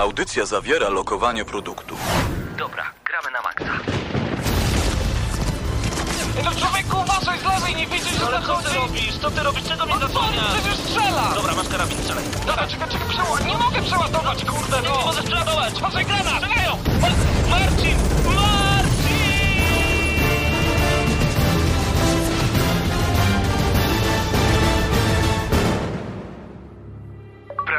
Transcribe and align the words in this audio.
Audycja 0.00 0.46
zawiera 0.46 0.88
lokowanie 0.88 1.44
produktu. 1.44 1.96
Dobra, 2.58 2.84
gramy 3.04 3.30
na 3.32 3.40
maksa. 3.42 3.64
No 6.44 6.50
człowieku, 6.50 6.96
uważaj 7.00 7.38
z 7.38 7.44
lewej, 7.44 7.76
nie 7.76 7.86
widzisz, 7.86 8.18
że 8.18 8.26
Ale 8.26 8.46
co 8.46 8.56
ty 8.56 8.62
zachodzi? 8.62 8.76
robisz? 8.76 9.18
Co 9.18 9.30
ty 9.30 9.42
robisz? 9.42 9.64
Czego 9.68 9.86
mnie 9.86 9.98
zasłaniasz? 9.98 10.54
przecież 10.54 10.76
strzela! 10.78 11.32
Dobra, 11.34 11.54
masz 11.54 11.68
karabin, 11.68 11.98
strzelaj. 11.98 12.24
Dobra, 12.46 12.66
czekaj, 12.68 12.88
czekaj, 12.88 13.08
przeła... 13.08 13.40
nie 13.40 13.56
mogę 13.58 13.82
przeładować, 13.82 14.44
kurde, 14.44 14.82
Nie 14.82 14.88
no! 14.88 15.02
możesz 15.06 15.24
przeładować! 15.24 15.80
Może 15.80 16.04
granat! 16.04 16.34
Strzelają! 16.42 16.76
Mar 17.00 17.12
Marcin! 17.50 17.50
Marcin! 17.50 18.09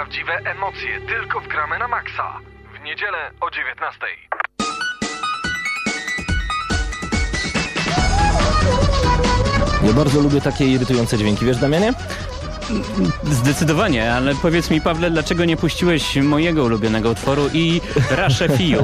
Prawdziwe 0.01 0.33
emocje 0.33 1.01
tylko 1.01 1.39
w 1.39 1.47
gramy 1.47 1.79
na 1.79 1.87
maksa. 1.87 2.39
W 2.73 2.83
niedzielę 2.83 3.31
o 3.41 3.51
19. 3.51 3.99
Ja 9.83 9.93
bardzo 9.93 10.21
lubię 10.21 10.41
takie 10.41 10.65
irytujące 10.65 11.17
dźwięki, 11.17 11.45
wiesz 11.45 11.57
Damianie? 11.57 11.93
Zdecydowanie, 13.31 14.13
ale 14.13 14.35
powiedz 14.35 14.69
mi 14.69 14.81
Pawle, 14.81 15.11
dlaczego 15.11 15.45
nie 15.45 15.57
puściłeś 15.57 16.15
mojego 16.15 16.63
ulubionego 16.63 17.09
utworu 17.09 17.43
i 17.53 17.81
Rasze 18.11 18.49
Fiu? 18.49 18.83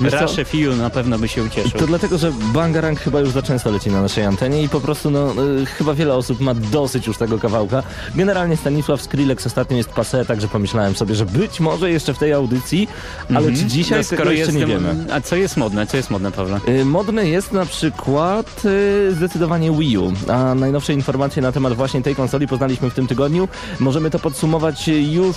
Rasze 0.10 0.44
Fiu 0.44 0.76
na 0.76 0.90
pewno 0.90 1.18
by 1.18 1.28
się 1.28 1.42
ucieszył. 1.42 1.80
To 1.80 1.86
dlatego, 1.86 2.18
że 2.18 2.32
Bangarang 2.52 3.00
chyba 3.00 3.20
już 3.20 3.30
za 3.30 3.42
często 3.42 3.70
leci 3.70 3.90
na 3.90 4.02
naszej 4.02 4.24
antenie 4.24 4.62
i 4.62 4.68
po 4.68 4.80
prostu 4.80 5.10
no, 5.10 5.32
y, 5.62 5.66
chyba 5.66 5.94
wiele 5.94 6.14
osób 6.14 6.40
ma 6.40 6.54
dosyć 6.54 7.06
już 7.06 7.16
tego 7.18 7.38
kawałka. 7.38 7.82
Generalnie 8.14 8.56
Stanisław 8.56 9.02
Skrillex 9.02 9.46
ostatnio 9.46 9.76
jest 9.76 9.90
passé, 9.90 10.26
także 10.26 10.48
pomyślałem 10.48 10.94
sobie, 10.94 11.14
że 11.14 11.26
być 11.26 11.60
może 11.60 11.90
jeszcze 11.90 12.14
w 12.14 12.18
tej 12.18 12.32
audycji, 12.32 12.88
ale 13.28 13.38
Mhm. 13.38 13.56
czy 13.56 13.64
dzisiaj 13.64 13.98
No, 14.12 14.16
tego 14.18 14.30
jeszcze 14.30 14.52
nie 14.52 14.66
wiemy. 14.66 14.94
A 15.12 15.20
co 15.20 15.36
jest 15.36 15.56
modne? 15.56 15.86
Co 15.86 15.96
jest 15.96 16.10
modne, 16.10 16.32
Pawle? 16.32 16.60
Y, 16.68 16.84
Modne 16.84 17.28
jest 17.28 17.52
na 17.52 17.66
przykład 17.66 18.62
y, 18.64 19.12
zdecydowanie 19.14 19.72
Wii 19.72 19.98
U, 19.98 20.12
a 20.28 20.54
najnowsze 20.54 20.92
informacje 20.92 21.42
na 21.42 21.52
temat 21.52 21.72
właśnie 21.72 22.02
tej 22.02 22.14
konsoli 22.14 22.46
poznaliśmy 22.48 22.90
w 22.90 22.94
tym 22.94 23.06
tygodniu. 23.10 23.48
Możemy 23.80 24.10
to 24.10 24.18
podsumować 24.18 24.88
już 24.88 25.36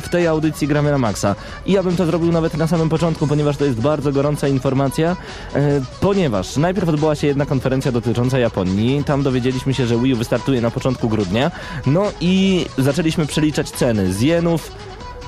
w 0.00 0.08
tej 0.08 0.26
audycji 0.26 0.68
Gramy 0.68 0.90
na 0.90 0.98
Maxa. 0.98 1.34
I 1.66 1.72
ja 1.72 1.82
bym 1.82 1.96
to 1.96 2.06
zrobił 2.06 2.32
nawet 2.32 2.54
na 2.54 2.66
samym 2.66 2.88
początku, 2.88 3.26
ponieważ 3.26 3.56
to 3.56 3.64
jest 3.64 3.80
bardzo 3.80 4.12
gorąca 4.12 4.48
informacja, 4.48 5.16
y, 5.56 5.58
ponieważ 6.00 6.56
najpierw 6.56 6.88
odbyła 6.88 7.14
się 7.14 7.26
jedna 7.26 7.46
konferencja 7.46 7.92
dotycząca 7.92 8.38
Japonii. 8.38 9.04
Tam 9.04 9.22
dowiedzieliśmy 9.22 9.74
się, 9.74 9.86
że 9.86 9.98
Wii 9.98 10.14
U 10.14 10.16
wystartuje 10.16 10.60
na 10.60 10.70
początku 10.70 11.08
grudnia. 11.08 11.50
No 11.86 12.04
i 12.20 12.66
zaczęliśmy 12.78 13.26
przeliczać 13.26 13.70
ceny 13.70 14.12
z 14.12 14.20
jenów 14.20 14.72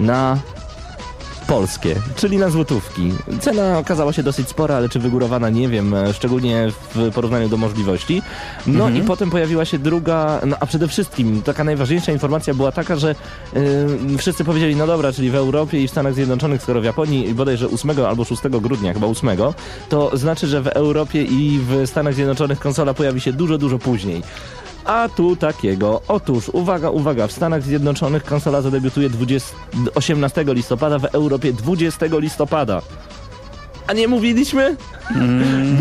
na 0.00 0.38
polskie, 1.47 1.94
czyli 2.16 2.36
na 2.39 2.50
złotówki. 2.50 3.12
Cena 3.41 3.78
okazała 3.78 4.12
się 4.12 4.22
dosyć 4.22 4.48
spora, 4.48 4.77
ale 4.77 4.89
czy 4.89 4.98
wygórowana, 4.98 5.50
nie 5.50 5.69
wiem, 5.69 5.94
e, 5.94 6.14
szczególnie 6.14 6.69
w 6.94 7.11
porównaniu 7.14 7.48
do 7.48 7.56
możliwości. 7.56 8.22
No 8.66 8.84
Mhm. 8.86 8.97
i 9.05 9.06
potem 9.06 9.30
pojawiła 9.30 9.64
się 9.64 9.78
druga, 9.78 10.41
no 10.47 10.56
a 10.61 10.66
przede 10.66 10.88
wszystkim 10.88 11.42
taka 11.42 11.64
najważniejsza 11.64 12.12
informacja 12.12 12.55
była 12.55 12.72
taka, 12.72 12.97
że 12.97 13.14
yy, 14.11 14.19
wszyscy 14.19 14.44
powiedzieli, 14.44 14.77
no 14.77 14.86
dobra, 14.86 15.12
czyli 15.12 15.30
w 15.30 15.34
Europie 15.34 15.83
i 15.83 15.88
w 15.88 15.91
Stanach 15.91 16.14
Zjednoczonych, 16.14 16.62
skoro 16.62 16.80
w 16.80 16.84
Japonii 16.84 17.34
bodajże 17.34 17.69
8 17.69 17.91
albo 18.06 18.25
6 18.25 18.42
grudnia, 18.42 18.94
chyba 18.94 19.06
8, 19.06 19.31
to 19.88 20.16
znaczy, 20.16 20.47
że 20.47 20.62
w 20.62 20.66
Europie 20.66 21.22
i 21.22 21.60
w 21.69 21.86
Stanach 21.88 22.14
Zjednoczonych 22.14 22.60
konsola 22.60 22.94
pojawi 22.94 23.20
się 23.20 23.33
dużo, 23.33 23.58
dużo 23.58 23.78
później. 23.78 24.22
A 24.86 25.08
tu 25.08 25.36
takiego. 25.36 26.02
Otóż, 26.08 26.48
uwaga, 26.48 26.90
uwaga, 26.90 27.26
w 27.26 27.32
Stanach 27.32 27.62
Zjednoczonych 27.62 28.24
konsola 28.24 28.62
zadebiutuje 28.62 29.10
20, 29.10 29.56
18 29.94 30.44
listopada, 30.48 30.98
w 30.98 31.04
Europie 31.04 31.52
20 31.52 32.06
listopada. 32.18 32.82
A 33.86 33.92
nie 33.92 34.08
mówiliśmy? 34.08 34.76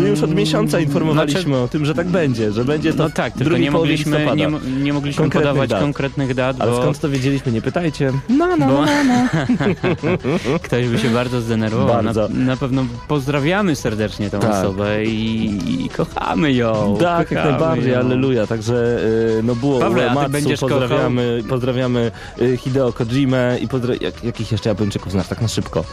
My 0.00 0.08
już 0.08 0.22
od 0.22 0.34
miesiąca 0.34 0.80
informowaliśmy 0.80 1.56
o 1.56 1.68
tym, 1.68 1.84
że 1.86 1.94
tak 1.94 2.06
będzie, 2.06 2.52
że 2.52 2.64
będzie 2.64 2.92
to 2.92 3.02
No 3.02 3.10
tak, 3.10 3.32
tylko 3.32 3.56
nie 3.58 3.70
mogliśmy, 3.70 4.26
nie, 4.36 4.48
nie 4.82 4.92
mogliśmy 4.92 5.22
Konkretnych 5.22 5.50
podawać 5.52 5.70
dat. 5.70 5.80
konkretnych 5.80 6.34
dat, 6.34 6.56
Ale 6.60 6.70
bo 6.70 6.82
skąd 6.82 6.98
to 7.00 7.08
wiedzieliśmy? 7.08 7.52
Nie 7.52 7.62
pytajcie. 7.62 8.12
No, 8.28 8.56
no, 8.56 8.66
Bo- 8.66 8.84
no, 8.86 9.04
no. 9.04 10.58
ktoś 10.64 10.88
by 10.88 10.98
się 10.98 11.08
bardzo 11.10 11.40
zdenerwował. 11.40 11.86
Bardzo. 12.04 12.28
Na, 12.28 12.44
na 12.44 12.56
pewno 12.56 12.86
pozdrawiamy 13.08 13.76
serdecznie 13.76 14.30
tą 14.30 14.40
Tak. 14.40 14.50
osobę 14.54 15.04
i, 15.04 15.84
i 15.84 15.88
kochamy 15.88 16.52
ją. 16.52 16.96
Tak, 17.00 17.30
jak 17.30 17.42
kochamy 17.42 17.50
najbardziej, 17.50 17.92
ją. 17.92 17.98
aleluja. 17.98 18.46
Także 18.46 18.98
y, 19.38 19.42
no 19.42 19.54
było 19.54 19.78
Pawle, 19.80 20.06
Uematsu, 20.06 20.48
pozdrawiamy, 20.60 21.42
pozdrawiamy 21.48 22.10
y, 22.42 22.56
Hideo 22.56 22.92
Kojimę 22.92 23.58
i 23.60 23.68
pozdra- 23.68 24.02
jak, 24.02 24.24
jakich 24.24 24.52
jeszcze 24.52 24.68
Japończyków 24.68 25.12
znasz 25.12 25.28
tak 25.28 25.40
na 25.42 25.48
szybko? 25.48 25.84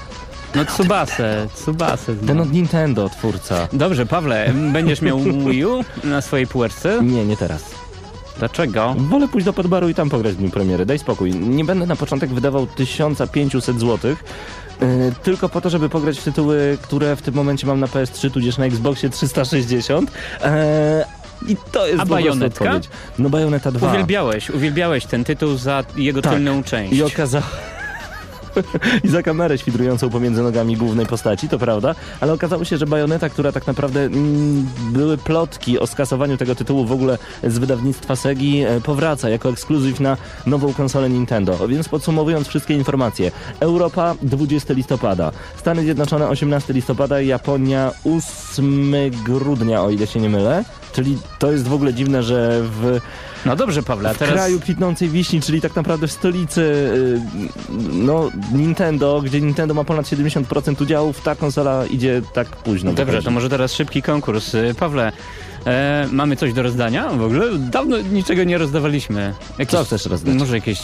No 0.56 0.66
Tsubasę, 0.66 1.48
Tsubasę. 1.56 2.16
Ten 2.28 2.42
od 2.42 2.52
Nintendo, 2.52 3.10
twórca. 3.10 3.68
Dobrze, 3.74 4.06
Pawle, 4.06 4.54
będziesz 4.74 5.02
miał 5.02 5.20
Wii 5.20 5.66
U 5.66 5.84
na 6.04 6.22
swojej 6.22 6.48
półeczce? 6.48 7.00
Nie, 7.04 7.26
nie 7.26 7.38
teraz. 7.38 7.64
Dlaczego? 8.40 8.96
Wolę 8.98 9.28
pójść 9.28 9.46
do 9.46 9.54
Podbaru 9.54 9.90
i 9.90 9.94
tam 9.94 10.10
pograć 10.10 10.34
w 10.34 10.38
dniu 10.38 10.50
premiery. 10.50 10.86
Daj 10.86 11.00
spokój. 11.00 11.32
Nie 11.36 11.66
będę 11.66 11.86
na 11.86 11.96
początek 11.96 12.30
wydawał 12.30 12.68
1500 12.68 13.80
zł. 13.80 14.16
Yy, 14.82 14.88
tylko 15.24 15.50
po 15.50 15.62
to, 15.62 15.70
żeby 15.70 15.90
pograć 15.90 16.20
w 16.20 16.24
tytuły, 16.24 16.78
które 16.82 17.16
w 17.16 17.22
tym 17.22 17.34
momencie 17.34 17.68
mam 17.68 17.80
na 17.80 17.88
PS3, 17.88 18.32
tudzież 18.32 18.58
na 18.58 18.66
Xboxie 18.66 19.10
360. 19.10 20.12
Eee, 20.44 21.04
I 21.48 21.58
to 21.72 21.88
jest 21.88 22.00
A 22.00 22.06
Bajonetka? 22.06 22.80
No 23.20 23.30
Bajoneta 23.30 23.72
2. 23.72 23.90
Uwielbiałeś, 23.90 24.50
uwielbiałeś 24.50 25.06
ten 25.06 25.24
tytuł 25.24 25.58
za 25.58 25.84
jego 25.96 26.22
Tak. 26.22 26.34
tylną 26.34 26.64
część. 26.64 26.94
I 26.94 27.04
okazało... 27.04 27.46
I 29.04 29.08
za 29.08 29.24
kamerę 29.24 29.58
świdrującą 29.58 30.10
pomiędzy 30.10 30.42
nogami 30.42 30.78
głównej 30.78 31.06
postaci, 31.06 31.50
to 31.50 31.60
prawda, 31.60 31.96
ale 32.22 32.34
okazało 32.34 32.66
się, 32.66 32.78
że 32.78 32.86
Bajoneta, 32.86 33.30
która 33.30 33.52
tak 33.52 33.68
naprawdę 33.68 34.00
mm, 34.02 34.68
były 34.92 35.18
plotki 35.18 35.80
o 35.80 35.88
skasowaniu 35.88 36.38
tego 36.38 36.56
tytułu 36.56 36.86
w 36.86 36.92
ogóle 36.92 37.18
z 37.44 37.58
wydawnictwa 37.58 38.16
Segi, 38.16 38.62
e, 38.62 38.82
powraca 38.82 39.30
jako 39.30 39.50
ekskluzyw 39.50 40.00
na 40.00 40.18
nową 40.46 40.74
konsolę 40.74 41.10
Nintendo. 41.10 41.68
Więc 41.68 41.90
podsumowując 41.90 42.48
wszystkie 42.48 42.74
informacje, 42.74 43.32
Europa 43.60 44.16
20 44.22 44.74
listopada, 44.74 45.32
Stany 45.58 45.82
Zjednoczone 45.82 46.30
18 46.30 46.74
listopada, 46.74 47.22
Japonia 47.22 47.92
8 48.06 48.94
grudnia, 49.26 49.84
o 49.84 49.90
ile 49.90 50.08
się 50.08 50.20
nie 50.20 50.30
mylę. 50.30 50.64
Czyli 50.94 51.18
to 51.40 51.52
jest 51.52 51.68
w 51.68 51.74
ogóle 51.74 51.94
dziwne, 51.94 52.24
że 52.24 52.62
w 52.64 53.00
No 53.46 53.56
dobrze, 53.56 53.84
Pawle, 53.84 54.14
w 54.14 54.18
teraz... 54.18 54.34
kraju 54.34 54.60
kwitnącej 54.60 55.10
wiśni, 55.10 55.42
czyli 55.42 55.62
tak 55.62 55.76
naprawdę 55.76 56.08
w 56.08 56.12
stolicy 56.12 56.62
y, 56.62 57.20
no, 57.94 58.30
Nintendo, 58.54 59.22
gdzie 59.26 59.42
Nintendo 59.42 59.74
ma 59.74 59.84
ponad 59.84 60.06
70% 60.06 60.82
udziałów, 60.82 61.22
ta 61.22 61.36
konsola 61.36 61.86
idzie 61.86 62.22
tak 62.34 62.48
późno. 62.48 62.92
Dobrze, 62.92 63.06
wychodzi. 63.06 63.26
to 63.26 63.32
może 63.32 63.50
teraz 63.50 63.74
szybki 63.74 64.02
konkurs. 64.02 64.54
Y, 64.56 64.76
Pawle, 64.80 65.12
e, 65.66 66.08
mamy 66.12 66.36
coś 66.36 66.54
do 66.54 66.64
rozdania 66.64 67.10
w 67.10 67.24
ogóle? 67.24 67.46
Dawno 67.58 67.98
niczego 67.98 68.44
nie 68.44 68.58
rozdawaliśmy. 68.58 69.34
Jakieś, 69.60 69.80
Co 69.80 69.86
chcesz 69.86 70.06
rozdać? 70.06 70.36
Może 70.36 70.56
jakieś 70.56 70.80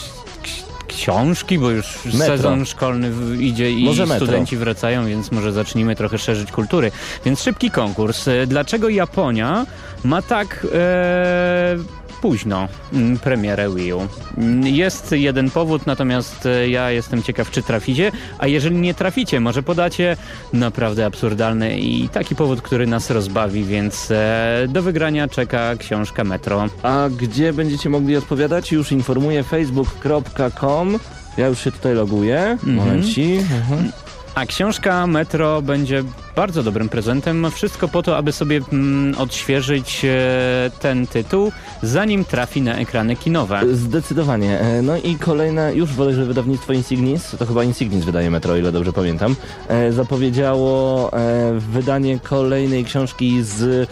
książki, 1.00 1.60
bo 1.60 1.72
już 1.72 2.06
Metro. 2.06 2.20
sezon 2.20 2.66
szkolny 2.66 3.12
idzie 3.40 3.72
i 3.72 3.84
Może 3.86 4.06
metro. 4.06 4.26
studenci 4.28 4.58
wracają, 4.58 5.06
więc 5.08 5.32
może 5.32 5.52
zacznijmy 5.52 5.96
trochę 5.96 6.18
szerzyć 6.18 6.52
kultury. 6.52 6.92
Więc 7.26 7.42
szybki 7.44 7.72
konkurs. 7.72 8.28
E, 8.28 8.48
Dlaczego 8.48 8.90
Japonia 8.90 9.66
ma 10.04 10.22
tak 10.22 10.68
e, 10.74 11.78
późno 12.22 12.68
mm, 12.94 13.18
premierę 13.20 13.70
Wii 13.76 13.94
U? 13.94 14.08
Mm, 14.38 14.68
Jest 14.68 15.12
jeden 15.12 15.50
powód, 15.50 15.86
natomiast 15.86 16.46
e, 16.46 16.70
ja 16.70 16.92
jestem 16.92 17.24
ciekaw, 17.24 17.52
czy 17.52 17.64
traficie, 17.64 18.12
a 18.38 18.48
jeżeli 18.48 18.76
nie 18.76 18.94
traficie, 18.94 19.40
może 19.40 19.64
podacie 19.64 20.18
naprawdę 20.54 21.06
absurdalny 21.06 21.80
i 21.80 22.10
taki 22.10 22.36
powód, 22.36 22.62
który 22.62 22.88
nas 22.88 23.10
rozbawi, 23.10 23.64
więc 23.64 24.12
e, 24.12 24.66
do 24.70 24.82
wygrania 24.82 25.28
czeka 25.28 25.76
książka 25.76 26.24
Metro. 26.24 26.66
A 26.84 27.10
gdzie 27.18 27.54
będziecie 27.54 27.90
mogli 27.90 28.16
odpowiadać? 28.18 28.72
Już 28.72 28.92
informuję 28.92 29.44
facebook.com. 29.44 31.00
Ja 31.38 31.48
już 31.48 31.60
się 31.64 31.72
tutaj 31.72 31.94
loguję. 31.96 32.40
Mhm. 32.40 32.76
Momenci. 32.76 33.34
Mhm. 33.34 33.92
A 34.40 34.46
książka 34.46 35.08
Metro 35.08 35.62
będzie 35.62 36.04
bardzo 36.36 36.64
dobrym 36.64 36.90
prezentem. 36.90 37.52
Wszystko 37.52 37.88
po 37.88 38.04
to, 38.04 38.18
aby 38.18 38.32
sobie 38.32 38.62
mm, 38.74 39.16
odświeżyć 39.18 40.06
e, 40.06 40.72
ten 40.80 41.08
tytuł, 41.08 41.52
zanim 41.84 42.26
trafi 42.26 42.62
na 42.62 42.76
ekrany 42.76 43.16
kinowe. 43.16 43.62
Zdecydowanie. 43.74 44.60
E, 44.60 44.82
No 44.82 44.98
i 44.98 45.16
kolejne, 45.16 45.76
już 45.76 45.94
bodajże 45.94 46.26
wydawnictwo 46.26 46.74
Insignis, 46.74 47.36
to 47.40 47.46
chyba 47.46 47.64
Insignis 47.64 48.06
wydaje 48.06 48.32
Metro, 48.32 48.58
ile 48.58 48.72
dobrze 48.72 48.94
pamiętam, 48.94 49.36
e, 49.68 49.92
zapowiedziało 49.92 51.10
e, 51.14 51.54
wydanie 51.60 52.20
kolejnej 52.20 52.86
książki 52.86 53.44
z 53.44 53.90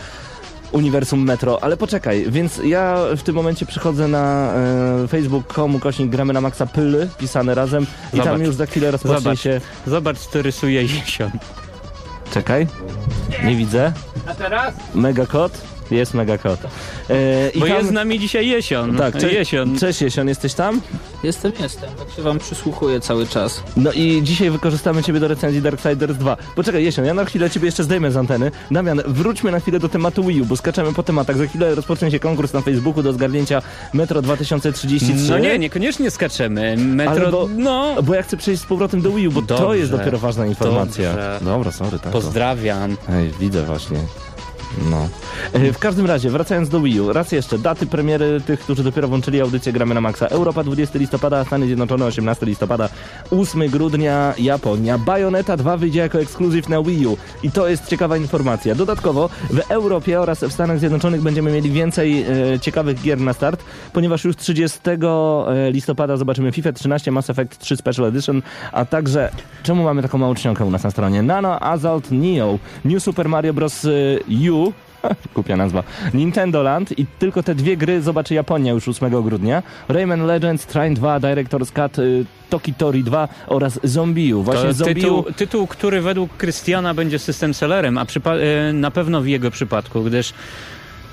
uniwersum 0.71 1.23
Metro, 1.25 1.63
ale 1.63 1.77
poczekaj, 1.77 2.25
więc 2.29 2.57
ja 2.63 2.97
w 3.17 3.23
tym 3.23 3.35
momencie 3.35 3.65
przychodzę 3.65 4.07
na 4.07 4.53
e, 5.03 5.07
facebook.com 5.07 5.79
kośnik 5.79 6.09
gramy 6.09 6.33
na 6.33 6.41
maksa 6.41 6.65
pyly, 6.65 7.09
pisane 7.17 7.55
razem 7.55 7.83
i 8.13 8.17
Zobacz. 8.17 8.31
tam 8.31 8.41
już 8.41 8.55
za 8.55 8.65
chwilę 8.65 8.91
rozpocznie 8.91 9.21
Zobacz. 9.21 9.39
się... 9.39 9.61
Zobacz, 9.87 10.17
co 10.17 10.41
rysuje 10.41 10.81
Jesion. 10.81 11.31
Czekaj, 12.33 12.67
nie 13.45 13.55
widzę. 13.55 13.93
A 14.27 14.33
teraz? 14.33 14.73
Mega 14.95 15.25
kod. 15.25 15.51
Jest 15.91 16.13
mega 16.13 16.37
kot. 16.37 16.59
E, 17.09 17.49
i 17.49 17.59
Bo 17.59 17.65
tam- 17.67 17.75
jest 17.77 17.89
z 17.89 17.91
nami 17.91 18.19
dzisiaj 18.19 18.47
Jesion. 18.47 18.97
Tak, 18.97 19.17
cześć, 19.17 19.35
Jesion. 19.35 19.79
cześć 19.79 20.01
Jesion, 20.01 20.27
jesteś 20.27 20.53
tam? 20.53 20.81
Jestem, 21.23 21.51
jestem. 21.61 21.89
Tak 21.99 22.09
się 22.15 22.21
wam 22.21 22.39
przysłuchuję 22.39 22.99
cały 22.99 23.27
czas. 23.27 23.63
No 23.77 23.91
i 23.91 24.19
dzisiaj 24.23 24.49
wykorzystamy 24.49 25.03
Ciebie 25.03 25.19
do 25.19 25.27
recenzji 25.27 25.61
Darksiders 25.61 26.17
2. 26.17 26.37
Poczekaj, 26.55 26.83
Jesion, 26.83 27.05
ja 27.05 27.13
na 27.13 27.25
chwilę 27.25 27.49
Ciebie 27.49 27.65
jeszcze 27.65 27.83
zdejmę 27.83 28.11
z 28.11 28.17
anteny. 28.17 28.51
Damian, 28.71 29.01
wróćmy 29.07 29.51
na 29.51 29.59
chwilę 29.59 29.79
do 29.79 29.89
tematu 29.89 30.23
Wii 30.23 30.41
U, 30.41 30.45
bo 30.45 30.57
skaczemy 30.57 30.93
po 30.93 31.03
tematach. 31.03 31.37
Za 31.37 31.47
chwilę 31.47 31.75
rozpocznie 31.75 32.11
się 32.11 32.19
konkurs 32.19 32.53
na 32.53 32.61
Facebooku 32.61 33.03
do 33.03 33.13
zgarnięcia 33.13 33.61
Metro 33.93 34.21
2033. 34.21 35.31
No 35.31 35.39
nie, 35.39 35.59
niekoniecznie 35.59 36.11
skaczemy. 36.11 36.75
Metro, 36.77 37.31
bo- 37.31 37.49
no, 37.57 37.95
Bo 38.03 38.13
ja 38.15 38.23
chcę 38.23 38.37
przejść 38.37 38.61
z 38.61 38.65
powrotem 38.65 39.01
do 39.01 39.11
Wii 39.11 39.27
U, 39.27 39.31
bo 39.31 39.41
to 39.41 39.57
Dobrze, 39.57 39.77
jest 39.77 39.91
dopiero 39.91 40.17
ważna 40.17 40.45
informacja. 40.45 41.09
dobrze. 41.11 41.39
Dobra, 41.41 41.71
sorry, 41.71 41.99
tak. 41.99 42.11
pozdrawiam. 42.11 42.97
Ej, 43.09 43.31
widzę 43.39 43.63
właśnie. 43.63 43.97
No. 44.89 45.09
E, 45.53 45.71
W 45.73 45.79
każdym 45.79 46.05
razie, 46.05 46.29
wracając 46.29 46.69
do 46.69 46.81
Wii 46.81 47.01
U, 47.01 47.13
raz 47.13 47.31
jeszcze, 47.31 47.59
daty 47.59 47.85
premiery 47.85 48.41
tych, 48.45 48.59
którzy 48.59 48.83
dopiero 48.83 49.07
włączyli 49.07 49.41
audycję 49.41 49.73
Gramy 49.73 49.95
na 49.95 50.01
Maxa. 50.01 50.27
Europa 50.27 50.63
20 50.63 50.99
listopada, 50.99 51.45
Stany 51.45 51.65
Zjednoczone 51.65 52.05
18 52.05 52.45
listopada, 52.45 52.89
8 53.31 53.69
grudnia 53.69 54.33
Japonia. 54.37 54.97
Bayonetta 54.97 55.57
2 55.57 55.77
wyjdzie 55.77 55.99
jako 55.99 56.19
ekskluzyw 56.19 56.69
na 56.69 56.81
Wii 56.83 57.07
U 57.07 57.17
i 57.43 57.51
to 57.51 57.67
jest 57.67 57.87
ciekawa 57.87 58.17
informacja. 58.17 58.75
Dodatkowo 58.75 59.29
w 59.49 59.59
Europie 59.71 60.21
oraz 60.21 60.39
w 60.43 60.51
Stanach 60.51 60.79
Zjednoczonych 60.79 61.21
będziemy 61.21 61.51
mieli 61.51 61.71
więcej 61.71 62.21
e, 62.53 62.59
ciekawych 62.59 63.01
gier 63.01 63.19
na 63.19 63.33
start, 63.33 63.63
ponieważ 63.93 64.23
już 64.25 64.35
30 64.35 64.79
e, 64.89 65.71
listopada 65.71 66.17
zobaczymy 66.17 66.51
FIFA 66.51 66.71
13, 66.71 67.11
Mass 67.11 67.29
Effect 67.29 67.57
3 67.59 67.77
Special 67.77 68.05
Edition, 68.05 68.41
a 68.71 68.85
także, 68.85 69.31
czemu 69.63 69.83
mamy 69.83 70.01
taką 70.01 70.17
małą 70.17 70.35
czcionkę 70.35 70.65
u 70.65 70.71
nas 70.71 70.83
na 70.83 70.91
stronie? 70.91 71.23
Nano 71.23 71.59
Assault 71.59 72.11
Neo, 72.11 72.59
New 72.85 73.03
Super 73.03 73.29
Mario 73.29 73.53
Bros. 73.53 73.87
U, 74.51 74.66
Kupia 75.33 75.57
nazwa. 75.57 75.83
Nintendo 76.13 76.63
Land 76.63 76.99
i 76.99 77.05
tylko 77.19 77.43
te 77.43 77.55
dwie 77.55 77.77
gry 77.77 78.01
zobaczy 78.01 78.33
Japonia 78.33 78.71
już 78.73 78.87
8 78.87 79.23
grudnia. 79.23 79.63
Rayman 79.89 80.25
Legends, 80.25 80.65
Trine 80.65 80.93
2, 80.93 81.19
Director's 81.19 81.71
Cut, 81.71 81.99
y, 81.99 82.25
Tokitori 82.49 83.03
2 83.03 83.27
oraz 83.47 83.79
Zombiu. 83.83 84.43
Właśnie 84.43 84.67
To 84.67 84.73
Zombiu... 84.73 84.93
tytuł, 84.93 85.23
tytuł, 85.33 85.67
który 85.67 86.01
według 86.01 86.37
Krystiana 86.37 86.93
będzie 86.93 87.19
system 87.19 87.53
sellerem, 87.53 87.97
a 87.97 88.05
e, 88.05 88.73
na 88.73 88.91
pewno 88.91 89.21
w 89.21 89.27
jego 89.27 89.51
przypadku, 89.51 90.03
gdyż 90.03 90.33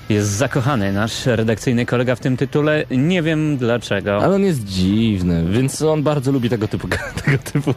jest 0.09 0.29
zakochany 0.29 0.93
nasz 0.93 1.25
redakcyjny 1.25 1.85
kolega 1.85 2.15
w 2.15 2.19
tym 2.19 2.37
tytule. 2.37 2.83
Nie 2.91 3.21
wiem 3.21 3.57
dlaczego. 3.57 4.17
Ale 4.23 4.35
on 4.35 4.43
jest 4.43 4.63
dziwny, 4.65 5.43
więc 5.49 5.81
on 5.81 6.03
bardzo 6.03 6.31
lubi 6.31 6.49
tego 6.49 6.67
typu, 6.67 6.87
tego 7.25 7.37
typu 7.37 7.73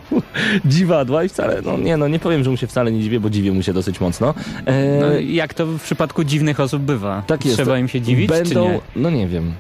dziwadła 0.65 1.25
i 1.25 1.29
wcale, 1.29 1.63
no 1.65 1.77
nie 1.79 1.97
no, 1.97 2.09
nie 2.09 2.19
powiem, 2.19 2.45
że 2.45 2.51
mu 2.51 2.57
się 2.57 2.67
wcale 2.67 2.93
nie 2.93 3.01
dziwię, 3.03 3.21
bo 3.21 3.31
dziwię 3.31 3.53
mu 3.53 3.63
się 3.63 3.73
dosyć 3.73 4.01
mocno. 4.01 4.35
E, 4.67 5.01
No, 5.01 5.07
jak 5.19 5.55
to 5.55 5.67
w 5.67 5.83
przypadku 5.83 6.25
dziwnych 6.25 6.61
osób 6.61 6.83
bywa? 6.83 7.23
tak 7.27 7.45
jest. 7.45 7.57
Trzeba 7.57 7.79
im 7.79 7.89
się 7.89 8.01
dziwić, 8.01 8.29
Będą, 8.29 8.81
no 8.97 9.11
nie 9.11 9.29
wiem. 9.29 9.53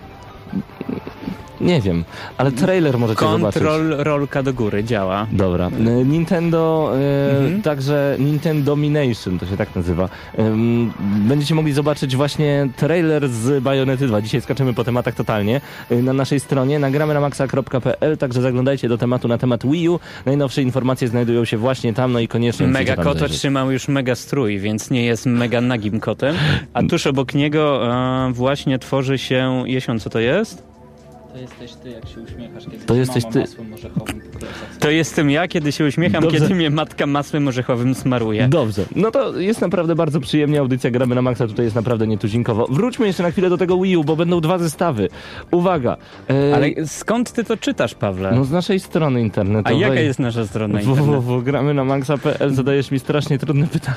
Nie 1.60 1.81
wiem, 1.81 2.05
ale 2.38 2.52
trailer 2.52 2.99
możecie 2.99 3.20
zobaczyć. 3.31 3.62
Kontrol 3.62 3.94
rolka 3.99 4.43
do 4.43 4.52
góry 4.55 4.84
działa. 4.84 5.26
Dobra. 5.32 5.66
E, 5.66 6.05
Nintendo, 6.05 6.93
e, 6.96 7.31
Mhm. 7.38 7.62
także 7.62 8.16
Nintendo 8.19 8.64
Domination, 8.64 9.38
to 9.38 9.46
się 9.46 9.56
tak 9.56 9.76
nazywa. 9.76 10.08
Em, 10.37 10.93
będziecie 11.00 11.55
mogli 11.55 11.72
zobaczyć 11.72 12.16
właśnie 12.16 12.69
trailer 12.76 13.28
z 13.28 13.62
Bayonety 13.62 14.06
2. 14.06 14.22
Dzisiaj 14.22 14.40
skaczemy 14.40 14.75
po 14.75 14.84
tematach 14.84 15.14
totalnie. 15.14 15.60
E, 15.90 15.96
na 16.02 16.12
naszej 16.12 16.40
stronie 16.40 16.78
nagramy 16.78 17.14
na 17.14 17.20
maxa.pl, 17.20 18.16
także 18.16 18.43
zaglądajcie 18.43 18.88
do 18.88 18.99
tematu 18.99 19.28
na 19.28 19.38
temat 19.38 19.66
Wii 19.66 19.88
U. 19.88 20.00
Najnowsze 20.26 20.62
informacje 20.62 21.08
znajdują 21.08 21.44
się 21.44 21.56
właśnie 21.56 21.94
tam, 21.94 22.12
no 22.12 22.20
i 22.20 22.28
koniecznie 22.28 22.66
Mega 22.66 22.96
kot 22.96 23.22
otrzymał 23.22 23.70
już 23.70 23.88
mega 23.88 24.14
strój, 24.14 24.58
więc 24.58 24.90
nie 24.90 25.04
jest 25.04 25.26
mega 25.26 25.61
nagim 25.61 26.00
kotem. 26.00 26.34
A 26.72 26.82
tuż 26.82 27.06
obok 27.06 27.34
niego 27.34 27.93
e, 28.28 28.32
właśnie 28.32 28.78
tworzy 28.78 29.19
się... 29.19 29.62
Jesion, 29.66 29.99
co 30.00 30.11
to 30.11 30.19
jest? 30.19 30.67
To 31.38 31.43
jesteś 31.43 31.73
ty, 31.75 31.90
jak 31.90 32.08
się 32.08 32.20
uśmiechasz, 32.20 32.64
kiedy 32.64 32.85
To 32.87 32.94
jesteś 32.94 33.25
ty. 33.32 33.40
masłem 33.40 33.73
orzechowym 33.73 34.20
po 34.20 34.38
plecach. 34.38 34.76
To 34.81 34.90
jestem 34.90 35.31
ja, 35.31 35.49
kiedy 35.49 35.73
się 35.73 35.85
uśmiecham, 35.85 36.23
Dobrze. 36.23 36.40
kiedy 36.40 36.55
mnie 36.55 36.70
matka 36.70 37.06
masłem 37.06 37.49
orzechowym 37.49 37.94
smaruje. 37.94 38.49
Dobrze, 38.49 38.85
no 38.96 39.11
to 39.11 39.38
jest 39.38 39.61
naprawdę 39.61 39.94
bardzo 39.94 40.20
przyjemnie, 40.20 40.61
audycja 40.61 40.90
Gramy 40.90 41.14
na 41.14 41.23
Maxa 41.23 41.46
tutaj 41.46 41.64
jest 41.64 41.76
naprawdę 41.76 42.06
nietuzinkowo. 42.06 42.67
Wróćmy 42.70 43.06
jeszcze 43.06 43.23
na 43.23 43.31
chwilę 43.31 43.50
do 43.50 43.56
tego 43.58 43.79
Wii 43.81 43.96
U, 43.96 44.05
bo 44.05 44.17
będą 44.17 44.40
dwa 44.40 44.58
zestawy. 44.58 45.08
Uwaga. 45.50 45.96
e, 46.31 46.55
Ale 46.55 46.87
skąd 46.87 47.32
ty 47.32 47.44
to 47.44 47.56
czytasz, 47.56 47.94
Pawle? 47.94 48.32
No 48.35 48.44
z 48.44 48.50
naszej 48.50 48.81
strony 48.81 49.19
A 49.19 49.23
internetowej. 49.23 49.81
jaka 49.81 50.00
jest 50.00 50.19
nasza 50.19 50.46
strona 50.46 50.81
internetowa? 50.81 51.20
www.gramy 51.20 51.75
na 51.75 51.85
maxa.pl 51.85 52.55
zadajesz 52.55 52.90
mi 52.90 52.99
strasznie 52.99 53.38
trudne 53.38 53.67
pytania. 53.67 53.96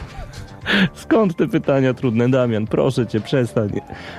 Skąd 0.93 1.35
te 1.35 1.47
pytania 1.47 1.93
trudne, 1.93 2.29
Damian? 2.29 2.67
Proszę 2.67 3.07
cię, 3.07 3.19
przestań. 3.21 3.69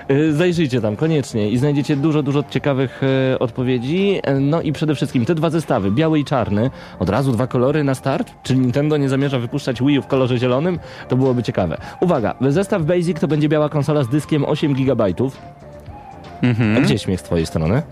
E, 0.09 0.33
Zajrzyjcie 0.33 0.81
tam 0.81 0.97
koniecznie 0.97 1.51
i 1.51 1.59
znajdziecie 1.59 1.97
dużo, 1.97 2.23
dużo 2.23 2.45
ciekawych 2.51 3.01
e, 3.35 3.39
odpowiedzi. 3.39 4.21
No 4.41 4.63
i 4.63 4.73
przede 4.73 4.95
wszystkim 4.95 5.25
te 5.25 5.35
dwa 5.35 5.51
zestawy, 5.51 5.91
biały 5.91 6.19
i 6.19 6.25
czarny, 6.25 6.71
od 6.99 7.09
razu 7.09 7.33
dwa 7.33 7.47
kolory 7.47 7.85
na 7.85 7.95
start. 7.95 8.33
Czy 8.43 8.57
Nintendo 8.57 8.97
nie 8.97 9.09
zamierza 9.09 9.39
wypuszczać 9.39 9.83
Wii 9.83 9.99
U 9.99 10.03
w 10.03 10.07
kolorze 10.07 10.39
zielonym? 10.39 10.79
To 11.09 11.17
byłoby 11.17 11.43
ciekawe. 11.43 11.79
Uwaga, 12.01 12.35
zestaw 12.49 12.83
Basic 12.83 13.21
to 13.21 13.29
będzie 13.29 13.49
biała 13.49 13.69
konsola 13.69 14.03
z 14.03 14.09
dyskiem 14.09 14.45
8 14.45 14.75
GB. 14.75 15.05
A 15.05 16.47
Mhm. 16.47 16.83
gdzie 16.85 16.99
śmiech 16.99 17.21
z 17.21 17.23
twojej 17.23 17.47
strony? 17.47 17.83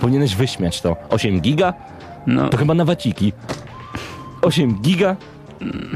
Powinieneś 0.00 0.34
wyśmiać 0.36 0.80
to. 0.80 0.96
8 1.10 1.40
giga? 1.40 1.74
No, 2.26 2.48
To 2.48 2.56
chyba 2.56 2.74
na 2.74 2.84
waciki. 2.84 3.32
8 4.42 4.78
giga? 4.82 5.16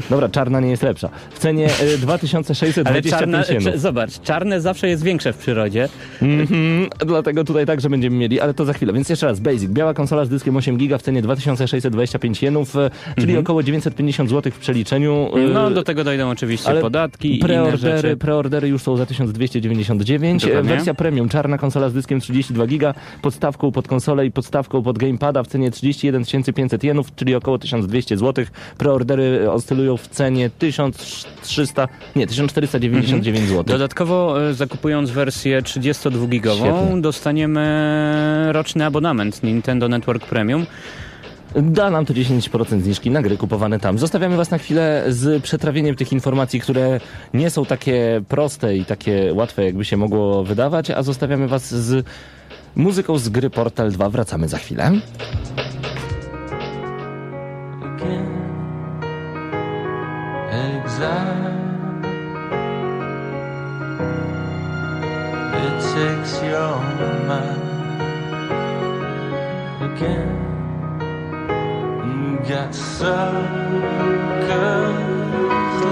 Dobra, 0.09 0.29
czarna 0.29 0.59
nie 0.59 0.69
jest 0.69 0.83
lepsza. 0.83 1.09
W 1.33 1.39
cenie 1.39 1.65
y, 1.81 1.81
ale 1.81 1.97
2625 1.97 3.09
czarne, 3.09 3.43
jenów. 3.49 3.63
cze- 3.63 3.77
zobacz, 3.79 4.19
czarne 4.21 4.61
zawsze 4.61 4.87
jest 4.87 5.03
większe 5.03 5.33
w 5.33 5.37
przyrodzie. 5.37 5.89
Mhm, 6.21 6.87
dlatego 7.05 7.43
tutaj 7.43 7.65
także 7.65 7.89
będziemy 7.89 8.17
mieli, 8.17 8.39
ale 8.39 8.53
to 8.53 8.65
za 8.65 8.73
chwilę. 8.73 8.93
Więc 8.93 9.09
jeszcze 9.09 9.25
raz, 9.25 9.39
Basic. 9.39 9.69
Biała 9.69 9.93
konsola 9.93 10.25
z 10.25 10.29
dyskiem 10.29 10.55
8 10.55 10.77
giga 10.77 10.97
w 10.97 11.01
cenie 11.01 11.21
2625 11.21 12.41
jenów, 12.43 12.75
e, 12.75 12.89
czyli 13.19 13.37
około 13.37 13.63
950 13.63 14.29
zł 14.29 14.51
w 14.51 14.57
przeliczeniu. 14.59 15.29
e. 15.37 15.39
No, 15.53 15.69
do 15.71 15.83
tego 15.83 16.03
dojdą 16.03 16.29
oczywiście 16.29 16.69
ale 16.69 16.81
podatki 16.81 17.37
Preordery, 17.37 18.17
preordery 18.17 18.67
już 18.67 18.81
są 18.81 18.97
za 18.97 19.05
1299. 19.05 20.43
E, 20.43 20.47
Dokładnie. 20.47 20.69
Wersja 20.75 20.93
premium, 20.93 21.29
czarna 21.29 21.57
konsola 21.57 21.89
z 21.89 21.93
dyskiem 21.93 22.19
32 22.19 22.67
giga, 22.67 22.93
podstawką 23.21 23.71
pod 23.71 23.87
konsolę 23.87 24.25
i 24.25 24.31
podstawką 24.31 24.83
pod 24.83 24.97
gamepada 24.97 25.43
w 25.43 25.47
cenie 25.47 25.71
31 25.71 26.23
500 26.53 26.83
jenów, 26.83 27.15
czyli 27.15 27.35
około 27.35 27.57
1200 27.57 28.17
zł. 28.17 28.45
Preordery 28.77 29.51
oscylują 29.53 29.97
w 29.97 30.07
cenie 30.07 30.49
1300, 30.49 31.87
nie, 32.15 32.27
1499 32.27 33.47
zł. 33.49 33.63
Dodatkowo 33.63 34.49
e, 34.49 34.53
zakupując 34.53 35.09
wersję 35.09 35.61
32-gigową 35.61 36.55
Świetnie. 36.55 37.01
dostaniemy 37.01 38.49
roczny 38.51 38.85
abonament 38.85 39.43
Nintendo 39.43 39.89
Network 39.89 40.25
Premium. 40.25 40.65
Da 41.55 41.89
nam 41.89 42.05
to 42.05 42.13
10% 42.13 42.81
zniżki 42.81 43.11
na 43.11 43.21
gry 43.21 43.37
kupowane 43.37 43.79
tam. 43.79 43.97
Zostawiamy 43.97 44.37
Was 44.37 44.51
na 44.51 44.57
chwilę 44.57 45.03
z 45.07 45.43
przetrawieniem 45.43 45.95
tych 45.95 46.11
informacji, 46.11 46.59
które 46.59 46.99
nie 47.33 47.49
są 47.49 47.65
takie 47.65 48.21
proste 48.27 48.77
i 48.77 48.85
takie 48.85 49.33
łatwe, 49.33 49.65
jakby 49.65 49.85
się 49.85 49.97
mogło 49.97 50.43
wydawać, 50.43 50.91
a 50.91 51.03
zostawiamy 51.03 51.47
Was 51.47 51.75
z 51.75 52.05
muzyką 52.75 53.17
z 53.17 53.29
gry 53.29 53.49
Portal 53.49 53.91
2. 53.91 54.09
Wracamy 54.09 54.47
za 54.47 54.57
chwilę. 54.57 54.91
Exile. 60.63 61.61
It 65.63 65.75
takes 65.93 66.33
your 66.41 66.75
mind 67.29 68.01
again. 69.87 70.31
You 72.07 72.29
got 72.49 72.71
suckers 72.73 73.43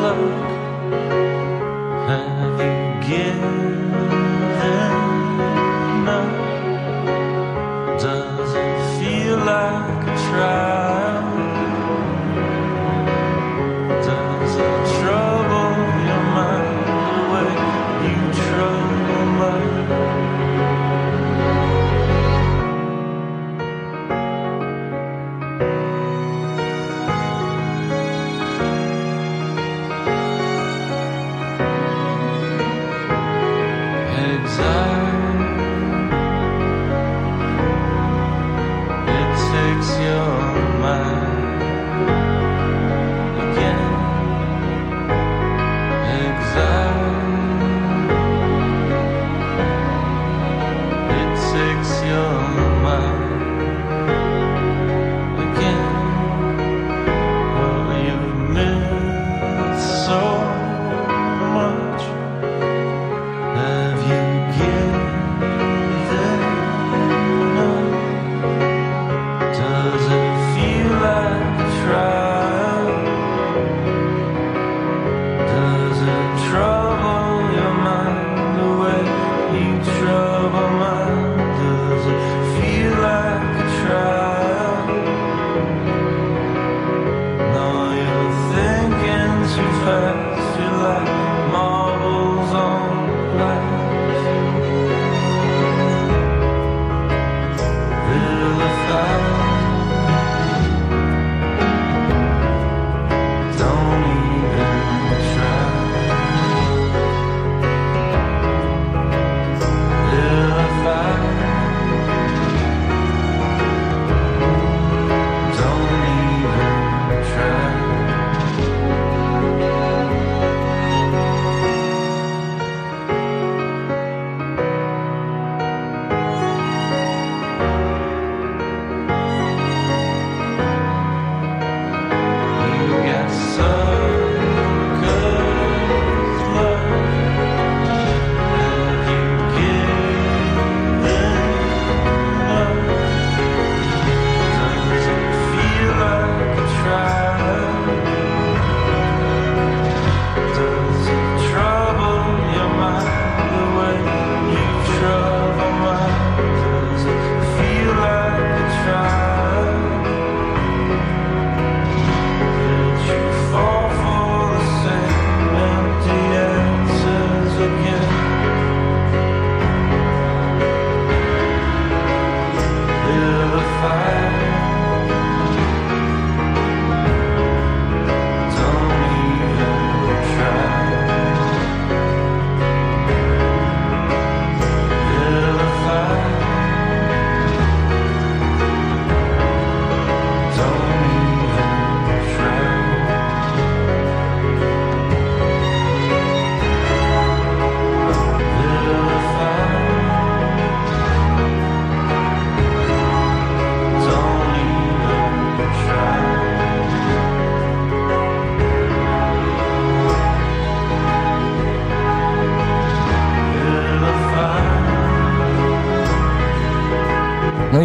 look. 0.04 0.42
Have 2.10 2.60
you 2.66 2.78
given 3.10 3.92
up? 6.18 6.32
Does 8.00 8.52
it 8.66 8.78
feel 9.00 9.38
like 9.38 10.08
a 10.08 10.16
trial? 10.30 10.91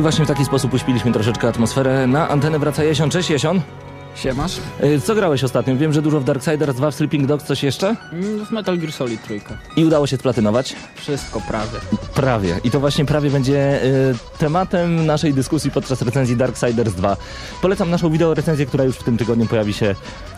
Właśnie 0.06 0.24
w 0.24 0.28
taki 0.28 0.44
sposób 0.44 0.74
uśpiliśmy 0.74 1.12
troszeczkę 1.12 1.48
atmosferę. 1.48 2.06
Na 2.06 2.28
antenę 2.28 2.58
wraca 2.58 2.84
Jesion. 2.84 3.10
Cześć 3.10 3.30
Jesion. 3.30 3.60
Siemasz? 4.14 4.58
Y, 4.84 5.00
Co 5.00 5.14
grałeś 5.14 5.44
ostatnio? 5.44 5.76
Wiem, 5.76 5.92
że 5.92 6.02
dużo 6.02 6.20
w 6.20 6.24
Darksiders 6.24 6.76
2, 6.76 6.90
w 6.90 6.94
Sleeping 6.94 7.26
Dogs, 7.26 7.44
coś 7.44 7.62
jeszcze? 7.62 7.96
Mm, 8.12 8.46
W 8.46 8.50
Metal 8.50 8.78
Gear 8.78 8.92
Solid 8.92 9.22
trójka. 9.24 9.58
I 9.76 9.84
udało 9.84 10.06
się 10.06 10.16
splatynować? 10.16 10.76
Wszystko 10.94 11.40
prawie. 11.48 11.78
Prawie. 12.14 12.60
I 12.64 12.70
to 12.70 12.80
właśnie 12.80 13.04
prawie 13.04 13.30
będzie 13.30 13.84
y, 13.84 14.14
tematem 14.38 15.06
naszej 15.06 15.34
dyskusji 15.34 15.70
podczas 15.70 16.02
recenzji 16.02 16.36
Darksiders 16.36 16.94
2. 16.94 17.16
Polecam 17.62 17.90
naszą 17.90 18.10
wideo 18.10 18.34
recenzję, 18.34 18.66
która 18.66 18.84
już 18.84 18.96
w 18.96 19.02
tym 19.04 19.16
tygodniu 19.16 19.46
pojawi 19.46 19.72
się 19.72 19.94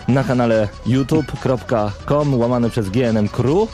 na 0.09 0.25
kanale 0.25 0.69
youtube.com 0.87 2.35
łamane 2.41 2.71
przez 2.71 2.91
GNM 2.91 3.29
Crew. 3.29 3.69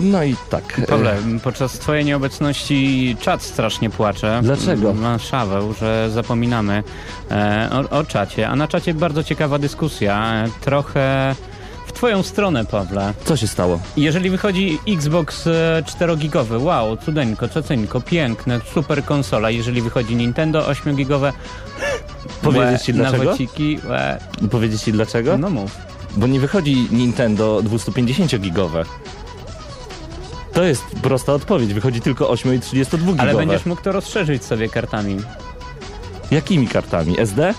No 0.00 0.24
i 0.24 0.36
tak. 0.50 0.78
y, 0.78 0.82
Pawle, 0.82 1.16
podczas 1.44 1.72
twojej 1.72 2.04
nieobecności 2.04 3.16
czat 3.20 3.42
strasznie 3.42 3.90
płacze. 3.90 4.40
Dlaczego? 4.42 4.94
Ma 4.94 5.18
szaweł, 5.18 5.74
że 5.80 6.10
zapominamy 6.10 6.82
e, 7.30 7.70
o, 7.72 7.98
o 7.98 8.04
czacie. 8.04 8.48
A 8.48 8.56
na 8.56 8.68
czacie 8.68 8.94
bardzo 8.94 9.24
ciekawa 9.24 9.58
dyskusja. 9.58 10.32
E, 10.34 10.48
Trochę 10.60 11.34
w 11.86 11.92
twoją 11.92 12.22
stronę, 12.22 12.64
Pawle. 12.64 13.14
Co 13.24 13.36
się 13.36 13.46
stało? 13.46 13.80
Jeżeli 13.96 14.30
wychodzi 14.30 14.78
Xbox 14.88 15.46
e, 15.46 15.82
4-gigowy, 15.98 16.62
wow, 16.62 16.96
cudeńko, 16.96 17.48
caceńko, 17.48 18.00
piękne, 18.00 18.60
super 18.74 19.04
konsola. 19.04 19.50
Jeżeli 19.50 19.82
wychodzi 19.82 20.16
Nintendo 20.16 20.60
8-gigowe, 20.62 21.32
Powiedzieć 22.42 22.82
ci 22.82 22.92
dlaczego? 22.92 23.24
Nawociki. 23.24 23.78
Powiedzieć 24.50 24.82
ci 24.82 24.92
dlaczego? 24.92 25.38
No 25.38 25.50
mów. 25.50 25.76
Bo 26.16 26.26
nie 26.26 26.40
wychodzi 26.40 26.88
Nintendo 26.90 27.60
250-gigowe. 27.64 28.84
To 30.56 30.62
jest 30.64 30.84
prosta 31.02 31.32
odpowiedź. 31.32 31.74
Wychodzi 31.74 32.00
tylko 32.00 32.28
8 32.28 32.54
i 32.54 32.60
32 32.60 33.06
gigowe. 33.06 33.22
Ale 33.22 33.34
będziesz 33.34 33.66
mógł 33.66 33.82
to 33.82 33.92
rozszerzyć 33.92 34.44
sobie 34.44 34.68
kartami. 34.68 35.16
Jakimi 36.30 36.68
kartami? 36.68 37.20
SD? 37.20 37.54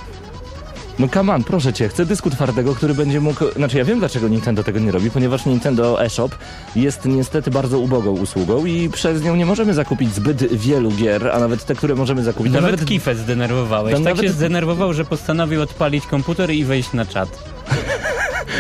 No 0.99 1.07
come 1.07 1.33
on, 1.33 1.43
proszę 1.43 1.73
cię, 1.73 1.89
chcę 1.89 2.05
dysku 2.05 2.29
twardego, 2.29 2.75
który 2.75 2.93
będzie 2.93 3.21
mógł... 3.21 3.45
Znaczy 3.55 3.77
ja 3.77 3.85
wiem 3.85 3.99
dlaczego 3.99 4.27
Nintendo 4.27 4.63
tego 4.63 4.79
nie 4.79 4.91
robi, 4.91 5.11
ponieważ 5.11 5.45
Nintendo 5.45 6.03
eShop 6.03 6.35
jest 6.75 7.05
niestety 7.05 7.51
bardzo 7.51 7.79
ubogą 7.79 8.11
usługą 8.11 8.65
i 8.65 8.89
przez 8.89 9.23
nią 9.23 9.35
nie 9.35 9.45
możemy 9.45 9.73
zakupić 9.73 10.13
zbyt 10.15 10.53
wielu 10.53 10.91
gier, 10.91 11.27
a 11.33 11.39
nawet 11.39 11.65
te, 11.65 11.75
które 11.75 11.95
możemy 11.95 12.23
zakupić... 12.23 12.53
to 12.53 12.61
Nawet, 12.61 12.85
Kifę 12.85 13.15
zdenerwowałeś. 13.15 13.93
Tak 13.95 14.03
nawet- 14.03 14.25
się 14.25 14.31
zdenerwował, 14.31 14.93
że 14.93 15.05
postanowił 15.05 15.61
odpalić 15.61 16.05
komputer 16.05 16.51
i 16.51 16.65
wejść 16.65 16.93
na 16.93 17.05
czat. 17.05 17.29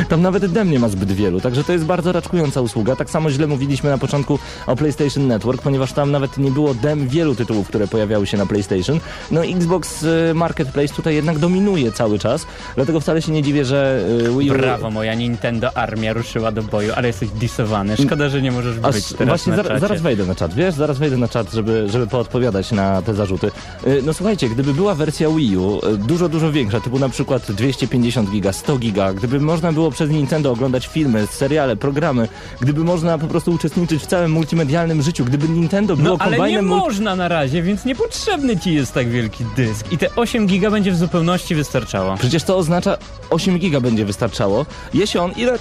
Tam 0.09 0.21
nawet 0.21 0.45
dem 0.45 0.71
nie 0.71 0.79
ma 0.79 0.89
zbyt 0.89 1.11
wielu, 1.11 1.41
także 1.41 1.63
to 1.63 1.73
jest 1.73 1.85
bardzo 1.85 2.11
raczkująca 2.11 2.61
usługa. 2.61 2.95
Tak 2.95 3.09
samo 3.09 3.31
źle 3.31 3.47
mówiliśmy 3.47 3.89
na 3.89 3.97
początku 3.97 4.39
o 4.67 4.75
PlayStation 4.75 5.27
Network, 5.27 5.61
ponieważ 5.61 5.93
tam 5.93 6.11
nawet 6.11 6.37
nie 6.37 6.51
było 6.51 6.73
dem 6.73 7.07
wielu 7.07 7.35
tytułów, 7.35 7.67
które 7.67 7.87
pojawiały 7.87 8.27
się 8.27 8.37
na 8.37 8.45
PlayStation. 8.45 8.99
No 9.31 9.45
Xbox 9.45 10.03
y, 10.03 10.31
Marketplace 10.35 10.93
tutaj 10.93 11.15
jednak 11.15 11.39
dominuje 11.39 11.91
cały 11.91 12.19
czas, 12.19 12.45
dlatego 12.75 12.99
wcale 12.99 13.21
się 13.21 13.31
nie 13.31 13.43
dziwię, 13.43 13.65
że 13.65 14.05
y, 14.27 14.39
Wii 14.39 14.51
U... 14.51 14.53
Brawo, 14.53 14.91
moja 14.91 15.13
Nintendo 15.13 15.77
armia 15.77 16.13
ruszyła 16.13 16.51
do 16.51 16.63
boju, 16.63 16.91
ale 16.95 17.07
jesteś 17.07 17.29
disowany. 17.29 17.97
Szkoda, 17.97 18.29
że 18.29 18.41
nie 18.41 18.51
możesz 18.51 18.75
Aż 18.83 18.95
być 18.95 19.05
teraz 19.13 19.27
właśnie 19.27 19.51
na 19.51 19.57
zar- 19.57 19.67
czacie. 19.67 19.79
zaraz 19.79 20.01
wejdę 20.01 20.25
na 20.25 20.35
czat, 20.35 20.53
wiesz? 20.53 20.73
Zaraz 20.75 20.97
wejdę 20.97 21.17
na 21.17 21.27
czat, 21.27 21.51
żeby, 21.53 21.87
żeby 21.89 22.07
poodpowiadać 22.07 22.71
na 22.71 23.01
te 23.01 23.13
zarzuty. 23.13 23.51
Y, 23.87 24.01
No 24.05 24.13
słuchajcie, 24.13 24.49
gdyby 24.49 24.73
była 24.73 24.95
wersja 24.95 25.29
Wii 25.29 25.57
U 25.57 25.81
dużo, 25.97 26.29
dużo 26.29 26.51
większa, 26.51 26.79
typu 26.79 26.99
na 26.99 27.09
przykład 27.09 27.51
250 27.51 28.29
giga, 28.31 28.53
100 28.53 28.77
giga, 28.77 29.13
gdyby 29.13 29.39
można 29.39 29.71
było 29.77 29.91
przez 29.91 30.09
Nintendo 30.09 30.51
oglądać 30.51 30.87
filmy, 30.87 31.27
seriale, 31.27 31.75
programy, 31.75 32.27
gdyby 32.61 32.83
można 32.83 33.17
po 33.17 33.27
prostu 33.27 33.51
uczestniczyć 33.51 34.03
w 34.03 34.05
całym 34.05 34.31
multimedialnym 34.31 35.01
życiu, 35.01 35.25
gdyby 35.25 35.49
Nintendo 35.49 35.97
było 35.97 36.17
No 36.17 36.23
ale 36.23 36.51
nie 36.51 36.61
można 36.61 37.15
na 37.15 37.27
razie, 37.27 37.61
więc 37.61 37.85
niepotrzebny 37.85 38.57
ci 38.57 38.73
jest 38.73 38.93
tak 38.93 39.09
wielki 39.09 39.45
dysk. 39.55 39.91
I 39.91 39.97
te 39.97 40.15
8 40.15 40.47
giga 40.47 40.71
będzie 40.71 40.91
w 40.91 40.97
zupełności 40.97 41.55
wystarczało. 41.55 42.17
Przecież 42.17 42.43
to 42.43 42.57
oznacza 42.57 42.97
8 43.29 43.59
giga 43.59 43.79
będzie 43.79 44.05
wystarczało. 44.05 44.65
Jeśli 44.93 45.19
on 45.19 45.31
ile 45.31 45.53
y, 45.55 45.59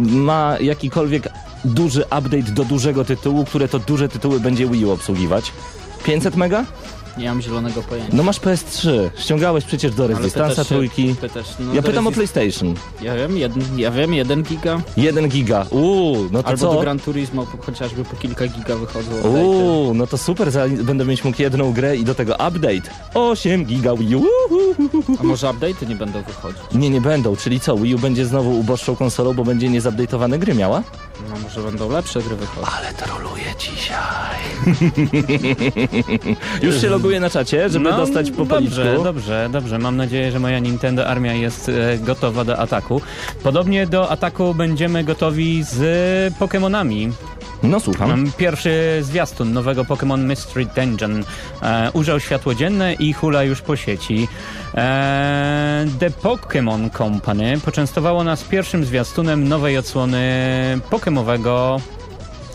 ma 0.00 0.56
jakikolwiek 0.60 1.28
duży 1.64 2.02
update 2.02 2.52
do 2.52 2.64
dużego 2.64 3.04
tytułu, 3.04 3.44
które 3.44 3.68
to 3.68 3.78
duże 3.78 4.08
tytuły 4.08 4.40
będzie 4.40 4.66
Wii 4.66 4.84
U 4.84 4.90
obsługiwać? 4.90 5.52
500 6.04 6.36
mega? 6.36 6.64
Nie 7.18 7.28
mam 7.28 7.42
zielonego 7.42 7.82
pojęcia. 7.82 8.10
No 8.16 8.22
masz 8.22 8.40
PS3, 8.40 9.10
ściągałeś 9.18 9.64
przecież 9.64 9.92
do 9.94 10.08
Resistance'a 10.08 10.64
trójki. 10.64 11.14
Pytasz, 11.20 11.46
no 11.60 11.74
Ja 11.74 11.82
do 11.82 11.88
pytam 11.88 12.06
o 12.06 12.12
PlayStation. 12.12 12.74
Ja 13.02 13.14
wiem, 13.16 13.36
jeden, 13.38 13.78
ja 13.78 13.90
wiem, 13.90 14.14
jeden 14.14 14.42
giga. 14.42 14.80
1 14.96 15.28
giga. 15.28 15.66
Uuu, 15.70 16.28
no 16.32 16.42
to 16.42 16.48
Albo 16.48 16.66
do 16.66 16.74
co? 16.74 16.80
Gran 16.80 16.98
Turismo 16.98 17.46
po- 17.46 17.62
chociażby 17.62 18.04
po 18.04 18.16
kilka 18.16 18.46
giga 18.46 18.76
wychodzą. 18.76 19.10
Uuu, 19.28 19.94
no 19.94 20.06
to 20.06 20.18
super, 20.18 20.48
będę 20.82 21.04
mieć 21.04 21.24
mógł 21.24 21.42
jedną 21.42 21.72
grę 21.72 21.96
i 21.96 22.04
do 22.04 22.14
tego 22.14 22.32
update. 22.34 22.90
8 23.14 23.64
giga 23.64 23.94
Wii 23.96 24.16
U. 24.16 24.24
A 25.20 25.22
może 25.22 25.46
update'y 25.46 25.88
nie 25.88 25.96
będą 25.96 26.22
wychodzić? 26.22 26.62
Nie, 26.74 26.90
nie 26.90 27.00
będą, 27.00 27.36
czyli 27.36 27.60
co, 27.60 27.76
Wii 27.76 27.94
U 27.94 27.98
będzie 27.98 28.26
znowu 28.26 28.60
uboższą 28.60 28.96
konsolą, 28.96 29.34
bo 29.34 29.44
będzie 29.44 29.68
niezupdate'owane 29.68 30.38
gry 30.38 30.54
miała? 30.54 30.82
No 31.30 31.36
może 31.42 31.60
będą 31.60 31.90
lepsze 31.90 32.22
gry 32.22 32.36
wychodzić. 32.36 32.70
Ale 32.78 32.92
troluję 32.94 33.44
dzisiaj. 33.58 34.36
Już 36.62 36.80
się 36.80 36.88
loguję 37.06 37.20
na 37.20 37.30
czacie, 37.30 37.68
żeby 37.68 37.90
no, 37.90 37.96
dostać 37.96 38.30
po 38.30 38.46
policzku. 38.46 38.76
Dobrze, 38.76 38.98
dobrze, 39.04 39.48
dobrze. 39.52 39.78
Mam 39.78 39.96
nadzieję, 39.96 40.32
że 40.32 40.40
moja 40.40 40.58
Nintendo 40.58 41.06
armia 41.06 41.34
jest 41.34 41.68
e, 41.68 41.98
gotowa 41.98 42.44
do 42.44 42.58
ataku. 42.58 43.00
Podobnie 43.42 43.86
do 43.86 44.10
ataku 44.10 44.54
będziemy 44.54 45.04
gotowi 45.04 45.62
z 45.62 46.34
Pokémonami. 46.34 47.12
No 47.62 47.80
słucham. 47.80 48.08
Mam 48.08 48.32
pierwszy 48.32 48.98
zwiastun 49.02 49.52
nowego 49.52 49.84
Pokémon 49.84 50.18
Mystery 50.18 50.66
Dungeon. 50.76 51.24
E, 51.62 52.20
światło 52.20 52.54
dzienne 52.54 52.94
i 52.94 53.12
hula 53.12 53.42
już 53.42 53.60
po 53.60 53.76
sieci. 53.76 54.28
E, 54.74 55.86
The 55.98 56.10
Pokémon 56.10 56.90
Company 56.90 57.60
poczęstowało 57.64 58.24
nas 58.24 58.44
pierwszym 58.44 58.84
zwiastunem 58.84 59.48
nowej 59.48 59.78
odsłony 59.78 60.20
pokemowego 60.90 61.80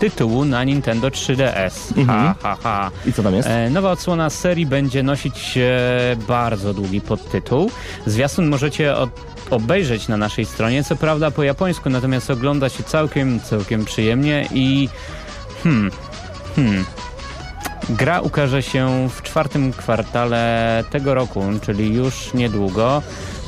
tytułu 0.02 0.46
na 0.46 0.64
Nintendo 0.64 1.08
3DS. 1.08 1.98
Mhm. 1.98 2.08
Ha, 2.08 2.36
ha, 2.42 2.58
ha. 2.64 2.92
I 3.06 3.14
co 3.14 3.24
tam 3.24 3.36
jest? 3.36 3.48
E, 3.48 3.70
Nowa 3.70 3.92
odsłona 3.92 4.30
serii 4.30 4.66
będzie 4.66 5.04
nosić 5.04 5.58
e, 5.58 6.16
bardzo 6.28 6.74
długi 6.74 7.02
podtytuł. 7.02 7.72
Zwiastun 8.06 8.48
możecie 8.48 8.96
od, 8.96 9.10
obejrzeć 9.50 10.08
na 10.08 10.18
naszej 10.18 10.46
stronie, 10.46 10.84
co 10.84 10.96
prawda 10.96 11.32
po 11.32 11.44
japońsku, 11.44 11.90
natomiast 11.90 12.30
ogląda 12.30 12.70
się 12.70 12.84
całkiem, 12.84 13.40
całkiem 13.40 13.86
przyjemnie 13.86 14.48
i 14.54 14.90
hmm, 15.64 15.92
hmm. 16.56 16.86
Gra 17.90 18.22
ukaże 18.22 18.64
się 18.64 19.10
w 19.10 19.22
czwartym 19.22 19.74
kwartale 19.74 20.84
tego 20.92 21.14
roku, 21.14 21.44
czyli 21.62 21.94
już 21.94 22.34
niedługo. 22.34 23.02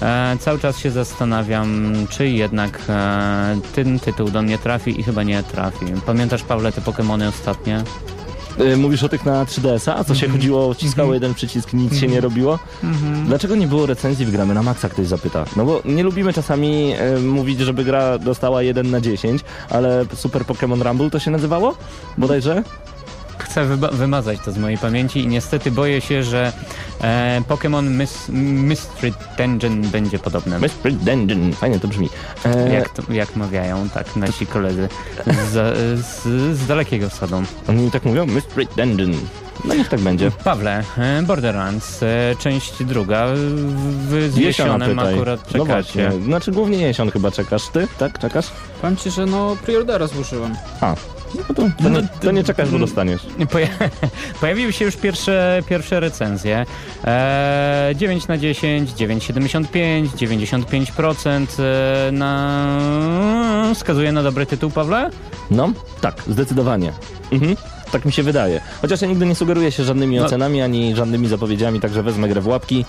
E, 0.03 0.37
cały 0.39 0.59
czas 0.59 0.77
się 0.79 0.91
zastanawiam, 0.91 1.93
czy 2.09 2.29
jednak 2.29 2.79
e, 2.89 3.59
ten 3.75 3.99
tytuł 3.99 4.29
do 4.29 4.41
mnie 4.41 4.57
trafi 4.57 4.99
i 4.99 5.03
chyba 5.03 5.23
nie 5.23 5.43
trafi. 5.43 5.85
Pamiętasz, 6.05 6.43
Pawle, 6.43 6.71
te 6.71 6.81
Pokémony 6.81 7.27
ostatnie? 7.29 7.83
Y, 8.59 8.77
Mówisz 8.77 9.03
o 9.03 9.09
tych 9.09 9.25
na 9.25 9.45
3DS-a? 9.45 9.95
A 9.95 10.03
co 10.03 10.15
się 10.15 10.29
chodziło, 10.29 10.73
wciskało 10.73 11.13
jeden 11.13 11.33
przycisk, 11.33 11.73
nic 11.73 11.99
się 11.99 12.07
nie 12.07 12.21
robiło? 12.21 12.59
Dlaczego 13.25 13.55
nie 13.55 13.67
było 13.67 13.85
recenzji 13.85 14.25
w 14.25 14.31
gramy 14.31 14.53
na 14.53 14.63
maksa, 14.63 14.89
ktoś 14.89 15.07
zapyta? 15.07 15.45
No 15.55 15.65
bo 15.65 15.81
nie 15.85 16.03
lubimy 16.03 16.33
czasami 16.33 16.93
y, 17.17 17.19
mówić, 17.21 17.59
żeby 17.59 17.83
gra 17.83 18.17
dostała 18.17 18.61
1 18.63 18.91
na 18.91 19.01
10, 19.01 19.41
ale 19.69 20.05
Super 20.15 20.41
Pokémon 20.41 20.83
Rumble 20.87 21.09
to 21.09 21.19
się 21.19 21.31
nazywało? 21.31 21.75
Bodajże? 22.17 22.63
Chcę 23.53 23.65
wyba- 23.65 23.91
wymazać 23.93 24.39
to 24.45 24.51
z 24.51 24.57
mojej 24.57 24.77
pamięci 24.77 25.19
i 25.19 25.27
niestety 25.27 25.71
boję 25.71 26.01
się, 26.01 26.23
że 26.23 26.51
e, 27.01 27.41
Pokémon 27.49 27.97
Mys- 27.97 28.29
Mystery 28.63 29.13
Dungeon 29.37 29.81
będzie 29.81 30.19
podobny. 30.19 30.59
Mystery 30.59 30.95
Dungeon. 30.95 31.53
Fajnie 31.53 31.79
to 31.79 31.87
brzmi. 31.87 32.09
E, 32.45 32.73
Jak, 32.73 32.89
to, 32.89 33.13
jak 33.13 33.35
mawiają 33.35 33.89
tak 33.89 34.15
nasi 34.15 34.45
koledzy 34.47 34.89
z, 35.51 35.77
z, 36.05 36.23
z 36.57 36.67
dalekiego 36.67 37.09
wschodu. 37.09 37.43
Oni 37.67 37.91
tak 37.91 38.05
mówią? 38.05 38.25
Mystery 38.25 38.67
Dungeon. 38.77 39.11
No 39.65 39.75
niech 39.75 39.89
tak 39.89 39.99
będzie. 39.99 40.31
Pawle, 40.31 40.83
e, 40.97 41.21
Borderlands, 41.23 42.03
e, 42.03 42.35
część 42.39 42.83
druga, 42.83 43.25
w- 43.27 43.37
w- 44.09 44.31
z 44.33 44.37
jesionem 44.37 44.99
akurat 44.99 45.39
No 45.53 45.65
czekacie. 45.65 46.07
właśnie. 46.09 46.25
Znaczy 46.25 46.51
głównie 46.51 46.77
jesion 46.77 47.11
chyba 47.11 47.31
czekasz. 47.31 47.67
Ty? 47.73 47.87
Tak? 47.97 48.19
Czekasz? 48.19 48.45
Powiem 48.81 48.97
ci, 48.97 49.11
że 49.11 49.25
no 49.25 49.55
preordera 49.65 50.07
złożyłem. 50.07 50.55
A. 50.81 50.95
No 51.49 51.55
to, 51.83 51.89
nie, 51.89 52.07
to 52.21 52.31
nie 52.31 52.43
czekasz, 52.43 52.69
bo 52.69 52.79
dostaniesz. 52.79 53.21
Poja- 53.39 53.89
pojawiły 54.41 54.73
się 54.73 54.85
już 54.85 54.95
pierwsze, 54.95 55.59
pierwsze 55.69 55.99
recenzje. 55.99 56.65
E, 57.05 57.91
9 57.95 58.27
na 58.27 58.37
10, 58.37 58.91
9,75, 58.91 60.07
95% 60.07 61.47
e, 61.59 62.11
na... 62.11 63.71
wskazuje 63.75 64.11
na 64.11 64.23
dobry 64.23 64.45
tytuł, 64.45 64.71
Pawle? 64.71 65.09
No, 65.51 65.71
tak, 66.01 66.21
zdecydowanie. 66.27 66.91
Mhm. 67.31 67.55
Tak 67.91 68.05
mi 68.05 68.11
się 68.11 68.23
wydaje. 68.23 68.61
Chociaż 68.81 69.01
ja 69.01 69.07
nigdy 69.07 69.25
nie 69.25 69.35
sugeruję 69.35 69.71
się 69.71 69.83
żadnymi 69.83 70.17
No. 70.17 70.25
ocenami, 70.25 70.61
ani 70.61 70.95
żadnymi 70.95 71.27
zapowiedziami, 71.27 71.79
także 71.79 72.03
wezmę 72.03 72.27
grę 72.29 72.41
w 72.41 72.47
łapki 72.47 72.85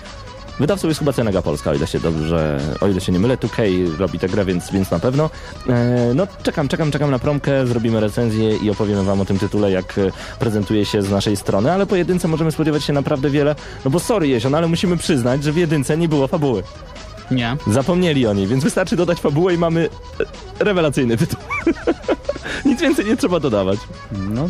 Wydawcą 0.59 0.87
jest 0.87 0.99
chyba 0.99 1.13
Cenega 1.13 1.41
Polska, 1.41 1.71
o 1.71 1.73
ile 1.73 1.87
się 1.87 1.99
dobrze, 1.99 2.59
o 2.81 2.87
ile 2.87 3.01
się 3.01 3.11
nie 3.11 3.19
mylę. 3.19 3.37
2K 3.37 3.87
robi 3.97 4.19
tę 4.19 4.29
grę, 4.29 4.45
więc, 4.45 4.71
więc 4.71 4.91
na 4.91 4.99
pewno. 4.99 5.29
E, 5.69 6.11
no 6.15 6.27
czekam, 6.43 6.67
czekam, 6.67 6.91
czekam 6.91 7.11
na 7.11 7.19
promkę, 7.19 7.67
zrobimy 7.67 7.99
recenzję 7.99 8.57
i 8.57 8.69
opowiemy 8.69 9.03
wam 9.03 9.21
o 9.21 9.25
tym 9.25 9.39
tytule, 9.39 9.71
jak 9.71 9.97
e, 9.97 10.11
prezentuje 10.39 10.85
się 10.85 11.01
z 11.01 11.11
naszej 11.11 11.37
strony, 11.37 11.71
ale 11.71 11.85
po 11.85 11.95
jedynce 11.95 12.27
możemy 12.27 12.51
spodziewać 12.51 12.83
się 12.83 12.93
naprawdę 12.93 13.29
wiele, 13.29 13.55
no 13.85 13.91
bo 13.91 13.99
sorry 13.99 14.27
Jesion, 14.27 14.55
ale 14.55 14.67
musimy 14.67 14.97
przyznać, 14.97 15.43
że 15.43 15.51
w 15.51 15.57
jedynce 15.57 15.97
nie 15.97 16.09
było 16.09 16.27
fabuły. 16.27 16.63
Nie. 17.31 17.57
Zapomnieli 17.67 18.27
o 18.27 18.33
niej, 18.33 18.47
więc 18.47 18.63
wystarczy 18.63 18.95
dodać 18.95 19.19
fabułę 19.19 19.53
i 19.53 19.57
mamy 19.57 19.89
e, 20.59 20.63
rewelacyjny 20.63 21.17
tytuł. 21.17 21.54
Nic 22.65 22.81
więcej 22.81 23.05
nie 23.05 23.17
trzeba 23.17 23.39
dodawać. 23.39 23.79
No 24.29 24.49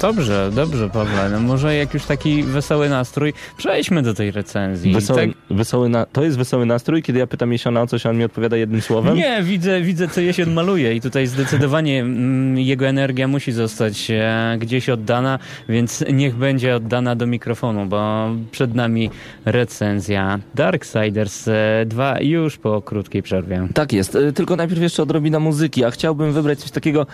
dobrze, 0.00 0.50
dobrze 0.54 0.90
Pawle. 0.90 1.30
No 1.30 1.40
może 1.40 1.76
jak 1.76 1.94
już 1.94 2.04
taki 2.04 2.42
wesoły 2.42 2.88
nastrój, 2.88 3.32
przejdźmy 3.56 4.02
do 4.02 4.14
tej 4.14 4.30
recenzji. 4.30 4.92
Wesoły, 4.92 5.26
Tak, 5.26 5.56
wesoły 5.56 5.88
na, 5.88 6.06
to 6.06 6.24
jest 6.24 6.38
wesoły 6.38 6.66
nastrój, 6.66 7.02
kiedy 7.02 7.18
ja 7.18 7.26
pytam 7.26 7.52
Jesiona 7.52 7.82
o 7.82 7.86
coś, 7.86 8.06
a 8.06 8.10
on 8.10 8.16
mi 8.16 8.24
odpowiada 8.24 8.56
jednym 8.56 8.80
słowem. 8.80 9.16
Nie, 9.16 9.42
widzę, 9.42 9.80
widzę 9.80 10.08
co 10.08 10.20
Jesion 10.20 10.52
maluje 10.52 10.94
i 10.94 11.00
tutaj 11.00 11.26
zdecydowanie 11.26 12.00
mm, 12.00 12.58
jego 12.58 12.86
energia 12.86 13.28
musi 13.28 13.52
zostać 13.52 14.10
e, 14.10 14.56
gdzieś 14.60 14.88
oddana, 14.88 15.38
więc 15.68 16.04
niech 16.12 16.34
będzie 16.34 16.76
oddana 16.76 17.16
do 17.16 17.26
mikrofonu, 17.26 17.86
bo 17.86 18.30
przed 18.50 18.74
nami 18.74 19.10
recenzja 19.44 20.38
Darksiders 20.54 21.48
e, 21.48 21.84
2 21.86 22.20
już 22.20 22.56
po 22.56 22.82
krótkiej 22.82 23.22
przerwie. 23.22 23.68
Tak 23.74 23.92
jest, 23.92 24.14
y, 24.14 24.32
tylko 24.32 24.56
najpierw 24.56 24.82
jeszcze 24.82 25.02
odrobina 25.02 25.40
muzyki, 25.40 25.84
a 25.84 25.90
chciałbym 25.90 26.32
wybrać 26.32 26.43
coś 26.56 26.70
takiego, 26.70 27.06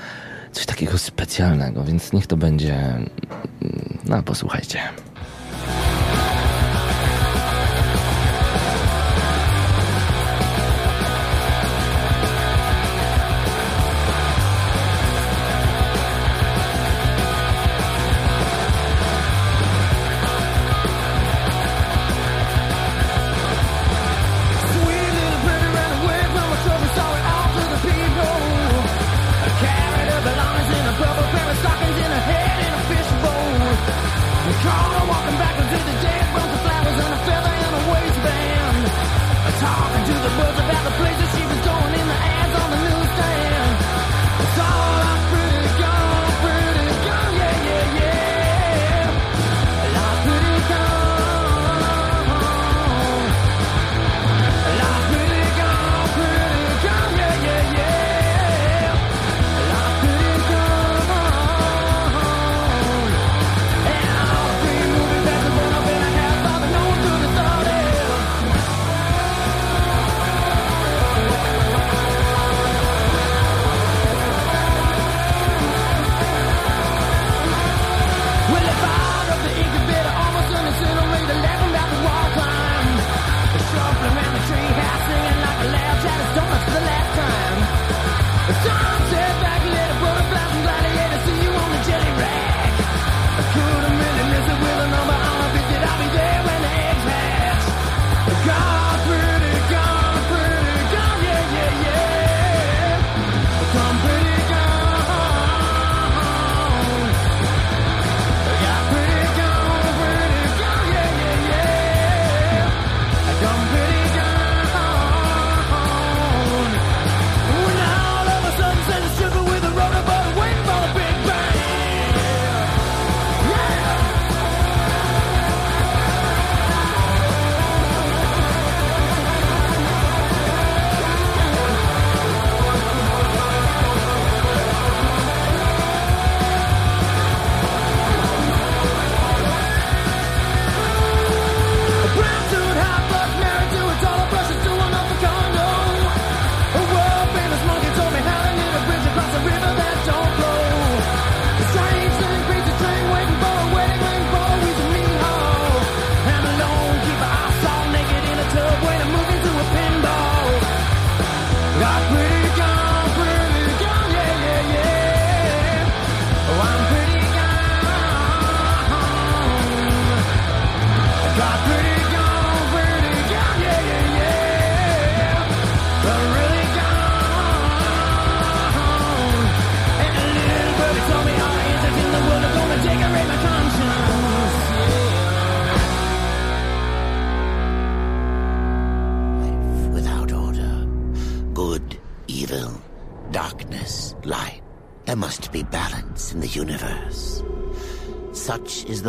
coś 0.53 0.67
takiego 0.67 0.99
specjalnego, 0.99 1.85
więc 1.85 2.13
niech 2.13 2.27
to 2.27 2.37
będzie... 2.37 2.75
mm, 2.75 3.09
No, 4.05 4.23
posłuchajcie. 4.23 4.79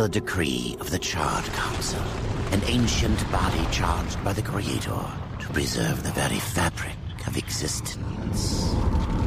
The 0.02 0.08
decree 0.08 0.76
of 0.80 0.90
the 0.90 0.98
Charred 0.98 1.44
Council, 1.52 2.02
an 2.50 2.60
ancient 2.66 3.20
body 3.30 3.64
charged 3.70 4.22
by 4.24 4.32
the 4.32 4.42
Creator 4.42 5.00
to 5.38 5.48
preserve 5.52 6.02
the 6.02 6.10
very 6.10 6.40
fabric 6.40 6.96
of 7.28 7.36
existence. 7.36 8.74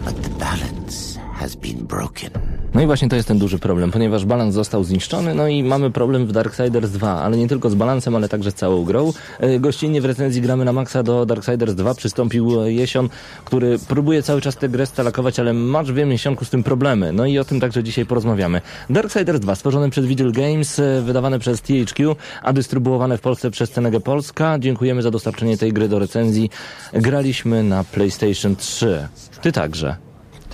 But 0.04 0.22
the 0.22 0.32
balance 0.32 1.16
has 1.16 1.56
been 1.56 1.86
broken. 1.86 2.45
No 2.76 2.82
i 2.82 2.86
właśnie 2.86 3.10
to 3.10 3.16
jest 3.16 3.28
ten 3.28 3.40
duży 3.40 3.60
problem, 3.60 3.92
ponieważ 3.92 4.26
balans 4.26 4.54
został 4.54 4.84
zniszczony, 4.84 5.36
no 5.36 5.48
i 5.48 5.64
mamy 5.64 5.92
problem 5.92 6.28
w 6.28 6.32
Darksiders 6.32 6.92
2, 6.92 7.22
ale 7.22 7.38
nie 7.38 7.48
tylko 7.48 7.70
z 7.70 7.76
balansem, 7.76 8.16
ale 8.16 8.30
także 8.30 8.52
z 8.52 8.54
całą 8.54 8.84
grą. 8.84 9.14
E, 9.40 9.60
Gościnnie 9.60 10.02
w 10.02 10.06
recenzji 10.06 10.42
gramy 10.42 10.66
na 10.66 10.74
maksa 10.74 11.04
do 11.04 11.26
Darksiders 11.26 11.74
2 11.74 11.94
przystąpił 11.94 12.66
Jesion, 12.66 13.10
który 13.46 13.80
próbuje 13.80 14.24
cały 14.24 14.42
czas 14.42 14.56
tę 14.56 14.70
grę 14.70 14.86
stalakować, 14.86 15.40
ale 15.40 15.54
masz 15.54 15.92
wiem 15.92 16.12
Jesionku 16.12 16.46
z 16.46 16.50
tym 16.50 16.64
problemy. 16.64 17.14
No 17.14 17.26
i 17.26 17.40
o 17.40 17.46
tym 17.46 17.60
także 17.60 17.84
dzisiaj 17.84 18.06
porozmawiamy. 18.06 18.62
Darksiders 18.90 19.40
2 19.40 19.56
stworzony 19.56 19.90
przez 19.90 20.06
Vigil 20.06 20.32
Games, 20.32 20.80
e, 20.80 21.02
wydawane 21.02 21.40
przez 21.40 21.62
THQ, 21.62 22.16
a 22.44 22.54
dystrybuowane 22.54 23.18
w 23.18 23.22
Polsce 23.22 23.52
przez 23.52 23.72
Cenegę 23.72 24.00
Polska. 24.00 24.60
Dziękujemy 24.60 25.02
za 25.02 25.12
dostarczenie 25.12 25.58
tej 25.58 25.74
gry 25.74 25.90
do 25.90 26.00
recenzji. 26.00 26.50
Graliśmy 26.94 27.64
na 27.64 27.84
PlayStation 27.84 28.56
3. 28.56 29.08
Ty 29.42 29.52
także. 29.52 30.05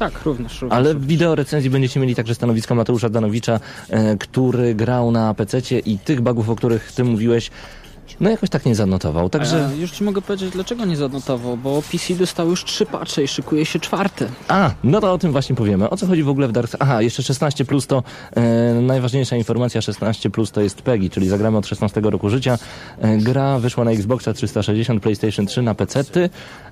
Tak, 0.01 0.25
również. 0.25 0.61
również. 0.61 0.77
Ale 0.77 0.95
w 0.95 1.05
wideo 1.05 1.35
recenzji 1.35 1.69
będziecie 1.69 1.99
mieli 1.99 2.15
także 2.15 2.35
stanowisko 2.35 2.75
Mateusza 2.75 3.09
Danowicza, 3.09 3.59
e, 3.89 4.17
który 4.17 4.75
grał 4.75 5.11
na 5.11 5.33
PC 5.33 5.79
i 5.85 5.99
tych 5.99 6.21
bugów, 6.21 6.49
o 6.49 6.55
których 6.55 6.91
ty 6.91 7.03
mówiłeś, 7.03 7.51
No 8.19 8.30
jakoś 8.30 8.50
tak 8.50 8.65
nie 8.65 8.76
zanotował, 8.76 9.30
także... 9.30 9.60
Także 9.60 9.78
już 9.78 9.91
ci 9.91 10.04
mogę 10.04 10.21
powiedzieć, 10.21 10.52
dlaczego 10.52 10.86
nie 10.86 10.97
zanotował, 10.97 11.58
bo 11.58 11.82
PC 11.91 12.13
dostał 12.13 12.50
już 12.50 12.63
trzy 12.63 12.86
patche 12.86 13.24
i 13.24 13.28
szykuje 13.28 13.65
się 13.65 13.80
czwarty. 13.80 14.28
A, 14.47 14.71
no 14.84 15.02
to 15.02 15.13
o 15.13 15.17
tym 15.17 15.32
właśnie 15.32 15.56
powiemy. 15.56 15.89
O 15.89 15.97
co 15.97 16.08
chodzi 16.08 16.24
w 16.24 16.30
ogóle 16.30 16.47
w 16.47 16.52
Dark 16.52 16.71
Aha, 16.80 17.02
jeszcze 17.02 17.24
16 17.24 17.65
plus 17.65 17.88
to 17.88 18.04
e, 18.36 18.74
najważniejsza 18.82 19.36
informacja 19.36 19.82
16 19.82 20.30
plus 20.30 20.52
to 20.52 20.62
jest 20.62 20.82
PEGI, 20.82 21.10
czyli 21.10 21.30
zagramy 21.30 21.58
od 21.58 21.67
16 21.67 22.02
roku 22.02 22.30
życia. 22.30 22.58
E, 23.00 23.17
gra 23.17 23.60
wyszła 23.60 23.84
na 23.84 23.91
Xboxa 23.91 24.34
360, 24.34 25.04
PlayStation 25.04 25.45
3, 25.45 25.62
na 25.62 25.76
PC, 25.76 26.04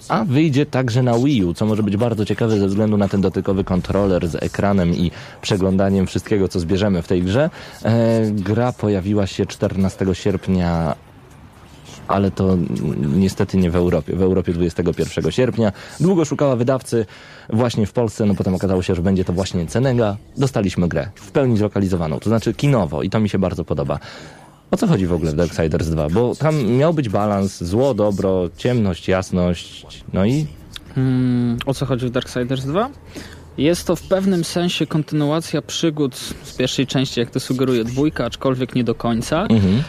a 0.10 0.26
wyjdzie 0.26 0.66
także 0.66 1.04
na 1.04 1.18
Wii 1.18 1.44
U, 1.44 1.54
co 1.54 1.66
może 1.66 1.84
być 1.84 1.98
bardzo 1.98 2.26
ciekawe 2.26 2.60
ze 2.60 2.68
względu 2.68 2.98
na 2.98 3.08
ten 3.08 3.22
dotykowy 3.22 3.64
kontroler 3.64 4.28
z 4.28 4.36
ekranem 4.36 4.96
i 4.96 5.12
przeglądaniem 5.42 6.08
wszystkiego, 6.08 6.48
co 6.48 6.60
zbierzemy 6.60 7.02
w 7.02 7.08
tej 7.08 7.24
grze. 7.24 7.50
E, 7.84 8.22
gra 8.32 8.72
pojawiła 8.72 9.28
się 9.28 9.46
14 9.46 10.06
sierpnia 10.14 10.96
ale 12.10 12.32
to 12.32 12.58
niestety 13.16 13.58
nie 13.58 13.72
w 13.72 13.76
Europie. 13.76 14.16
W 14.16 14.22
Europie 14.22 14.54
21 14.54 15.32
sierpnia. 15.32 15.72
Długo 16.00 16.26
szukała 16.26 16.56
wydawcy 16.56 17.06
właśnie 17.50 17.86
w 17.86 17.94
Polsce, 17.94 18.26
no 18.26 18.36
potem 18.36 18.56
okazało 18.56 18.82
się, 18.82 18.96
że 18.96 19.02
będzie 19.02 19.26
to 19.26 19.34
właśnie 19.34 19.68
Cenega. 19.68 20.18
Dostaliśmy 20.38 20.88
grę 20.88 21.10
w 21.16 21.32
pełni 21.32 21.58
zlokalizowaną, 21.58 22.20
to 22.20 22.30
znaczy 22.30 22.54
kinowo 22.54 23.04
i 23.04 23.10
to 23.10 23.20
mi 23.20 23.30
się 23.30 23.40
bardzo 23.40 23.66
podoba. 23.66 24.00
O 24.72 24.78
co 24.78 24.88
chodzi 24.88 25.08
w 25.08 25.14
ogóle 25.14 25.32
w 25.32 25.36
Darksiders 25.36 25.88
2? 25.88 26.10
Bo 26.10 26.36
tam 26.36 26.66
miał 26.66 26.94
być 26.94 27.10
balans, 27.10 27.64
zło, 27.64 27.94
dobro, 27.94 28.50
ciemność, 28.58 29.08
jasność, 29.08 29.86
no 30.14 30.26
i 30.26 30.48
Hmm, 30.96 31.58
o 31.66 31.74
co 31.74 31.86
chodzi 31.86 32.06
w 32.08 32.10
Darksiders 32.10 32.66
2? 32.66 32.90
Jest 33.58 33.88
to 33.88 33.96
w 33.96 34.02
pewnym 34.02 34.44
sensie 34.44 34.88
kontynuacja 34.88 35.62
przygód 35.62 36.16
z 36.44 36.54
pierwszej 36.58 36.88
części, 36.88 37.20
jak 37.20 37.30
to 37.32 37.40
sugeruje 37.40 37.84
dwójka, 37.84 38.26
aczkolwiek 38.26 38.76
nie 38.76 38.84
do 38.84 38.96
końca. 38.96 39.42
mhm. 39.42 39.84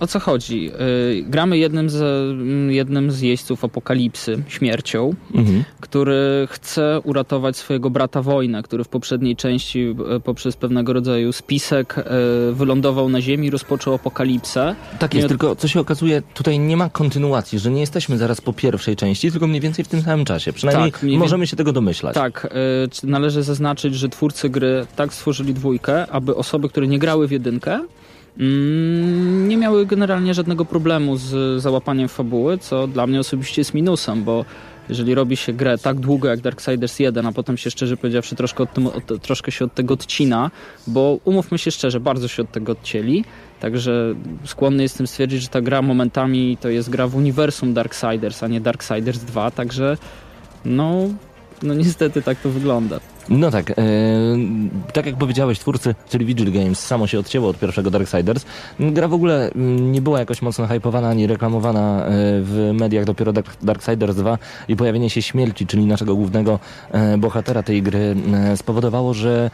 O 0.00 0.06
co 0.06 0.20
chodzi? 0.20 0.70
Y, 1.18 1.24
Gramy 1.28 1.58
jednym 1.58 1.90
z, 1.90 2.02
mm, 2.02 2.70
jednym 2.70 3.10
z 3.10 3.20
jeźdźców 3.20 3.64
apokalipsy, 3.64 4.42
śmiercią, 4.48 5.14
Mhm. 5.34 5.64
który 5.80 6.48
chce 6.50 7.00
uratować 7.04 7.56
swojego 7.56 7.90
brata 7.90 8.22
wojnę, 8.22 8.62
który 8.62 8.84
w 8.84 8.88
poprzedniej 8.88 9.36
części 9.36 9.94
e, 10.16 10.20
poprzez 10.20 10.56
pewnego 10.56 10.92
rodzaju 10.92 11.32
spisek 11.32 11.94
e, 11.98 12.02
wylądował 12.52 13.08
na 13.08 13.20
ziemi 13.20 13.50
rozpoczął 13.50 13.94
apokalipsę. 13.94 14.74
Tak 14.98 15.14
jest, 15.14 15.24
Nie- 15.24 15.28
tylko 15.28 15.56
co 15.56 15.68
się 15.68 15.80
okazuje, 15.80 16.22
tutaj 16.34 16.58
nie 16.58 16.76
ma 16.76 16.88
kontynuacji, 16.90 17.58
że 17.58 17.70
nie 17.70 17.80
jesteśmy 17.80 18.18
zaraz 18.18 18.40
po 18.40 18.52
pierwszej 18.52 18.96
części, 18.96 19.30
tylko 19.30 19.46
mniej 19.46 19.60
więcej 19.60 19.84
w 19.84 19.88
tym 19.88 20.02
samym 20.02 20.24
czasie. 20.24 20.52
Przynajmniej 20.52 20.92
Tak, 20.92 21.02
możemy 21.02 21.46
się 21.46 21.56
tego 21.56 21.72
domyślać. 21.72 22.14
Tak, 22.14 22.48
należy 23.02 23.42
zaznaczyć, 23.42 23.94
że 23.94 24.08
twórcy 24.08 24.48
gry 24.48 24.86
tak 24.96 25.14
stworzyli 25.14 25.54
dwójkę, 25.54 26.06
aby 26.06 26.36
osoby, 26.36 26.68
które 26.68 26.86
nie 26.86 26.98
grały 26.98 27.28
w 27.28 27.30
jedynkę, 27.30 27.80
mm, 28.38 29.48
nie 29.48 29.56
miały 29.56 29.86
generalnie 29.86 30.34
żadnego 30.34 30.64
problemu 30.64 31.16
z 31.16 31.62
załapaniem 31.62 32.08
fabuły, 32.08 32.58
co 32.58 32.86
dla 32.86 33.06
mnie 33.06 33.20
osobiście 33.20 33.60
jest 33.60 33.74
minusem, 33.74 34.24
bo 34.24 34.44
jeżeli 34.88 35.14
robi 35.14 35.36
się 35.36 35.52
grę 35.52 35.78
tak 35.78 36.00
długo 36.00 36.28
jak 36.28 36.40
Darksiders 36.40 36.98
1, 36.98 37.26
a 37.26 37.32
potem 37.32 37.56
się 37.56 37.70
szczerze 37.70 37.96
powiedziawszy 37.96 38.36
troszkę, 38.36 38.62
od 38.62 38.72
tym, 38.72 38.86
od, 38.86 39.22
troszkę 39.22 39.52
się 39.52 39.64
od 39.64 39.74
tego 39.74 39.94
odcina, 39.94 40.50
bo 40.86 41.18
umówmy 41.24 41.58
się 41.58 41.70
szczerze, 41.70 42.00
bardzo 42.00 42.28
się 42.28 42.42
od 42.42 42.52
tego 42.52 42.72
odcięli, 42.72 43.24
także 43.60 44.14
skłonny 44.44 44.82
jestem 44.82 45.06
stwierdzić, 45.06 45.42
że 45.42 45.48
ta 45.48 45.60
gra 45.60 45.82
momentami 45.82 46.56
to 46.60 46.68
jest 46.68 46.90
gra 46.90 47.08
w 47.08 47.16
uniwersum 47.16 47.74
Darksiders, 47.74 48.42
a 48.42 48.48
nie 48.48 48.60
Darksiders 48.60 49.18
2, 49.18 49.50
także 49.50 49.96
no, 50.64 51.08
no 51.62 51.74
niestety 51.74 52.22
tak 52.22 52.38
to 52.38 52.50
wygląda. 52.50 53.00
No 53.28 53.50
tak, 53.50 53.70
e, 53.70 53.74
tak 54.92 55.06
jak 55.06 55.16
powiedziałeś, 55.16 55.58
twórcy, 55.58 55.94
czyli 56.08 56.26
Vigil 56.26 56.52
Games, 56.52 56.78
samo 56.78 57.06
się 57.06 57.18
odcięło 57.18 57.48
od 57.48 57.58
pierwszego 57.58 57.90
Darksiders. 57.90 58.44
Gra 58.80 59.08
w 59.08 59.14
ogóle 59.14 59.50
mm, 59.50 59.92
nie 59.92 60.02
była 60.02 60.18
jakoś 60.18 60.42
mocno 60.42 60.66
hypowana 60.66 61.08
ani 61.08 61.26
reklamowana 61.26 62.06
e, 62.06 62.10
w 62.42 62.70
mediach 62.74 63.04
dopiero 63.04 63.32
Dark, 63.32 63.56
Darksiders 63.62 64.16
2 64.16 64.38
i 64.68 64.76
pojawienie 64.76 65.10
się 65.10 65.22
śmierci, 65.22 65.66
czyli 65.66 65.86
naszego 65.86 66.14
głównego 66.16 66.58
e, 66.92 67.18
bohatera 67.18 67.62
tej 67.62 67.82
gry 67.82 68.16
spowodowało, 68.56 69.14
że 69.14 69.50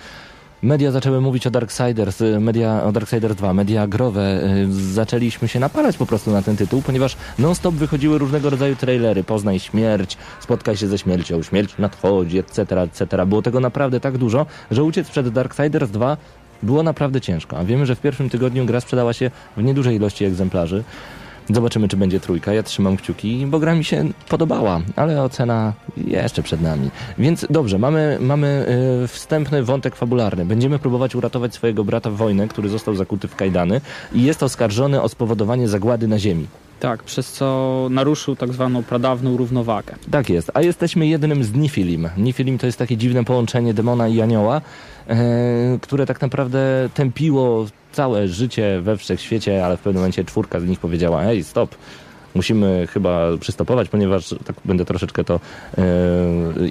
Media 0.62 0.90
zaczęły 0.90 1.20
mówić 1.20 1.46
o 1.46 1.50
Darksiders, 1.50 2.20
y, 2.20 2.40
media, 2.40 2.84
o 2.84 2.92
Darksiders 2.92 3.34
2, 3.34 3.54
media 3.54 3.86
growe. 3.86 4.40
y, 4.44 4.72
Zaczęliśmy 4.92 5.48
się 5.48 5.60
napalać 5.60 5.96
po 5.96 6.06
prostu 6.06 6.30
na 6.30 6.42
ten 6.42 6.56
tytuł, 6.56 6.82
ponieważ 6.82 7.16
non-stop 7.38 7.74
wychodziły 7.74 8.18
różnego 8.18 8.50
rodzaju 8.50 8.76
trailery. 8.76 9.24
Poznaj 9.24 9.60
śmierć, 9.60 10.16
spotkaj 10.40 10.76
się 10.76 10.86
ze 10.88 10.98
śmiercią, 10.98 11.42
śmierć 11.42 11.74
nadchodzi, 11.78 12.38
etc., 12.38 12.80
etc. 12.80 13.26
Było 13.26 13.42
tego 13.42 13.60
naprawdę 13.60 14.00
tak 14.00 14.18
dużo, 14.18 14.46
że 14.70 14.84
uciec 14.84 15.10
przed 15.10 15.28
Darksiders 15.28 15.90
2 15.90 16.16
było 16.62 16.82
naprawdę 16.82 17.20
ciężko. 17.20 17.58
A 17.58 17.64
wiemy, 17.64 17.86
że 17.86 17.94
w 17.94 18.00
pierwszym 18.00 18.30
tygodniu 18.30 18.66
gra 18.66 18.80
sprzedała 18.80 19.12
się 19.12 19.30
w 19.56 19.62
niedużej 19.62 19.96
ilości 19.96 20.24
egzemplarzy. 20.24 20.84
Zobaczymy, 21.52 21.88
czy 21.88 21.96
będzie 21.96 22.20
trójka. 22.20 22.52
Ja 22.52 22.62
trzymam 22.62 22.96
kciuki, 22.96 23.46
bo 23.46 23.58
gra 23.58 23.74
mi 23.74 23.84
się 23.84 24.04
podobała, 24.28 24.80
ale 24.96 25.22
ocena 25.22 25.72
jeszcze 25.96 26.42
przed 26.42 26.60
nami. 26.60 26.90
Więc 27.18 27.46
dobrze, 27.50 27.78
mamy, 27.78 28.18
mamy 28.20 28.66
y, 29.04 29.08
wstępny 29.08 29.62
wątek 29.62 29.96
fabularny. 29.96 30.44
Będziemy 30.44 30.78
próbować 30.78 31.14
uratować 31.14 31.54
swojego 31.54 31.84
brata 31.84 32.10
w 32.10 32.14
wojnę, 32.14 32.48
który 32.48 32.68
został 32.68 32.94
zakuty 32.94 33.28
w 33.28 33.36
kajdany 33.36 33.80
i 34.12 34.22
jest 34.22 34.42
oskarżony 34.42 35.02
o 35.02 35.08
spowodowanie 35.08 35.68
zagłady 35.68 36.08
na 36.08 36.18
ziemi. 36.18 36.46
Tak, 36.80 37.02
przez 37.02 37.32
co 37.32 37.88
naruszył 37.90 38.36
tak 38.36 38.52
zwaną 38.52 38.82
pradawną 38.82 39.36
równowagę. 39.36 39.94
Tak 40.10 40.30
jest, 40.30 40.50
a 40.54 40.62
jesteśmy 40.62 41.06
jednym 41.06 41.44
z 41.44 41.54
Nifilim. 41.54 42.08
Nifilim 42.16 42.58
to 42.58 42.66
jest 42.66 42.78
takie 42.78 42.96
dziwne 42.96 43.24
połączenie 43.24 43.74
demona 43.74 44.08
i 44.08 44.20
anioła, 44.20 44.60
e, 45.08 45.78
które 45.80 46.06
tak 46.06 46.20
naprawdę 46.20 46.88
tępiło 46.94 47.66
całe 47.92 48.28
życie 48.28 48.80
we 48.82 48.96
wszechświecie, 48.96 49.64
ale 49.66 49.76
w 49.76 49.80
pewnym 49.80 50.00
momencie 50.00 50.24
czwórka 50.24 50.60
z 50.60 50.64
nich 50.64 50.80
powiedziała, 50.80 51.22
hej, 51.22 51.44
stop, 51.44 51.76
musimy 52.34 52.86
chyba 52.90 53.36
przystopować, 53.40 53.88
ponieważ 53.88 54.34
tak 54.44 54.56
będę 54.64 54.84
troszeczkę 54.84 55.24
to 55.24 55.40
e, 55.78 55.82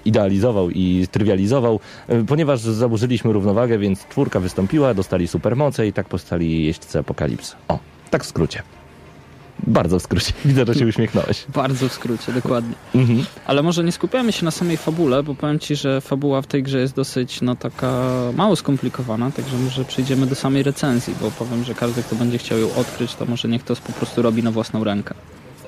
idealizował 0.05 0.69
i 0.69 1.07
trywializował, 1.11 1.79
e, 2.07 2.23
ponieważ 2.23 2.59
zaburzyliśmy 2.59 3.33
równowagę, 3.33 3.77
więc 3.77 4.07
czwórka 4.07 4.39
wystąpiła, 4.39 4.93
dostali 4.93 5.27
supermoce 5.27 5.87
i 5.87 5.93
tak 5.93 6.07
powstali 6.07 6.65
jeźdźcy 6.65 6.99
apokalipsy. 6.99 7.55
O, 7.67 7.79
tak 8.09 8.23
w 8.23 8.27
skrócie. 8.27 8.78
Bardzo 9.67 9.99
w 9.99 10.01
skrócie. 10.01 10.33
Widzę, 10.45 10.65
że 10.65 10.75
się 10.75 10.87
uśmiechnąłeś. 10.87 11.45
Bardzo 11.55 11.89
w 11.89 11.93
skrócie, 11.93 12.33
dokładnie. 12.33 12.75
Mhm. 12.95 13.25
Ale 13.45 13.63
może 13.63 13.83
nie 13.83 13.91
skupiamy 13.91 14.31
się 14.31 14.45
na 14.45 14.51
samej 14.51 14.77
fabule, 14.77 15.23
bo 15.23 15.35
powiem 15.35 15.59
Ci, 15.59 15.75
że 15.75 16.01
fabuła 16.01 16.41
w 16.41 16.47
tej 16.47 16.63
grze 16.63 16.79
jest 16.79 16.95
dosyć 16.95 17.41
no 17.41 17.55
taka 17.55 18.01
mało 18.35 18.55
skomplikowana, 18.55 19.31
także 19.31 19.57
może 19.57 19.85
przejdziemy 19.85 20.27
do 20.27 20.35
samej 20.35 20.63
recenzji, 20.63 21.15
bo 21.21 21.31
powiem, 21.31 21.63
że 21.63 21.75
każdy, 21.75 22.03
kto 22.03 22.15
będzie 22.15 22.37
chciał 22.37 22.59
ją 22.59 22.75
odkryć, 22.75 23.15
to 23.15 23.25
może 23.25 23.47
niech 23.47 23.63
to 23.63 23.75
po 23.75 23.93
prostu 23.93 24.21
robi 24.21 24.43
na 24.43 24.51
własną 24.51 24.83
rękę. 24.83 25.15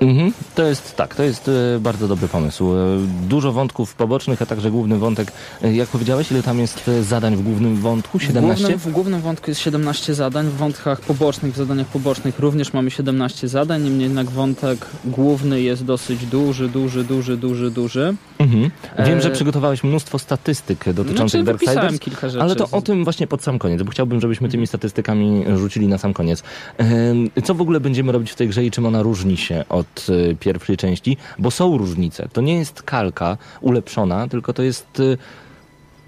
Mhm. 0.02 0.32
To 0.54 0.62
jest 0.62 0.96
tak, 0.96 1.14
to 1.14 1.22
jest 1.22 1.48
e, 1.48 1.80
bardzo 1.80 2.08
dobry 2.08 2.28
pomysł. 2.28 2.74
E, 2.74 2.76
dużo 3.28 3.52
wątków 3.52 3.94
pobocznych, 3.94 4.42
a 4.42 4.46
także 4.46 4.70
główny 4.70 4.98
wątek. 4.98 5.32
E, 5.62 5.74
jak 5.74 5.88
powiedziałeś, 5.88 6.30
ile 6.30 6.42
tam 6.42 6.58
jest 6.58 6.90
zadań 7.02 7.36
w 7.36 7.42
głównym 7.42 7.76
wątku? 7.76 8.18
W 8.18 8.22
17? 8.22 8.64
głównym, 8.64 8.78
w 8.78 8.92
głównym 8.92 9.20
wątku 9.20 9.50
jest 9.50 9.60
17 9.60 10.14
zadań, 10.14 10.46
w 10.46 10.56
wątkach 10.56 11.00
pobocznych, 11.00 11.52
w 11.52 11.56
zadaniach 11.56 11.86
pobocznych 11.86 12.38
również 12.38 12.72
mamy 12.72 12.90
17 12.90 13.48
zadań, 13.48 13.82
niemniej 13.82 14.02
jednak 14.02 14.30
wątek 14.30 14.86
główny 15.04 15.60
jest 15.60 15.84
dosyć 15.84 16.26
duży, 16.26 16.68
duży, 16.68 17.04
duży, 17.04 17.36
duży, 17.36 17.70
duży. 17.70 18.14
Mhm. 18.38 18.70
Wiem, 19.06 19.20
że 19.20 19.30
przygotowałeś 19.30 19.84
mnóstwo 19.84 20.18
statystyk 20.18 20.92
dotyczących 20.92 21.42
Znaczy, 21.42 21.66
Darksiders. 21.66 22.00
kilka 22.00 22.28
rzeczy. 22.28 22.42
Ale 22.42 22.56
to 22.56 22.68
o 22.72 22.82
tym 22.82 23.04
właśnie 23.04 23.26
pod 23.26 23.42
sam 23.42 23.58
koniec, 23.58 23.82
bo 23.82 23.90
chciałbym, 23.90 24.20
żebyśmy 24.20 24.48
tymi 24.48 24.66
statystykami 24.66 25.44
rzucili 25.56 25.88
na 25.88 25.98
sam 25.98 26.14
koniec. 26.14 26.42
Co 27.44 27.54
w 27.54 27.60
ogóle 27.60 27.80
będziemy 27.80 28.12
robić 28.12 28.30
w 28.30 28.34
tej 28.34 28.48
grze 28.48 28.64
i 28.64 28.70
czym 28.70 28.86
ona 28.86 29.02
różni 29.02 29.36
się 29.36 29.64
od 29.68 29.91
e, 30.10 30.34
pierwszej 30.34 30.76
części? 30.76 31.16
Bo 31.38 31.50
są 31.50 31.78
różnice. 31.78 32.28
To 32.32 32.40
nie 32.40 32.58
jest 32.58 32.82
kalka 32.82 33.36
ulepszona, 33.60 34.28
tylko 34.28 34.52
to 34.52 34.62
jest, 34.62 35.00
e, 35.00 35.16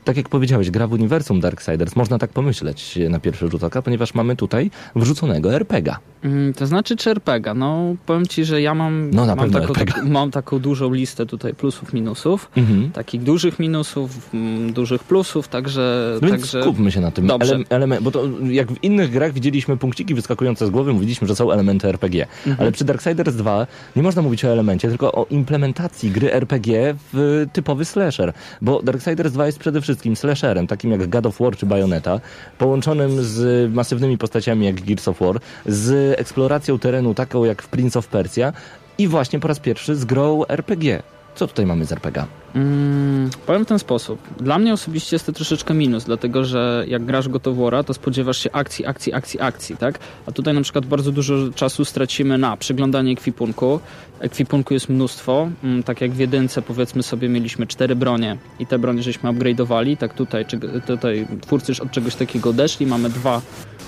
tak 0.04 0.16
jak 0.16 0.28
powiedziałeś, 0.28 0.70
gra 0.70 0.86
w 0.86 0.92
uniwersum 0.92 1.40
Darksiders. 1.40 1.96
Można 1.96 2.18
tak 2.18 2.30
pomyśleć 2.30 2.98
na 3.10 3.20
pierwszy 3.20 3.48
rzut 3.48 3.64
oka, 3.64 3.82
ponieważ 3.82 4.14
mamy 4.14 4.36
tutaj 4.36 4.70
wrzuconego 4.96 5.54
RPGa. 5.54 5.98
Mm, 6.24 6.54
To 6.54 6.66
znaczy 6.66 6.96
czy 6.96 7.10
RPG? 7.10 7.54
No 7.54 7.94
powiem 8.06 8.26
ci, 8.26 8.44
że 8.44 8.62
ja 8.62 8.74
mam, 8.74 9.10
No, 9.10 9.26
mam, 9.36 9.50
taką, 9.50 9.72
taką, 9.74 10.08
mam 10.08 10.30
taką 10.30 10.58
dużą 10.58 10.92
listę 10.92 11.26
tutaj 11.26 11.54
plusów, 11.54 11.92
minusów. 11.92 12.50
Mhm. 12.56 12.90
Takich 12.92 13.22
dużych 13.22 13.58
minusów, 13.58 14.34
mm, 14.34 14.72
dużych 14.72 15.04
plusów, 15.04 15.48
także... 15.48 16.18
No 16.22 16.28
także... 16.30 16.62
skupmy 16.62 16.92
się 16.92 17.00
na 17.00 17.10
tym. 17.10 17.26
Dobrze. 17.26 17.56
Ele- 17.56 18.00
bo 18.02 18.10
to 18.10 18.24
jak 18.50 18.72
w 18.72 18.84
innych 18.84 19.10
grach 19.10 19.32
widzieliśmy 19.32 19.76
punkciki 19.76 20.14
wyskakujące 20.14 20.66
z 20.66 20.70
głowy, 20.70 20.92
mówiliśmy, 20.92 21.28
że 21.28 21.36
są 21.36 21.52
elementy 21.52 21.88
RPG. 21.88 22.26
Mhm. 22.46 22.56
Ale 22.60 22.72
przy 22.72 22.84
Darksiders 22.84 23.34
2 23.36 23.66
nie 23.96 24.02
można 24.02 24.22
mówić 24.22 24.44
o 24.44 24.48
elemencie, 24.48 24.88
tylko 24.88 25.12
o 25.12 25.26
implementacji 25.30 26.10
gry 26.10 26.32
RPG 26.32 26.94
w 27.12 27.46
typowy 27.52 27.84
slasher. 27.84 28.32
Bo 28.62 28.82
Darksiders 28.82 29.32
2 29.32 29.46
jest 29.46 29.58
przede 29.58 29.80
wszystkim 29.80 29.93
slasherem, 30.14 30.66
takim 30.66 30.90
jak 30.90 31.09
God 31.09 31.26
of 31.26 31.40
War 31.40 31.57
czy 31.57 31.66
Bayonetta, 31.66 32.20
połączonym 32.59 33.22
z 33.22 33.72
masywnymi 33.74 34.18
postaciami 34.18 34.66
jak 34.66 34.80
Gears 34.80 35.09
of 35.09 35.20
War, 35.20 35.40
z 35.66 36.20
eksploracją 36.20 36.78
terenu 36.78 37.14
taką 37.14 37.44
jak 37.44 37.62
w 37.62 37.68
Prince 37.68 37.96
of 37.96 38.07
Persia 38.07 38.52
i 38.98 39.09
właśnie 39.09 39.40
po 39.40 39.48
raz 39.48 39.59
pierwszy 39.61 39.96
z 39.96 40.04
grą 40.04 40.46
RPG. 40.46 41.13
Co 41.35 41.47
tutaj 41.47 41.66
mamy 41.66 41.85
z 41.85 41.92
RPG? 41.92 42.27
Mm, 42.55 43.31
powiem 43.47 43.64
w 43.64 43.68
ten 43.68 43.79
sposób. 43.79 44.18
Dla 44.40 44.59
mnie 44.59 44.73
osobiście 44.73 45.16
jest 45.16 45.27
to 45.27 45.33
troszeczkę 45.33 45.75
minus, 45.75 46.05
dlatego 46.05 46.44
że 46.44 46.85
jak 46.88 47.05
grasz 47.05 47.29
War'a, 47.29 47.85
to 47.85 47.94
spodziewasz 47.94 48.38
się 48.38 48.53
akcji, 48.53 48.87
akcji, 48.87 49.12
akcji, 49.12 49.40
akcji, 49.40 49.77
tak? 49.77 49.99
A 50.27 50.33
tutaj 50.33 50.55
na 50.55 50.61
przykład 50.61 50.87
bardzo 50.87 51.12
dużo 51.12 51.35
czasu 51.55 51.85
stracimy 51.85 52.38
na 52.38 52.57
przeglądanie 52.57 53.12
ekwipunku. 53.12 53.81
Ekwipunku 54.20 54.75
jest 54.75 54.88
mnóstwo. 54.88 55.49
Mm, 55.64 55.83
Tak 55.83 56.01
jak 56.01 56.11
w 56.11 56.18
jedynce 56.18 56.62
powiedzmy 56.62 57.03
sobie 57.03 57.29
mieliśmy 57.29 57.66
cztery 57.66 57.97
bronie 57.97 58.37
i 58.59 58.66
te 58.66 58.79
bronie 58.79 59.03
żeśmy 59.03 59.31
upgrade'owali, 59.31 59.97
tak 59.97 60.14
tutaj, 60.14 60.47
czy, 60.47 60.59
tutaj 60.87 61.27
twórcy 61.40 61.73
już 61.73 61.81
od 61.81 61.90
czegoś 61.90 62.14
takiego 62.14 62.51
odeszli. 62.51 62.87
Mamy 62.87 63.11
dwa 63.11 63.40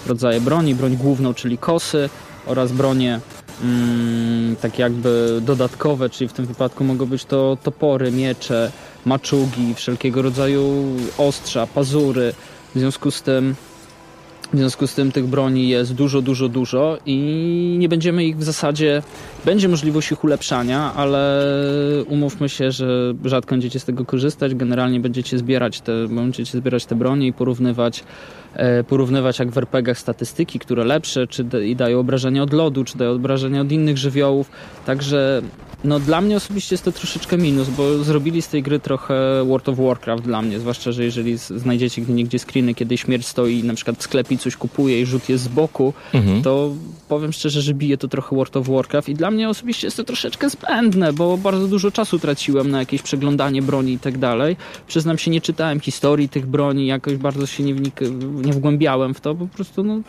rodzaje 0.06 0.40
broni. 0.40 0.74
Broń 0.74 0.96
główną, 0.96 1.34
czyli 1.34 1.58
kosy 1.58 2.08
oraz 2.46 2.72
bronie 2.72 3.20
tak 4.60 4.78
jakby 4.78 5.40
dodatkowe, 5.42 6.10
czyli 6.10 6.28
w 6.28 6.32
tym 6.32 6.46
wypadku 6.46 6.84
mogą 6.84 7.06
być 7.06 7.24
to 7.24 7.58
topory, 7.62 8.12
miecze, 8.12 8.70
maczugi, 9.04 9.74
wszelkiego 9.74 10.22
rodzaju 10.22 10.84
ostrza, 11.18 11.66
pazury. 11.66 12.32
W 12.74 12.78
związku 12.78 13.10
z 13.10 13.22
tym 13.22 13.54
w 14.52 14.58
związku 14.58 14.86
z 14.86 14.94
tym 14.94 15.12
tych 15.12 15.26
broni 15.26 15.68
jest 15.68 15.94
dużo, 15.94 16.22
dużo, 16.22 16.48
dużo 16.48 16.98
i 17.06 17.76
nie 17.78 17.88
będziemy 17.88 18.24
ich 18.24 18.36
w 18.36 18.42
zasadzie, 18.42 19.02
będzie 19.44 19.68
możliwość 19.68 20.12
ich 20.12 20.24
ulepszania, 20.24 20.94
ale 20.94 21.44
umówmy 22.08 22.48
się, 22.48 22.72
że 22.72 23.14
rzadko 23.24 23.50
będziecie 23.50 23.80
z 23.80 23.84
tego 23.84 24.04
korzystać. 24.04 24.54
Generalnie 24.54 25.00
będziecie 25.00 25.38
zbierać 25.38 25.80
te, 25.80 26.08
będziecie 26.08 26.58
zbierać 26.58 26.86
te 26.86 26.94
bronie 26.94 27.26
i 27.26 27.32
porównywać, 27.32 28.04
porównywać 28.88 29.38
jak 29.38 29.50
w 29.50 29.58
RPGach 29.58 29.98
statystyki, 29.98 30.58
które 30.58 30.84
lepsze, 30.84 31.26
czy 31.26 31.46
i 31.64 31.76
dają 31.76 32.00
obrażenia 32.00 32.42
od 32.42 32.52
lodu, 32.52 32.84
czy 32.84 32.98
dają 32.98 33.10
obrażenia 33.10 33.60
od 33.60 33.72
innych 33.72 33.98
żywiołów. 33.98 34.50
Także 34.86 35.42
no 35.84 36.00
dla 36.00 36.20
mnie 36.20 36.36
osobiście 36.36 36.74
jest 36.74 36.84
to 36.84 36.92
troszeczkę 36.92 37.38
minus, 37.38 37.68
bo 37.68 38.04
zrobili 38.04 38.42
z 38.42 38.48
tej 38.48 38.62
gry 38.62 38.80
trochę 38.80 39.44
World 39.44 39.68
of 39.68 39.76
Warcraft 39.78 40.22
dla 40.24 40.42
mnie, 40.42 40.60
zwłaszcza, 40.60 40.92
że 40.92 41.04
jeżeli 41.04 41.36
znajdziecie 41.36 42.02
gdzie 42.02 42.12
niegdzie 42.12 42.38
screeny, 42.38 42.74
kiedy 42.74 42.96
śmierć 42.98 43.26
stoi 43.26 43.64
na 43.64 43.74
przykład 43.74 43.98
w 43.98 44.02
sklepie 44.02 44.34
i 44.34 44.38
coś 44.38 44.56
kupuje 44.56 45.00
i 45.00 45.06
rzut 45.06 45.28
jest 45.28 45.44
z 45.44 45.48
boku, 45.48 45.92
Mhm. 46.12 46.42
to 46.42 46.70
powiem 47.08 47.32
szczerze, 47.32 47.62
że 47.62 47.74
bije 47.74 47.96
to 47.98 48.08
trochę 48.08 48.36
World 48.36 48.56
of 48.56 48.68
Warcraft 48.68 49.08
i 49.08 49.14
dla 49.14 49.30
mnie 49.30 49.48
osobiście 49.48 49.86
jest 49.86 49.96
to 49.96 50.04
troszeczkę 50.04 50.50
zbędne, 50.50 51.12
bo 51.12 51.36
bardzo 51.36 51.68
dużo 51.68 51.90
czasu 51.90 52.18
traciłem 52.18 52.70
na 52.70 52.78
jakieś 52.78 53.02
przeglądanie 53.02 53.62
broni 53.62 53.92
i 53.92 53.98
tak 53.98 54.18
dalej. 54.18 54.56
Przyznam 54.88 55.18
się, 55.18 55.30
nie 55.30 55.40
czytałem 55.40 55.80
historii 55.80 56.28
tych 56.28 56.46
broni, 56.46 56.86
jakoś 56.86 57.16
bardzo 57.16 57.46
się 57.46 57.62
nie, 57.64 57.74
wnik- 57.74 58.44
nie 58.46 58.52
wgłębiałem 58.52 59.14
w 59.14 59.20
to, 59.20 59.34
po 59.34 59.46
prostu 59.46 59.84
no, 59.84 60.00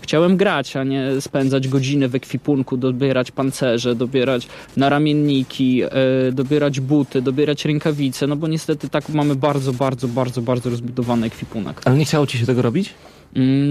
Chciałem 0.00 0.36
grać, 0.36 0.76
a 0.76 0.84
nie 0.84 1.20
spędzać 1.20 1.68
godziny 1.68 2.08
w 2.08 2.14
ekwipunku, 2.14 2.76
dobierać 2.76 3.30
pancerze, 3.30 3.94
dobierać 3.94 4.48
naramienniki, 4.76 5.82
e, 5.82 5.88
dobierać 6.32 6.80
buty, 6.80 7.22
dobierać 7.22 7.64
rękawice, 7.64 8.26
no 8.26 8.36
bo 8.36 8.48
niestety 8.48 8.88
tak 8.88 9.08
mamy 9.08 9.36
bardzo, 9.36 9.72
bardzo, 9.72 10.08
bardzo, 10.08 10.42
bardzo 10.42 10.70
rozbudowany 10.70 11.26
ekwipunek. 11.26 11.80
Ale 11.84 11.96
nie 11.96 12.04
chciało 12.04 12.26
ci 12.26 12.38
się 12.38 12.46
tego 12.46 12.62
robić? 12.62 12.94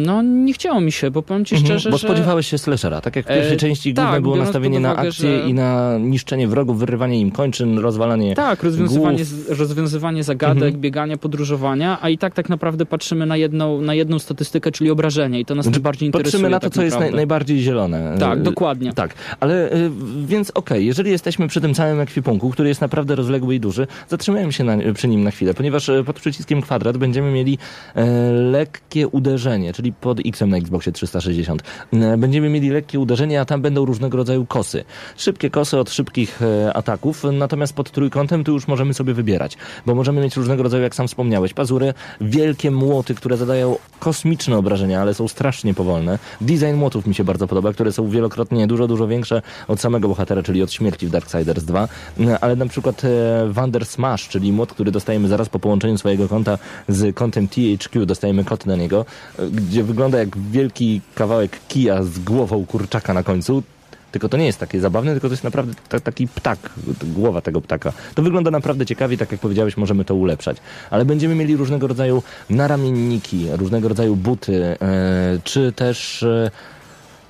No 0.06 0.22
nie 0.22 0.54
chciało 0.54 0.82
mi 0.82 0.92
się, 0.92 1.12
bo 1.12 1.22
powiem 1.22 1.46
ci 1.46 1.58
szczerze, 1.58 1.74
Mhm, 1.90 1.92
Bo 1.92 1.98
spodziewałeś 1.98 2.48
się 2.48 2.58
slashera, 2.58 3.02
tak 3.02 3.16
jak 3.16 3.26
w 3.26 3.28
pierwszej 3.28 3.54
E, 3.54 3.58
części 3.58 3.94
tak, 3.94 4.06
główne 4.06 4.22
było 4.22 4.36
nastawienie 4.38 4.76
pod 4.78 4.84
na 4.84 4.94
uwagę, 4.94 5.08
akcję 5.10 5.42
że- 5.44 5.50
i 5.50 5.54
na 5.54 5.98
niszczenie 5.98 6.48
wrogów, 6.48 6.80
wyrywanie 6.80 7.20
im 7.22 7.32
kończyn, 7.32 7.80
rozwalanie 7.80 8.36
Tak, 8.36 8.64
rozwiązywanie, 8.64 9.18
głów. 9.18 9.60
rozwiązywanie 9.60 10.24
zagadek, 10.24 10.64
Mhm. 10.64 10.82
bieganie, 10.82 11.18
podróżowania, 11.18 11.98
a 12.02 12.10
i 12.10 12.18
tak 12.18 12.34
tak 12.34 12.50
naprawdę 12.50 12.86
patrzymy 12.86 13.26
na 13.26 13.38
jedną, 13.38 13.82
na 13.82 13.94
jedną 13.94 14.20
statystykę, 14.20 14.72
czyli 14.72 14.92
obrażenie 14.92 15.40
i 15.40 15.46
to 15.46 15.56
nas 15.56 15.66
najbardziej 15.66 16.08
interesuje. 16.08 16.32
Patrzymy 16.32 16.50
na 16.50 16.60
to, 16.60 16.68
tak 16.70 16.74
co 16.74 16.82
jest 16.84 16.94
naj, 16.96 17.00
naprawdę. 17.00 17.16
najbardziej 17.16 17.60
zielone. 17.60 18.16
Tak, 18.20 18.38
Y, 18.40 18.42
dokładnie. 18.42 18.94
Tak, 18.94 19.14
ale 19.40 19.74
y, 19.74 19.90
więc 20.26 20.52
okej, 20.52 20.86
jeżeli 20.86 21.12
jesteśmy 21.12 21.48
przy 21.48 21.62
tym 21.62 21.74
całym 21.74 22.00
ekwipunku, 22.00 22.50
który 22.50 22.70
jest 22.70 22.82
naprawdę 22.82 23.16
rozległy 23.16 23.56
i 23.56 23.60
duży, 23.60 23.88
zatrzymajmy 24.10 24.54
się 24.54 24.64
na, 24.64 24.78
przy 24.94 25.08
nim 25.08 25.24
na 25.24 25.32
chwilę, 25.32 25.54
ponieważ 25.54 25.90
y, 25.90 26.04
pod 26.06 26.16
przyciskiem 26.20 26.62
kwadrat 26.62 26.98
będziemy 26.98 27.32
mieli 27.32 27.58
e, 27.96 28.06
lekkie 28.32 29.08
uderzenie, 29.08 29.55
czyli 29.74 29.94
pod 29.94 30.20
X 30.26 30.42
na 30.42 30.58
Xboxie 30.58 30.92
360. 30.92 31.64
E, 31.94 32.18
będziemy 32.18 32.50
mieli 32.50 32.70
lekkie 32.70 33.00
uderzenie, 33.00 33.42
a 33.42 33.46
tam 33.46 33.62
będą 33.62 33.86
różnego 33.86 34.18
rodzaju 34.18 34.46
kosy. 34.46 34.84
Szybkie 35.18 35.50
kosy 35.50 35.78
od 35.78 35.90
szybkich 35.90 36.42
e, 36.42 36.74
ataków, 36.74 37.24
natomiast 37.34 37.74
pod 37.74 37.92
trójkątem 37.92 38.44
tu 38.44 38.52
już 38.52 38.68
możemy 38.68 38.94
sobie 38.94 39.14
wybierać, 39.14 39.58
bo 39.86 39.96
możemy 39.96 40.22
mieć 40.22 40.36
różnego 40.36 40.64
rodzaju, 40.64 40.84
jak 40.84 40.96
sam 40.96 41.08
wspomniałeś, 41.08 41.54
pazury, 41.54 41.94
wielkie 42.22 42.72
młoty, 42.72 43.16
które 43.16 43.38
zadają 43.38 43.78
kosmiczne 44.00 44.58
obrażenia, 44.58 45.02
ale 45.02 45.14
są 45.14 45.28
strasznie 45.28 45.74
powolne. 45.74 46.20
Design 46.42 46.74
młotów 46.76 47.08
mi 47.08 47.16
się 47.16 47.24
bardzo 47.24 47.48
podoba, 47.48 47.74
które 47.74 47.92
są 47.92 48.10
wielokrotnie 48.10 48.68
dużo, 48.68 48.88
dużo 48.88 49.08
większe 49.08 49.42
od 49.68 49.82
samego 49.82 50.08
bohatera, 50.08 50.44
czyli 50.44 50.64
od 50.64 50.72
śmierci 50.72 51.08
w 51.08 51.10
Darksiders 51.10 51.64
2, 51.64 51.88
Mm, 52.18 52.38
ale 52.42 52.56
na 52.56 52.66
przykład 52.66 53.02
e, 53.06 53.10
Wander 53.50 53.86
Smash, 53.86 54.28
czyli 54.28 54.52
młot, 54.52 54.74
który 54.74 54.92
dostajemy 54.92 55.28
zaraz 55.28 55.50
po 55.50 55.60
połączeniu 55.60 55.98
swojego 55.98 56.28
konta 56.28 56.58
z 56.88 57.16
kontem 57.16 57.48
THQ, 57.48 58.06
dostajemy 58.06 58.44
kod 58.44 58.66
na 58.66 58.76
niego, 58.76 59.06
e, 59.35 59.35
gdzie 59.52 59.84
wygląda 59.84 60.18
jak 60.18 60.38
wielki 60.38 61.02
kawałek 61.16 61.60
kija 61.68 62.04
z 62.04 62.20
głową 62.20 62.66
kurczaka 62.66 63.14
na 63.14 63.24
końcu. 63.24 63.64
Tylko 64.12 64.30
to 64.30 64.38
nie 64.38 64.46
jest 64.46 64.60
takie 64.60 64.80
zabawne, 64.80 65.12
tylko 65.12 65.28
to 65.28 65.34
jest 65.34 65.44
naprawdę 65.44 65.74
ta, 65.90 66.00
taki 66.00 66.28
ptak, 66.28 66.60
głowa 67.04 67.42
tego 67.42 67.62
ptaka. 67.62 67.94
To 68.16 68.22
wygląda 68.22 68.52
naprawdę 68.52 68.86
ciekawie, 68.86 69.18
tak 69.18 69.32
jak 69.32 69.42
powiedziałeś, 69.42 69.78
możemy 69.78 70.06
to 70.06 70.16
ulepszać. 70.16 70.58
Ale 70.90 71.06
będziemy 71.06 71.36
mieli 71.36 71.56
różnego 71.56 71.88
rodzaju 71.88 72.24
naramienniki, 72.50 73.48
różnego 73.52 73.88
rodzaju 73.88 74.16
buty, 74.16 74.64
e, 74.64 74.78
czy 75.44 75.72
też 75.72 76.24
e, 76.24 76.52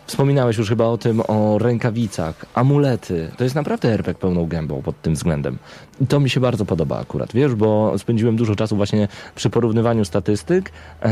wspominałeś 0.05 0.57
już 0.57 0.69
chyba 0.69 0.85
o 0.85 0.97
tym, 0.97 1.21
o 1.27 1.57
rękawicach, 1.57 2.45
amulety. 2.53 3.31
To 3.37 3.43
jest 3.43 3.55
naprawdę 3.55 3.89
RPG 3.89 4.13
pełną 4.13 4.45
gębą 4.45 4.81
pod 4.81 5.01
tym 5.01 5.13
względem. 5.13 5.57
I 6.01 6.07
to 6.07 6.19
mi 6.19 6.29
się 6.29 6.39
bardzo 6.39 6.65
podoba 6.65 6.99
akurat, 6.99 7.33
wiesz, 7.33 7.55
bo 7.55 7.97
spędziłem 7.97 8.35
dużo 8.35 8.55
czasu 8.55 8.75
właśnie 8.75 9.07
przy 9.35 9.49
porównywaniu 9.49 10.05
statystyk, 10.05 10.71
e, 11.01 11.11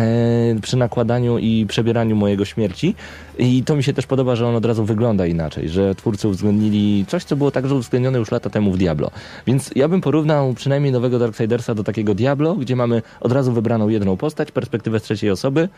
przy 0.62 0.78
nakładaniu 0.78 1.38
i 1.38 1.66
przebieraniu 1.66 2.16
mojego 2.16 2.46
śmierci 2.46 2.96
i 3.38 3.64
to 3.64 3.76
mi 3.76 3.84
się 3.84 3.94
też 3.94 4.08
podoba, 4.08 4.36
że 4.36 4.48
on 4.48 4.56
od 4.56 4.66
razu 4.66 4.86
wygląda 4.86 5.26
inaczej, 5.26 5.70
że 5.70 5.96
twórcy 5.96 6.28
uwzględnili 6.28 7.06
coś, 7.08 7.24
co 7.24 7.36
było 7.36 7.52
także 7.52 7.76
uwzględnione 7.76 8.20
już 8.20 8.32
lata 8.32 8.50
temu 8.50 8.72
w 8.72 8.78
Diablo. 8.78 9.12
Więc 9.48 9.72
ja 9.76 9.88
bym 9.88 10.02
porównał 10.02 10.54
przynajmniej 10.54 10.92
nowego 10.92 11.20
Darksidersa 11.20 11.76
do 11.76 11.84
takiego 11.84 12.16
Diablo, 12.16 12.56
gdzie 12.56 12.76
mamy 12.76 13.02
od 13.22 13.32
razu 13.32 13.52
wybraną 13.54 13.90
jedną 13.90 14.18
postać, 14.18 14.52
perspektywę 14.52 15.00
z 15.00 15.04
trzeciej 15.04 15.32
osoby 15.32 15.70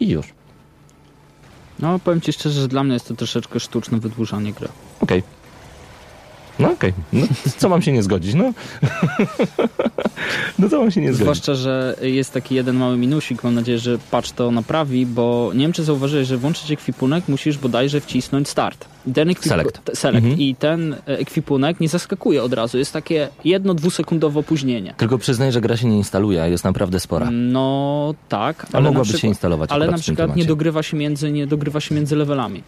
i 0.00 0.08
już. 0.08 0.45
No 1.78 1.98
powiem 1.98 2.20
ci 2.20 2.32
szczerze, 2.32 2.60
że 2.60 2.68
dla 2.68 2.84
mnie 2.84 2.94
jest 2.94 3.08
to 3.08 3.14
troszeczkę 3.14 3.60
sztuczne 3.60 3.98
wydłużanie 3.98 4.52
gry. 4.52 4.68
Okej. 5.00 5.22
No 6.58 6.72
okej. 6.72 6.92
No, 7.12 7.26
co 7.58 7.68
mam 7.68 7.82
się 7.82 7.92
nie 7.92 8.02
zgodzić? 8.02 8.34
No. 8.34 8.52
no 10.58 10.68
co 10.68 10.80
mam 10.80 10.90
się 10.90 11.00
nie 11.00 11.08
zgodzić? 11.08 11.22
Zwłaszcza, 11.22 11.54
że 11.54 11.96
jest 12.02 12.32
taki 12.32 12.54
jeden 12.54 12.76
mały 12.76 12.96
minusik, 12.96 13.44
mam 13.44 13.54
nadzieję, 13.54 13.78
że 13.78 13.98
patch 14.10 14.30
to 14.30 14.50
naprawi, 14.50 15.06
bo 15.06 15.50
nie 15.54 15.60
wiem, 15.60 15.72
czy 15.72 15.84
zauważyłeś, 15.84 16.28
że 16.28 16.36
włączyć 16.36 16.70
ekwipunek 16.70 17.28
musisz 17.28 17.58
bodajże 17.58 18.00
wcisnąć 18.00 18.48
start. 18.48 18.84
I 19.06 19.12
ten 19.12 19.28
ekwipu- 19.28 19.48
Select. 19.48 19.80
select. 19.94 20.24
Mhm. 20.24 20.40
I 20.40 20.54
ten 20.54 20.92
e, 20.92 20.98
ekwipunek 21.06 21.80
nie 21.80 21.88
zaskakuje 21.88 22.42
od 22.42 22.52
razu. 22.52 22.78
Jest 22.78 22.92
takie 22.92 23.28
jedno, 23.44 23.74
dwusekundowe 23.74 24.40
opóźnienie. 24.40 24.94
Tylko 24.96 25.18
przyznaj, 25.18 25.52
że 25.52 25.60
gra 25.60 25.76
się 25.76 25.86
nie 25.86 25.96
instaluje, 25.96 26.42
a 26.42 26.46
jest 26.46 26.64
naprawdę 26.64 27.00
spora. 27.00 27.28
No 27.32 28.14
tak, 28.28 28.66
A 28.72 28.76
ale 28.76 28.84
mogłaby 28.84 29.06
się 29.06 29.12
przykład, 29.12 29.28
instalować 29.28 29.70
ale 29.70 29.86
na 29.86 29.98
przykład 29.98 30.36
nie 30.36 30.44
dogrywa 30.44 30.82
się 30.82 30.96
między, 30.96 31.32
nie 31.32 31.46
dogrywa 31.46 31.80
się 31.80 31.94
między 31.94 32.16
levelami. 32.16 32.62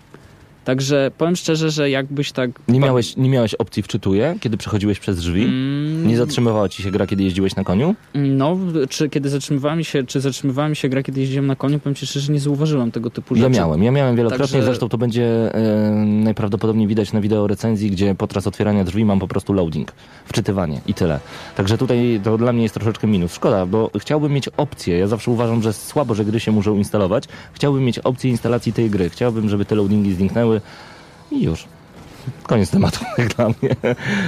Także 0.69 1.11
powiem 1.19 1.37
szczerze, 1.37 1.71
że 1.71 1.91
jakbyś 1.91 2.33
tak... 2.33 2.51
Nie 2.69 2.81
miałeś, 2.81 3.17
nie 3.17 3.29
miałeś 3.29 3.55
opcji 3.55 3.83
wczytuje, 3.83 4.35
kiedy 4.41 4.57
przechodziłeś 4.57 4.99
przez 4.99 5.17
drzwi? 5.17 5.43
Mm, 5.43 6.07
Nie 6.09 6.17
zatrzymywała 6.17 6.69
ci 6.69 6.83
się 6.83 6.91
gra, 6.91 7.07
kiedy 7.07 7.23
jeździłeś 7.23 7.57
na 7.57 7.65
koniu? 7.65 7.95
No, 8.15 8.57
czy 8.89 9.09
kiedy 9.09 9.29
zatrzymywałem 9.29 9.85
się, 9.85 10.07
czy 10.07 10.21
zatrzymywałem 10.21 10.75
się 10.75 10.89
gra, 10.89 11.03
kiedy 11.03 11.21
jeździłem 11.21 11.47
na 11.47 11.57
koniu, 11.57 11.79
powiem 11.79 11.95
ci 11.95 12.07
szczerze, 12.07 12.33
nie 12.33 12.41
zauważyłem 12.41 12.91
tego 12.93 13.11
typu 13.11 13.35
Ja 13.37 13.43
rzeczy. 13.43 13.55
miałem, 13.57 13.83
ja 13.83 13.91
miałem 13.91 14.17
wielokrotnie, 14.17 14.47
Także- 14.53 14.65
zresztą 14.65 14.89
to 14.89 14.99
będzie 14.99 15.55
e, 15.55 15.91
najprawdopodobniej 16.05 16.87
widać 16.87 17.13
na 17.13 17.21
wideo 17.21 17.47
recenzji, 17.47 17.91
gdzie 17.91 18.15
podczas 18.15 18.47
otwierania 18.47 18.85
drzwi 18.85 19.05
mam 19.05 19.19
po 19.19 19.29
prostu 19.29 19.53
loading, 19.53 19.93
wczytywanie 20.25 20.81
i 20.87 20.95
tyle. 20.95 21.21
Także 21.57 21.79
tutaj 21.79 22.21
to 22.25 22.39
dla 22.39 22.53
mnie 22.53 22.63
jest 22.63 22.75
troszeczkę 22.75 23.07
minus. 23.07 23.35
Szkoda, 23.35 23.67
bo 23.67 23.91
chciałbym 23.99 24.33
mieć 24.33 24.49
opcję, 24.57 24.99
ja 24.99 25.07
zawsze 25.07 25.31
uważam, 25.31 25.63
że 25.63 25.73
słabo, 25.73 26.15
że 26.15 26.25
gry 26.25 26.41
się 26.41 26.53
muszą 26.53 26.77
instalować, 26.77 27.25
chciałbym 27.53 27.85
mieć 27.85 27.99
opcję 27.99 28.31
instalacji 28.31 28.73
tej 28.73 28.91
gry, 28.91 29.11
chciałbym, 29.11 29.49
żeby 29.49 29.65
te 29.65 29.75
loadingi 29.75 30.15
zniknęły 30.15 30.58
i 31.31 31.43
już. 31.43 31.65
Koniec 32.43 32.71
tematu, 32.71 32.99
dla 33.37 33.49
mnie. 33.49 33.77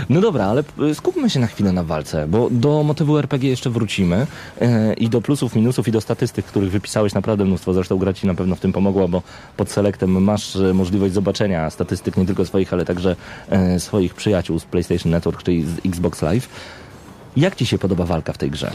No 0.08 0.20
dobra, 0.20 0.44
ale 0.44 0.64
skupmy 0.94 1.30
się 1.30 1.40
na 1.40 1.46
chwilę 1.46 1.72
na 1.72 1.84
walce, 1.84 2.28
bo 2.28 2.48
do 2.50 2.82
motywu 2.82 3.18
RPG 3.18 3.50
jeszcze 3.50 3.70
wrócimy 3.70 4.26
e, 4.60 4.94
i 4.94 5.08
do 5.08 5.20
plusów, 5.20 5.56
minusów 5.56 5.88
i 5.88 5.92
do 5.92 6.00
statystyk, 6.00 6.46
których 6.46 6.70
wypisałeś 6.70 7.14
naprawdę 7.14 7.44
mnóstwo. 7.44 7.72
Zresztą 7.72 7.98
gra 7.98 8.12
ci 8.12 8.26
na 8.26 8.34
pewno 8.34 8.56
w 8.56 8.60
tym 8.60 8.72
pomogła, 8.72 9.08
bo 9.08 9.22
pod 9.56 9.70
selektem 9.70 10.24
masz 10.24 10.56
e, 10.56 10.74
możliwość 10.74 11.14
zobaczenia 11.14 11.70
statystyk 11.70 12.16
nie 12.16 12.26
tylko 12.26 12.44
swoich, 12.44 12.72
ale 12.72 12.84
także 12.84 13.16
e, 13.48 13.80
swoich 13.80 14.14
przyjaciół 14.14 14.58
z 14.58 14.64
PlayStation 14.64 15.12
Network, 15.12 15.42
czyli 15.42 15.64
z 15.64 15.86
Xbox 15.86 16.22
Live. 16.22 16.48
Jak 17.36 17.56
ci 17.56 17.66
się 17.66 17.78
podoba 17.78 18.04
walka 18.04 18.32
w 18.32 18.38
tej 18.38 18.50
grze? 18.50 18.70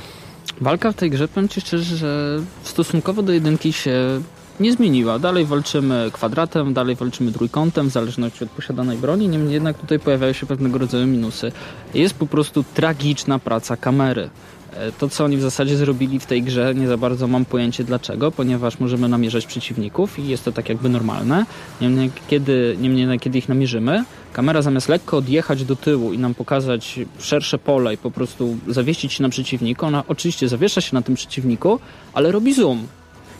Walka 0.61 0.91
w 0.91 0.95
tej 0.95 1.09
grze, 1.09 1.27
powiem 1.27 1.49
ci 1.49 1.61
szczerze, 1.61 1.97
że 1.97 2.39
stosunkowo 2.63 3.23
do 3.23 3.33
jedynki 3.33 3.73
się 3.73 4.21
nie 4.59 4.73
zmieniła. 4.73 5.19
Dalej 5.19 5.45
walczymy 5.45 6.09
kwadratem, 6.13 6.73
dalej 6.73 6.95
walczymy 6.95 7.31
trójkątem, 7.31 7.89
w 7.89 7.91
zależności 7.93 8.43
od 8.43 8.49
posiadanej 8.49 8.97
broni. 8.97 9.27
Niemniej 9.27 9.53
jednak 9.53 9.77
tutaj 9.77 9.99
pojawiają 9.99 10.33
się 10.33 10.45
pewnego 10.45 10.77
rodzaju 10.77 11.07
minusy. 11.07 11.51
Jest 11.93 12.15
po 12.15 12.27
prostu 12.27 12.63
tragiczna 12.73 13.39
praca 13.39 13.77
kamery. 13.77 14.29
E, 14.73 14.91
To, 14.91 15.09
co 15.09 15.25
oni 15.25 15.37
w 15.37 15.41
zasadzie 15.41 15.77
zrobili 15.77 16.19
w 16.19 16.25
tej 16.25 16.43
grze, 16.43 16.75
nie 16.75 16.87
za 16.87 16.97
bardzo 16.97 17.27
mam 17.27 17.45
pojęcie 17.45 17.83
dlaczego, 17.83 18.31
ponieważ 18.31 18.79
możemy 18.79 19.09
namierzać 19.09 19.45
przeciwników 19.45 20.19
i 20.19 20.27
jest 20.27 20.45
to 20.45 20.51
tak 20.51 20.69
jakby 20.69 20.89
normalne. 20.89 21.45
Niemniej 21.81 22.11
kiedy, 22.27 22.77
niemniej 22.81 23.19
kiedy 23.19 23.37
ich 23.37 23.49
namierzymy, 23.49 24.03
kamera 24.33 24.61
zamiast 24.61 24.89
lekko 24.89 25.17
odjechać 25.17 25.65
do 25.65 25.75
tyłu 25.75 26.13
i 26.13 26.17
nam 26.17 26.33
pokazać 26.33 26.99
szersze 27.19 27.57
pole 27.57 27.93
i 27.93 27.97
po 27.97 28.11
prostu 28.11 28.57
zawiesić 28.67 29.13
się 29.13 29.23
na 29.23 29.29
przeciwniku, 29.29 29.85
ona 29.85 30.03
oczywiście 30.07 30.47
zawiesza 30.47 30.81
się 30.81 30.95
na 30.95 31.01
tym 31.01 31.15
przeciwniku, 31.15 31.79
ale 32.13 32.31
robi 32.31 32.53
zoom. 32.53 32.87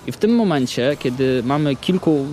I 0.07 0.11
w 0.11 0.17
tym 0.17 0.35
momencie, 0.35 0.97
kiedy 0.99 1.43
mamy 1.45 1.75
kilku 1.75 2.25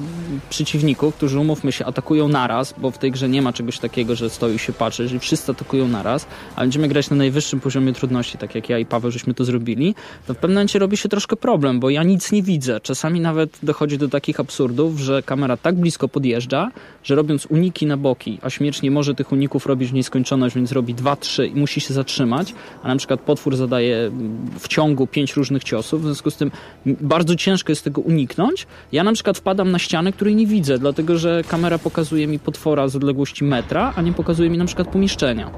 przeciwników, 0.50 1.14
którzy 1.14 1.40
umówmy 1.40 1.72
się, 1.72 1.84
atakują 1.84 2.28
naraz, 2.28 2.74
bo 2.78 2.90
w 2.90 2.98
tej 2.98 3.10
grze 3.10 3.28
nie 3.28 3.42
ma 3.42 3.52
czegoś 3.52 3.78
takiego, 3.78 4.16
że 4.16 4.30
stoi 4.30 4.58
się 4.58 4.72
patrzy, 4.72 5.08
że 5.08 5.18
wszyscy 5.18 5.52
atakują 5.52 5.88
naraz, 5.88 6.26
a 6.56 6.60
będziemy 6.60 6.88
grać 6.88 7.10
na 7.10 7.16
najwyższym 7.16 7.60
poziomie 7.60 7.92
trudności, 7.92 8.38
tak 8.38 8.54
jak 8.54 8.68
ja 8.68 8.78
i 8.78 8.86
Paweł 8.86 9.10
żeśmy 9.10 9.34
to 9.34 9.44
zrobili, 9.44 9.94
to 10.26 10.34
w 10.34 10.36
pewnym 10.36 10.54
momencie 10.54 10.78
robi 10.78 10.96
się 10.96 11.08
troszkę 11.08 11.36
problem, 11.36 11.80
bo 11.80 11.90
ja 11.90 12.02
nic 12.02 12.32
nie 12.32 12.42
widzę. 12.42 12.80
Czasami 12.80 13.20
nawet 13.20 13.58
dochodzi 13.62 13.98
do 13.98 14.08
takich 14.08 14.40
absurdów, 14.40 14.98
że 15.00 15.22
kamera 15.22 15.56
tak 15.56 15.74
blisko 15.74 16.08
podjeżdża, 16.08 16.70
że 17.04 17.14
robiąc 17.14 17.46
uniki 17.46 17.86
na 17.86 17.96
boki, 17.96 18.38
a 18.42 18.50
śmierć 18.50 18.82
nie 18.82 18.90
może 18.90 19.14
tych 19.14 19.32
uników 19.32 19.66
robić 19.66 19.90
w 19.90 19.94
nieskończoność, 19.94 20.54
więc 20.54 20.72
robi 20.72 20.94
dwa, 20.94 21.16
trzy 21.16 21.46
i 21.46 21.54
musi 21.54 21.80
się 21.80 21.94
zatrzymać, 21.94 22.54
a 22.82 22.88
na 22.88 22.96
przykład 22.96 23.20
potwór 23.20 23.56
zadaje 23.56 24.10
w 24.58 24.68
ciągu 24.68 25.06
pięć 25.06 25.36
różnych 25.36 25.64
ciosów, 25.64 26.02
w 26.02 26.04
związku 26.04 26.30
z 26.30 26.36
tym 26.36 26.50
bardzo 26.86 27.36
ciężko 27.36 27.61
jest 27.70 27.84
tego 27.84 28.00
uniknąć. 28.00 28.66
Ja 28.92 29.04
na 29.04 29.12
przykład 29.12 29.38
wpadam 29.38 29.70
na 29.70 29.78
ścianę, 29.78 30.12
której 30.12 30.34
nie 30.34 30.46
widzę, 30.46 30.78
dlatego 30.78 31.18
że 31.18 31.42
kamera 31.48 31.78
pokazuje 31.78 32.26
mi 32.26 32.38
potwora 32.38 32.88
z 32.88 32.96
odległości 32.96 33.44
metra, 33.44 33.92
a 33.96 34.02
nie 34.02 34.12
pokazuje 34.12 34.50
mi 34.50 34.58
na 34.58 34.64
przykład 34.64 34.88
pomieszczenia. 34.88 35.50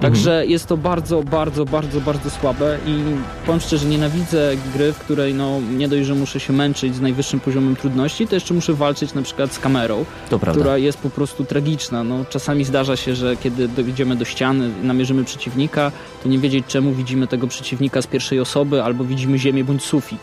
Także 0.00 0.46
jest 0.46 0.66
to 0.66 0.76
bardzo, 0.76 1.22
bardzo, 1.22 1.64
bardzo, 1.64 2.00
bardzo 2.00 2.30
słabe 2.30 2.78
i 2.86 3.02
powiem 3.46 3.60
szczerze, 3.60 3.86
nienawidzę 3.86 4.56
gry, 4.74 4.92
w 4.92 4.98
której 4.98 5.34
no, 5.34 5.60
nie 5.76 5.88
dość, 5.88 6.06
że 6.06 6.14
muszę 6.14 6.40
się 6.40 6.52
męczyć 6.52 6.94
z 6.94 7.00
najwyższym 7.00 7.40
poziomem 7.40 7.76
trudności, 7.76 8.26
to 8.26 8.34
jeszcze 8.34 8.54
muszę 8.54 8.74
walczyć 8.74 9.14
na 9.14 9.22
przykład 9.22 9.52
z 9.52 9.58
kamerą, 9.58 10.04
która 10.50 10.78
jest 10.78 10.98
po 10.98 11.10
prostu 11.10 11.44
tragiczna. 11.44 12.04
No, 12.04 12.24
czasami 12.30 12.64
zdarza 12.64 12.96
się, 12.96 13.14
że 13.14 13.36
kiedy 13.36 13.68
dojdziemy 13.68 14.16
do 14.16 14.24
ściany 14.24 14.70
i 14.82 14.86
namierzymy 14.86 15.24
przeciwnika, 15.24 15.92
to 16.22 16.28
nie 16.28 16.38
wiedzieć 16.38 16.66
czemu 16.66 16.92
widzimy 16.92 17.26
tego 17.26 17.46
przeciwnika 17.46 18.02
z 18.02 18.06
pierwszej 18.06 18.40
osoby 18.40 18.82
albo 18.82 19.04
widzimy 19.04 19.38
ziemię 19.38 19.64
bądź 19.64 19.82
sufit. 19.82 20.20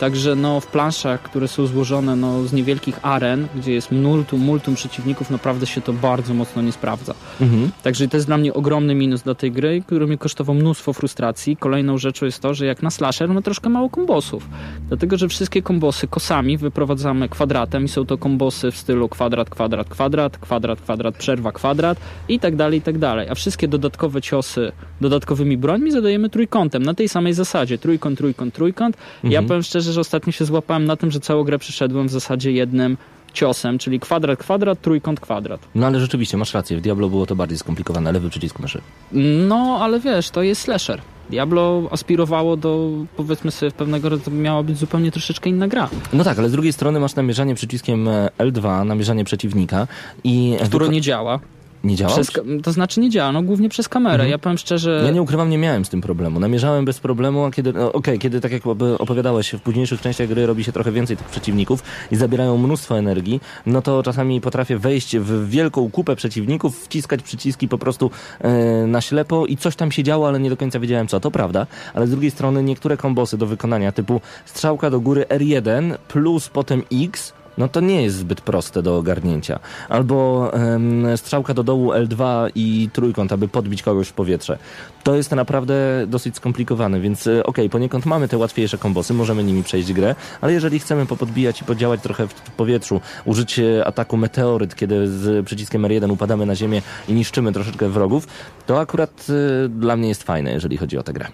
Także 0.00 0.34
no, 0.34 0.60
w 0.60 0.66
planszach, 0.66 1.22
które 1.22 1.48
są 1.48 1.66
złożone 1.66 2.16
no, 2.16 2.44
z 2.44 2.52
niewielkich 2.52 2.98
aren, 3.02 3.48
gdzie 3.56 3.72
jest 3.72 3.92
multum, 3.92 4.40
multum 4.40 4.74
przeciwników, 4.74 5.30
naprawdę 5.30 5.66
się 5.66 5.80
to 5.80 5.92
bardzo 5.92 6.34
mocno 6.34 6.62
nie 6.62 6.72
sprawdza. 6.72 7.14
Mhm. 7.40 7.70
Także 7.82 8.08
to 8.08 8.16
jest 8.16 8.26
dla 8.26 8.38
mnie 8.38 8.54
ogromny 8.54 8.94
minus 8.94 9.22
dla 9.22 9.34
tej 9.34 9.52
gry, 9.52 9.82
który 9.86 10.06
mi 10.06 10.18
kosztował 10.18 10.54
mnóstwo 10.54 10.92
frustracji. 10.92 11.56
Kolejną 11.56 11.98
rzeczą 11.98 12.26
jest 12.26 12.40
to, 12.40 12.54
że 12.54 12.66
jak 12.66 12.82
na 12.82 12.90
slasher 12.90 13.28
ma 13.28 13.42
troszkę 13.42 13.68
mało 13.68 13.90
kombosów. 13.90 14.48
Dlatego, 14.88 15.16
że 15.16 15.28
wszystkie 15.28 15.62
kombosy 15.62 16.08
kosami 16.08 16.58
wyprowadzamy 16.58 17.28
kwadratem 17.28 17.84
i 17.84 17.88
są 17.88 18.06
to 18.06 18.18
kombosy 18.18 18.70
w 18.70 18.76
stylu 18.76 19.08
kwadrat, 19.08 19.50
kwadrat, 19.50 19.88
kwadrat, 19.88 20.38
kwadrat, 20.38 20.80
kwadrat, 20.80 21.16
przerwa, 21.16 21.52
kwadrat 21.52 21.98
i 22.28 22.40
tak 22.40 22.56
dalej, 22.56 22.78
i 22.78 22.82
tak 22.82 22.98
dalej. 22.98 23.28
A 23.28 23.34
wszystkie 23.34 23.68
dodatkowe 23.68 24.22
ciosy 24.22 24.72
dodatkowymi 25.00 25.56
brońmi 25.56 25.90
zadajemy 25.90 26.30
trójkątem, 26.30 26.82
na 26.82 26.94
tej 26.94 27.08
samej 27.08 27.34
zasadzie. 27.34 27.78
Trójkąt, 27.78 28.18
trójkąt, 28.18 28.54
trójkąt. 28.54 28.96
Ja 29.24 29.42
powiem 29.42 29.62
szczerze, 29.62 29.83
że 29.92 30.00
ostatnio 30.00 30.32
się 30.32 30.44
złapałem 30.44 30.84
na 30.84 30.96
tym, 30.96 31.10
że 31.10 31.20
całą 31.20 31.44
grę 31.44 31.58
przeszedłem 31.58 32.08
w 32.08 32.10
zasadzie 32.10 32.52
jednym 32.52 32.96
ciosem, 33.32 33.78
czyli 33.78 34.00
kwadrat, 34.00 34.38
kwadrat, 34.38 34.80
trójkąt, 34.80 35.20
kwadrat. 35.20 35.60
No 35.74 35.86
ale 35.86 36.00
rzeczywiście, 36.00 36.36
masz 36.36 36.54
rację, 36.54 36.76
w 36.76 36.80
Diablo 36.80 37.08
było 37.08 37.26
to 37.26 37.36
bardziej 37.36 37.58
skomplikowane, 37.58 38.12
lewy 38.12 38.30
przycisk 38.30 38.58
myszy. 38.58 38.80
No, 39.48 39.78
ale 39.82 40.00
wiesz, 40.00 40.30
to 40.30 40.42
jest 40.42 40.60
slasher. 40.60 41.00
Diablo 41.30 41.82
aspirowało 41.90 42.56
do, 42.56 42.90
powiedzmy 43.16 43.50
sobie, 43.50 43.72
pewnego 43.72 44.08
rodzaju 44.08 44.36
miała 44.36 44.62
być 44.62 44.78
zupełnie 44.78 45.10
troszeczkę 45.12 45.50
inna 45.50 45.68
gra, 45.68 45.88
No 46.12 46.24
tak, 46.24 46.38
ale 46.38 46.48
z 46.48 46.52
drugiej 46.52 46.72
strony 46.72 47.00
masz 47.00 47.14
namierzanie 47.14 47.54
przyciskiem 47.54 48.08
e, 48.08 48.28
L2, 48.38 48.86
namierzanie 48.86 49.24
przeciwnika 49.24 49.86
i... 50.24 50.56
wyko- 50.70 50.90
nie 50.90 51.00
działa. 51.00 51.40
Nie 51.84 51.96
działa? 51.96 52.14
To 52.62 52.72
znaczy 52.72 53.00
nie 53.00 53.10
działa, 53.10 53.32
no 53.32 53.42
głównie 53.42 53.68
przez 53.68 53.88
kamerę. 53.88 54.14
Mhm. 54.14 54.30
Ja 54.30 54.38
powiem 54.38 54.58
szczerze, 54.58 55.02
Ja 55.04 55.10
nie 55.10 55.22
ukrywam, 55.22 55.50
nie 55.50 55.58
miałem 55.58 55.84
z 55.84 55.88
tym 55.88 56.00
problemu. 56.00 56.40
Namierzałem 56.40 56.84
bez 56.84 57.00
problemu, 57.00 57.44
a 57.44 57.50
kiedy, 57.50 57.72
no, 57.72 57.92
okej, 57.92 58.18
kiedy 58.18 58.40
tak 58.40 58.52
jak 58.52 58.62
op- 58.62 58.96
opowiadałeś, 58.98 59.50
w 59.52 59.60
późniejszych 59.60 60.00
częściach 60.00 60.28
gry 60.28 60.46
robi 60.46 60.64
się 60.64 60.72
trochę 60.72 60.92
więcej 60.92 61.16
tych 61.16 61.26
przeciwników 61.28 61.82
i 62.10 62.16
zabierają 62.16 62.58
mnóstwo 62.58 62.98
energii, 62.98 63.40
no 63.66 63.82
to 63.82 64.02
czasami 64.02 64.40
potrafię 64.40 64.78
wejść 64.78 65.16
w 65.16 65.48
wielką 65.48 65.90
kupę 65.90 66.16
przeciwników, 66.16 66.84
wciskać 66.84 67.22
przyciski 67.22 67.68
po 67.68 67.78
prostu 67.78 68.10
e, 68.40 68.86
na 68.86 69.00
ślepo 69.00 69.46
i 69.46 69.56
coś 69.56 69.76
tam 69.76 69.92
się 69.92 70.02
działo, 70.02 70.28
ale 70.28 70.40
nie 70.40 70.50
do 70.50 70.56
końca 70.56 70.80
wiedziałem 70.80 71.08
co. 71.08 71.20
To 71.20 71.30
prawda, 71.30 71.66
ale 71.94 72.06
z 72.06 72.10
drugiej 72.10 72.30
strony 72.30 72.62
niektóre 72.62 72.96
kombosy 72.96 73.38
do 73.38 73.46
wykonania 73.46 73.92
typu 73.92 74.20
strzałka 74.44 74.90
do 74.90 75.00
góry 75.00 75.24
R1 75.28 75.94
plus 76.08 76.48
potem 76.48 76.82
X 76.92 77.32
no 77.58 77.68
to 77.68 77.80
nie 77.80 78.02
jest 78.02 78.16
zbyt 78.16 78.40
proste 78.40 78.82
do 78.82 78.96
ogarnięcia. 78.96 79.58
Albo 79.88 80.50
em, 80.52 81.06
strzałka 81.16 81.54
do 81.54 81.62
dołu 81.62 81.92
L2 81.92 82.50
i 82.54 82.88
trójkąt, 82.92 83.32
aby 83.32 83.48
podbić 83.48 83.82
kogoś 83.82 84.08
w 84.08 84.12
powietrze. 84.12 84.58
To 85.02 85.14
jest 85.14 85.30
naprawdę 85.30 85.74
dosyć 86.06 86.36
skomplikowane, 86.36 87.00
więc 87.00 87.26
e, 87.26 87.44
okej, 87.44 87.70
poniekąd 87.70 88.06
mamy 88.06 88.28
te 88.28 88.38
łatwiejsze 88.38 88.78
kombosy, 88.78 89.14
możemy 89.14 89.44
nimi 89.44 89.62
przejść 89.62 89.92
grę, 89.92 90.14
ale 90.40 90.52
jeżeli 90.52 90.78
chcemy 90.78 91.06
popodbijać 91.06 91.60
i 91.60 91.64
podziałać 91.64 92.00
trochę 92.00 92.28
w 92.28 92.34
powietrzu, 92.34 93.00
użyć 93.24 93.58
e, 93.58 93.86
ataku 93.86 94.16
meteoryt, 94.16 94.74
kiedy 94.74 95.08
z 95.08 95.46
przyciskiem 95.46 95.82
R1 95.82 96.12
upadamy 96.12 96.46
na 96.46 96.54
ziemię 96.54 96.82
i 97.08 97.12
niszczymy 97.12 97.52
troszeczkę 97.52 97.88
wrogów, 97.88 98.26
to 98.66 98.80
akurat 98.80 99.26
e, 99.64 99.68
dla 99.68 99.96
mnie 99.96 100.08
jest 100.08 100.22
fajne, 100.22 100.52
jeżeli 100.52 100.76
chodzi 100.76 100.98
o 100.98 101.02
tę 101.02 101.12
grę. 101.12 101.26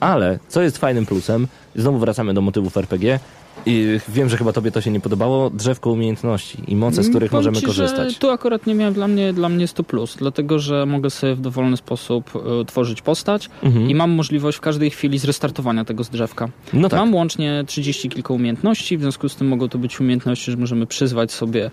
Ale 0.00 0.38
co 0.48 0.62
jest 0.62 0.78
fajnym 0.78 1.06
plusem, 1.06 1.46
znowu 1.76 1.98
wracamy 1.98 2.34
do 2.34 2.40
motywów 2.40 2.76
RPG. 2.76 3.20
I 3.68 4.00
wiem, 4.08 4.28
że 4.28 4.36
chyba 4.36 4.52
tobie 4.52 4.70
to 4.70 4.80
się 4.80 4.90
nie 4.90 5.00
podobało, 5.00 5.50
drzewko 5.50 5.90
umiejętności 5.90 6.58
i 6.68 6.76
moce, 6.76 7.02
z 7.02 7.10
których 7.10 7.30
Powiem 7.30 7.44
możemy 7.44 7.60
ci, 7.60 7.66
korzystać. 7.66 8.18
Tu 8.18 8.30
akurat 8.30 8.66
nie 8.66 8.74
miałem, 8.74 8.94
dla 8.94 9.08
mnie, 9.08 9.32
dla 9.32 9.48
mnie 9.48 9.60
jest 9.60 9.74
to 9.74 9.84
plus, 9.84 10.16
dlatego 10.16 10.58
że 10.58 10.86
mogę 10.86 11.10
sobie 11.10 11.34
w 11.34 11.40
dowolny 11.40 11.76
sposób 11.76 12.30
e, 12.60 12.64
tworzyć 12.64 13.02
postać 13.02 13.50
Mhm. 13.62 13.90
i 13.90 13.94
mam 13.94 14.10
możliwość 14.10 14.58
w 14.58 14.60
każdej 14.60 14.90
chwili 14.90 15.18
zrestartowania 15.18 15.84
tego 15.84 16.04
z 16.04 16.10
drzewka. 16.10 16.48
No 16.72 16.88
tak. 16.88 17.00
Mam 17.00 17.14
łącznie 17.14 17.64
30 17.66 18.08
kilka 18.08 18.34
umiejętności, 18.34 18.98
w 18.98 19.00
związku 19.00 19.28
z 19.28 19.36
tym 19.36 19.48
mogą 19.48 19.68
to 19.68 19.78
być 19.78 20.00
umiejętności, 20.00 20.50
że 20.50 20.56
możemy 20.56 20.86
przyzwać 20.86 21.32
sobie 21.32 21.70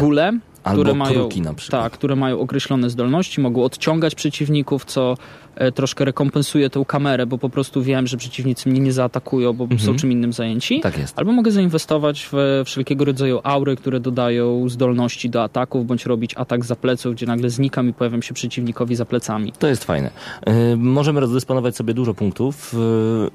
gule 0.00 0.38
Albo 0.68 0.82
które 0.82 0.94
mają, 0.94 1.28
na 1.42 1.54
przykład. 1.54 1.82
Tak, 1.82 1.92
które 1.92 2.16
mają 2.16 2.40
określone 2.40 2.90
zdolności, 2.90 3.40
mogą 3.40 3.64
odciągać 3.64 4.14
przeciwników, 4.14 4.84
co 4.84 5.16
e, 5.54 5.72
troszkę 5.72 6.04
rekompensuje 6.04 6.70
tą 6.70 6.84
kamerę, 6.84 7.26
bo 7.26 7.38
po 7.38 7.50
prostu 7.50 7.82
wiem, 7.82 8.06
że 8.06 8.16
przeciwnicy 8.16 8.68
mnie 8.68 8.80
nie 8.80 8.92
zaatakują, 8.92 9.52
bo 9.52 9.68
są 9.78 9.96
czym 9.96 10.12
innym 10.12 10.32
zajęci. 10.32 10.80
Tak 10.80 10.98
jest. 10.98 11.18
Albo 11.18 11.32
mogę 11.32 11.50
zainwestować 11.50 12.28
w 12.32 12.62
wszelkiego 12.64 13.04
rodzaju 13.04 13.40
aury, 13.42 13.76
które 13.76 14.00
dodają 14.00 14.68
zdolności 14.68 15.30
do 15.30 15.42
ataków, 15.42 15.86
bądź 15.86 16.06
robić 16.06 16.34
atak 16.36 16.64
za 16.64 16.76
pleców, 16.76 17.14
gdzie 17.14 17.26
nagle 17.26 17.50
znikam 17.50 17.88
i 17.88 17.92
pojawiam 17.92 18.22
się 18.22 18.34
przeciwnikowi 18.34 18.96
za 18.96 19.04
plecami. 19.04 19.52
To 19.58 19.68
jest 19.68 19.84
fajne. 19.84 20.10
Y, 20.48 20.76
możemy 20.76 21.20
rozdysponować 21.20 21.76
sobie 21.76 21.94
dużo 21.94 22.14
punktów. 22.14 22.74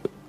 y, 0.09 0.22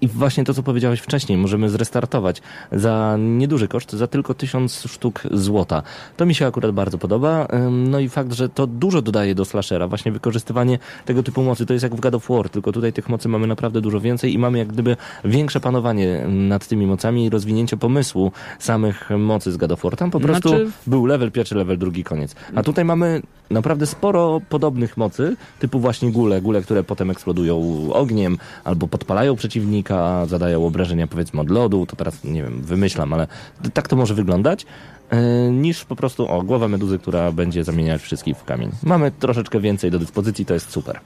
I 0.00 0.08
właśnie 0.08 0.44
to, 0.44 0.54
co 0.54 0.62
powiedziałeś 0.62 1.00
wcześniej, 1.00 1.38
możemy 1.38 1.70
zrestartować 1.70 2.42
za 2.72 3.16
nieduży 3.18 3.68
koszt, 3.68 3.92
za 3.92 4.06
tylko 4.06 4.34
tysiąc 4.34 4.84
sztuk 4.88 5.22
złota. 5.30 5.82
To 6.16 6.26
mi 6.26 6.34
się 6.34 6.46
akurat 6.46 6.70
bardzo 6.70 6.98
podoba. 6.98 7.48
No 7.70 8.00
i 8.00 8.08
fakt, 8.08 8.32
że 8.32 8.48
to 8.48 8.66
dużo 8.66 9.02
dodaje 9.02 9.34
do 9.34 9.44
slashera. 9.44 9.88
Właśnie 9.88 10.12
wykorzystywanie 10.12 10.78
tego 11.04 11.22
typu 11.22 11.42
mocy. 11.42 11.66
To 11.66 11.72
jest 11.72 11.82
jak 11.82 11.94
w 11.94 12.00
God 12.00 12.14
of 12.14 12.28
War, 12.28 12.48
tylko 12.48 12.72
tutaj 12.72 12.92
tych 12.92 13.08
mocy 13.08 13.28
mamy 13.28 13.46
naprawdę 13.46 13.80
dużo 13.80 14.00
więcej 14.00 14.34
i 14.34 14.38
mamy 14.38 14.58
jak 14.58 14.68
gdyby 14.68 14.96
większe 15.24 15.60
panowanie 15.60 16.24
nad 16.28 16.66
tymi 16.66 16.86
mocami 16.86 17.24
i 17.24 17.30
rozwinięcie 17.30 17.76
pomysłu 17.76 18.32
samych 18.58 19.10
mocy 19.18 19.52
z 19.52 19.56
God 19.56 19.72
of 19.72 19.82
War. 19.82 19.96
Tam 19.96 20.10
po 20.10 20.20
prostu 20.20 20.48
Znaczy- 20.48 20.70
był 20.86 21.06
level 21.06 21.32
pierwszy, 21.32 21.54
level 21.54 21.78
drugi, 21.78 22.04
koniec. 22.04 22.34
A 22.54 22.62
tutaj 22.62 22.84
mamy 22.84 23.22
naprawdę 23.50 23.86
sporo 23.86 24.40
podobnych 24.48 24.96
mocy, 24.96 25.36
typu 25.58 25.80
właśnie 25.80 26.12
gule, 26.12 26.40
gule, 26.40 26.62
które 26.62 26.84
potem 26.84 27.10
eksplodują 27.10 27.56
ogniem 27.92 28.38
albo 28.64 28.88
podpalają 28.88 29.36
przeciwnika, 29.36 30.26
zadają 30.26 30.66
obrażenia 30.66 31.06
powiedzmy 31.06 31.40
od 31.40 31.50
lodu, 31.50 31.86
to 31.86 31.96
teraz 31.96 32.24
nie 32.24 32.42
wiem, 32.42 32.62
wymyślam, 32.62 33.12
ale 33.12 33.26
tak 33.72 33.88
to 33.88 33.96
może 33.96 34.14
wyglądać, 34.14 34.66
e, 35.10 35.50
niż 35.50 35.84
po 35.84 35.96
prostu 35.96 36.28
o, 36.28 36.42
głowa 36.42 36.68
meduzy, 36.68 36.98
która 36.98 37.32
będzie 37.32 37.64
zamieniać 37.64 38.02
wszystkich 38.02 38.36
w 38.36 38.44
kamień. 38.44 38.70
Mamy 38.82 39.10
troszeczkę 39.10 39.60
więcej 39.60 39.90
do 39.90 39.98
dyspozycji, 39.98 40.46
to 40.46 40.54
jest 40.54 40.70
super. 40.70 41.00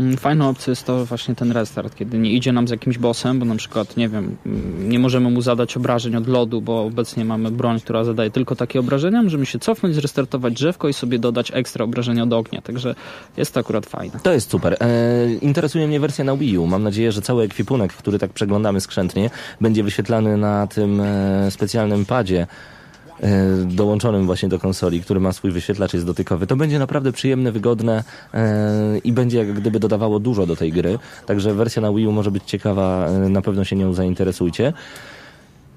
Mm, 0.00 0.16
Fajną 0.16 0.48
opcją 0.48 0.70
jest 0.70 0.86
to 0.86 1.04
właśnie 1.06 1.34
ten 1.34 1.52
restart, 1.52 1.94
kiedy 1.94 2.18
nie 2.18 2.30
idzie 2.30 2.52
nam 2.52 2.68
z 2.68 2.70
jakimś 2.70 2.98
bossem, 2.98 3.38
bo 3.38 3.44
na 3.44 3.56
przykład, 3.56 3.96
nie 3.96 4.08
wiem, 4.08 4.36
mm, 4.46 4.88
nie 4.88 4.98
możemy 4.98 5.30
mu 5.30 5.40
zadać 5.40 5.76
obrażeń 5.76 6.16
od 6.16 6.28
lodu, 6.28 6.60
bo 6.60 6.82
obecnie 6.82 7.24
mamy 7.24 7.50
broń, 7.50 7.80
która 7.80 8.04
zadaje 8.04 8.30
tylko 8.30 8.56
takie 8.56 8.80
obrażenia, 8.80 9.22
możemy 9.22 9.46
się 9.46 9.58
cofnąć, 9.58 9.94
zrestartować 9.94 10.54
drzewko 10.54 10.88
i 10.88 10.92
sobie 10.92 11.18
dodać 11.18 11.52
ekstra 11.54 11.84
obrażenia 11.84 12.22
od 12.22 12.32
ognia, 12.32 12.62
także 12.62 12.94
jest 13.36 13.54
to 13.54 13.60
akurat 13.60 13.86
fajne. 13.86 14.20
To 14.22 14.32
jest 14.32 14.50
super. 14.50 14.76
E, 14.80 15.34
interesuje 15.42 15.86
mnie 15.86 16.00
wersja 16.00 16.24
na 16.24 16.36
Wii 16.36 16.58
U. 16.58 16.66
Mam 16.66 16.82
nadzieję, 16.82 17.12
że 17.12 17.22
cały 17.22 17.44
ekwipunek, 17.44 17.92
który 17.92 18.18
tak 18.18 18.32
przeglądamy 18.32 18.80
skrzętnie, 18.80 19.30
będzie 19.60 19.82
wyświetlany 19.82 20.36
na 20.36 20.66
tym 20.66 21.00
e, 21.00 21.50
specjalnym 21.50 22.04
padzie 22.04 22.46
dołączonym 23.64 24.26
właśnie 24.26 24.48
do 24.48 24.58
konsoli, 24.58 25.00
który 25.00 25.20
ma 25.20 25.32
swój 25.32 25.50
wyświetlacz, 25.50 25.94
jest 25.94 26.06
dotykowy. 26.06 26.46
To 26.46 26.56
będzie 26.56 26.78
naprawdę 26.78 27.12
przyjemne, 27.12 27.52
wygodne 27.52 28.04
e, 28.34 28.98
i 28.98 29.12
będzie 29.12 29.38
jak 29.38 29.52
gdyby 29.52 29.80
dodawało 29.80 30.20
dużo 30.20 30.46
do 30.46 30.56
tej 30.56 30.72
gry. 30.72 30.98
Także 31.26 31.54
wersja 31.54 31.82
na 31.82 31.92
Wii 31.92 32.06
U 32.06 32.12
może 32.12 32.30
być 32.30 32.44
ciekawa, 32.44 33.06
e, 33.08 33.28
na 33.28 33.42
pewno 33.42 33.64
się 33.64 33.76
nią 33.76 33.92
zainteresujcie. 33.92 34.72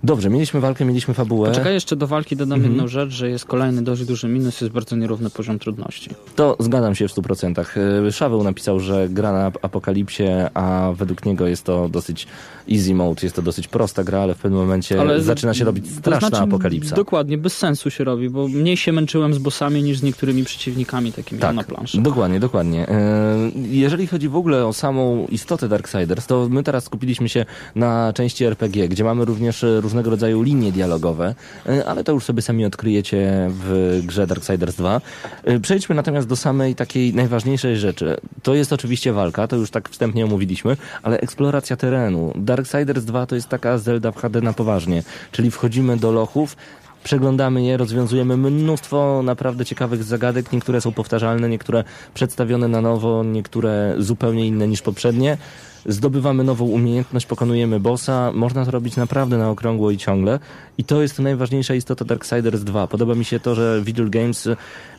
Dobrze, 0.03 0.29
mieliśmy 0.29 0.59
walkę, 0.59 0.85
mieliśmy 0.85 1.13
fabułę. 1.13 1.51
Czekaj, 1.51 1.73
jeszcze 1.73 1.95
do 1.95 2.07
walki 2.07 2.35
dodam 2.35 2.55
Mhm. 2.59 2.73
jedną 2.73 2.87
rzecz, 2.87 3.09
że 3.11 3.29
jest 3.29 3.45
kolejny 3.45 3.81
dość 3.81 4.05
duży 4.05 4.27
minus, 4.27 4.61
jest 4.61 4.73
bardzo 4.73 4.95
nierówny 4.95 5.29
poziom 5.29 5.59
trudności. 5.59 6.09
To 6.35 6.55
zgadzam 6.59 6.95
się 6.95 7.07
w 7.07 7.11
100%. 7.11 7.65
E, 8.07 8.11
Szaweł 8.11 8.43
napisał, 8.43 8.79
że 8.79 9.09
gra 9.09 9.31
na 9.31 9.45
apokalipsie, 9.61 10.23
a 10.53 10.91
według 10.95 11.25
niego 11.25 11.47
jest 11.47 11.63
to 11.63 11.89
dosyć 11.89 12.27
easy 12.71 12.93
mode, 12.95 13.19
jest 13.23 13.35
to 13.35 13.41
dosyć 13.41 13.67
prosta 13.67 14.03
gra, 14.03 14.19
ale 14.19 14.35
w 14.35 14.37
pewnym 14.37 14.59
momencie 14.61 14.97
zaczyna 15.17 15.53
się 15.53 15.65
robić 15.65 15.91
straszna 15.91 16.29
to 16.29 16.35
znaczy, 16.35 16.43
apokalipsa. 16.43 16.95
Dokładnie, 16.95 17.37
bez 17.37 17.57
sensu 17.57 17.89
się 17.91 18.03
robi, 18.03 18.29
bo 18.29 18.47
mniej 18.47 18.77
się 18.77 18.91
męczyłem 18.91 19.33
z 19.33 19.37
bossami 19.37 19.83
niż 19.83 19.97
z 19.99 20.03
niektórymi 20.03 20.43
przeciwnikami 20.43 21.13
takimi 21.13 21.41
Tak, 21.41 21.55
na 21.55 21.63
planszy. 21.63 22.01
dokładnie, 22.01 22.39
dokładnie. 22.39 22.89
E, 22.89 23.37
Jeżeli 23.69 24.07
chodzi 24.07 24.29
w 24.29 24.35
ogóle 24.35 24.65
o 24.65 24.73
samą 24.73 25.27
istotę 25.29 25.67
Darksiders, 25.67 26.27
to 26.27 26.47
my 26.49 26.63
teraz 26.63 26.83
skupiliśmy 26.83 27.29
się 27.29 27.45
na 27.75 28.13
części 28.13 28.45
RPG, 28.45 28.87
gdzie 28.87 29.03
mamy 29.03 29.25
również 29.25 29.65
różnego 29.89 30.09
rodzaju 30.09 30.41
linie 30.41 30.71
dialogowe, 30.71 31.35
e, 31.69 31.85
ale 31.85 32.03
to 32.03 32.11
już 32.11 32.23
sobie 32.23 32.41
sami 32.41 32.65
odkryjecie 32.65 33.49
w 33.49 33.99
grze 34.03 34.27
Darksiders 34.27 34.75
2. 34.75 35.01
E, 35.43 35.59
Przejdźmy 35.59 35.95
natomiast 35.95 36.27
do 36.27 36.35
samej 36.35 36.75
takiej 36.75 37.13
najważniejszej 37.13 37.77
rzeczy. 37.77 38.17
To 38.43 38.53
jest 38.55 38.73
oczywiście 38.73 39.13
walka, 39.13 39.47
to 39.47 39.55
już 39.55 39.71
tak 39.71 39.89
wstępnie 39.89 40.25
omówiliśmy, 40.25 40.77
ale 41.03 41.19
eksploracja 41.19 41.75
terenu. 41.75 42.33
Darksiders 42.35 43.05
2 43.05 43.25
to 43.25 43.35
jest 43.35 43.49
taka 43.49 43.77
Zelda 43.77 44.11
w 44.11 44.17
HD 44.17 44.41
na 44.41 44.53
poważnie, 44.53 45.03
czyli 45.31 45.51
wchodzimy 45.51 45.97
do 45.97 46.11
lochów, 46.11 46.55
Przeglądamy 47.03 47.63
je, 47.63 47.77
rozwiązujemy 47.77 48.37
mnóstwo 48.37 49.21
naprawdę 49.23 49.65
ciekawych 49.65 50.03
zagadek. 50.03 50.51
Niektóre 50.51 50.81
są 50.81 50.91
powtarzalne, 50.91 51.49
niektóre 51.49 51.83
przedstawione 52.13 52.67
na 52.67 52.81
nowo, 52.81 53.23
niektóre 53.23 53.95
zupełnie 53.97 54.47
inne 54.47 54.67
niż 54.67 54.81
poprzednie. 54.81 55.37
Zdobywamy 55.85 56.43
nową 56.43 56.65
umiejętność, 56.65 57.25
pokonujemy 57.25 57.79
bossa. 57.79 58.31
Można 58.33 58.65
to 58.65 58.71
robić 58.71 58.95
naprawdę 58.95 59.37
na 59.37 59.49
okrągło 59.49 59.91
i 59.91 59.97
ciągle. 59.97 60.39
I 60.77 60.83
to 60.83 61.01
jest 61.01 61.19
najważniejsza 61.19 61.75
istota 61.75 62.05
Darksiders 62.05 62.63
2. 62.63 62.87
Podoba 62.87 63.15
mi 63.15 63.25
się 63.25 63.39
to, 63.39 63.55
że 63.55 63.81
Vigil 63.83 64.09
Games 64.09 64.47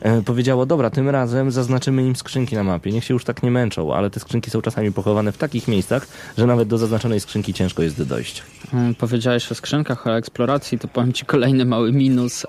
e, 0.01 0.21
powiedziało, 0.21 0.65
dobra, 0.65 0.89
tym 0.89 1.09
razem 1.09 1.51
zaznaczymy 1.51 2.03
im 2.07 2.15
skrzynki 2.15 2.55
na 2.55 2.63
mapie. 2.63 2.91
Niech 2.91 3.03
się 3.03 3.13
już 3.13 3.23
tak 3.23 3.43
nie 3.43 3.51
męczą, 3.51 3.93
ale 3.93 4.09
te 4.09 4.19
skrzynki 4.19 4.51
są 4.51 4.61
czasami 4.61 4.91
pochowane 4.91 5.31
w 5.31 5.37
takich 5.37 5.67
miejscach, 5.67 6.07
że 6.37 6.45
nawet 6.47 6.67
do 6.67 6.77
zaznaczonej 6.77 7.19
skrzynki 7.19 7.53
ciężko 7.53 7.83
jest 7.83 8.03
dojść. 8.03 8.43
Mm, 8.73 8.95
Powiedziałeś 8.95 9.51
o 9.51 9.55
skrzynkach, 9.55 10.07
o 10.07 10.17
eksploracji, 10.17 10.79
to 10.79 10.87
powiem 10.87 11.13
Ci 11.13 11.25
kolejny 11.25 11.65
mały 11.65 11.91
minus. 11.93 12.45
E, 12.45 12.47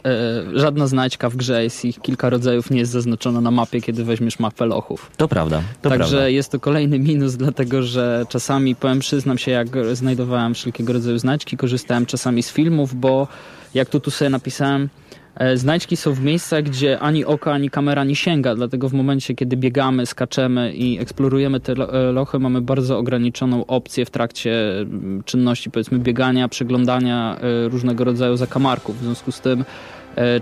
żadna 0.55 0.87
znajdźka 0.87 1.30
w 1.30 1.37
grze 1.37 1.62
jest 1.64 1.85
ich 1.85 2.01
kilka 2.01 2.30
rodzajów 2.30 2.70
nie 2.70 2.78
jest 2.78 2.93
zaznaczona 2.93 3.41
na 3.41 3.51
mapie, 3.51 3.80
kiedy 3.80 4.05
weźmiesz 4.05 4.39
mapę 4.39 4.66
lochów. 4.66 5.11
To 5.16 5.28
prawda, 5.28 5.62
to 5.83 5.91
Także 5.91 6.09
prawda. 6.11 6.28
jest 6.28 6.53
to 6.53 6.61
kolejny 6.61 6.99
minus, 6.99 7.35
dlatego 7.37 7.83
że 7.83 8.22
czasami, 8.29 8.75
powiem, 8.75 8.99
przyznam 8.99 9.39
się, 9.39 9.51
jak 9.51 9.68
znajdowałem 9.93 10.55
wszelkiego 10.55 10.93
rodzaju 10.93 11.18
znajdźki, 11.18 11.57
korzystałem 11.57 12.07
czasami 12.07 12.43
z 12.43 12.53
filmów, 12.53 12.95
bo 12.95 13.29
jak 13.75 13.89
tu, 13.89 14.01
tu 14.01 14.11
sobie 14.11 14.31
napisałem, 14.31 14.89
e, 15.35 15.57
znajdźki 15.57 15.97
są 15.97 16.12
w 16.12 16.20
miejscach, 16.20 16.62
gdzie 16.62 16.99
ani 17.01 17.25
oko, 17.25 17.53
ani 17.53 17.70
kamera 17.70 18.05
nie 18.05 18.16
sięga, 18.16 18.55
dlatego 18.55 18.89
w 18.89 18.93
momencie, 18.93 19.35
kiedy 19.35 19.57
biegamy, 19.57 20.07
skaczemy 20.07 20.73
i 20.75 20.99
eksplorujemy 20.99 21.61
te 21.61 21.73
e, 21.73 22.12
lochy, 22.12 22.39
mamy 22.39 22.61
bardzo 22.61 22.99
ograniczoną 22.99 23.66
opcję 23.66 24.05
w 24.05 24.11
trakcie 24.11 24.81
mm, 24.81 25.23
czynności, 25.25 25.70
powiedzmy 25.70 25.99
biegania, 25.99 26.49
przeglądania 26.49 27.37
e, 27.37 27.68
różnego 27.68 28.05
rodzaju 28.05 28.37
zakamarków. 28.37 28.99
W 28.99 29.05
związku 29.05 29.33
z 29.33 29.41
tym 29.41 29.64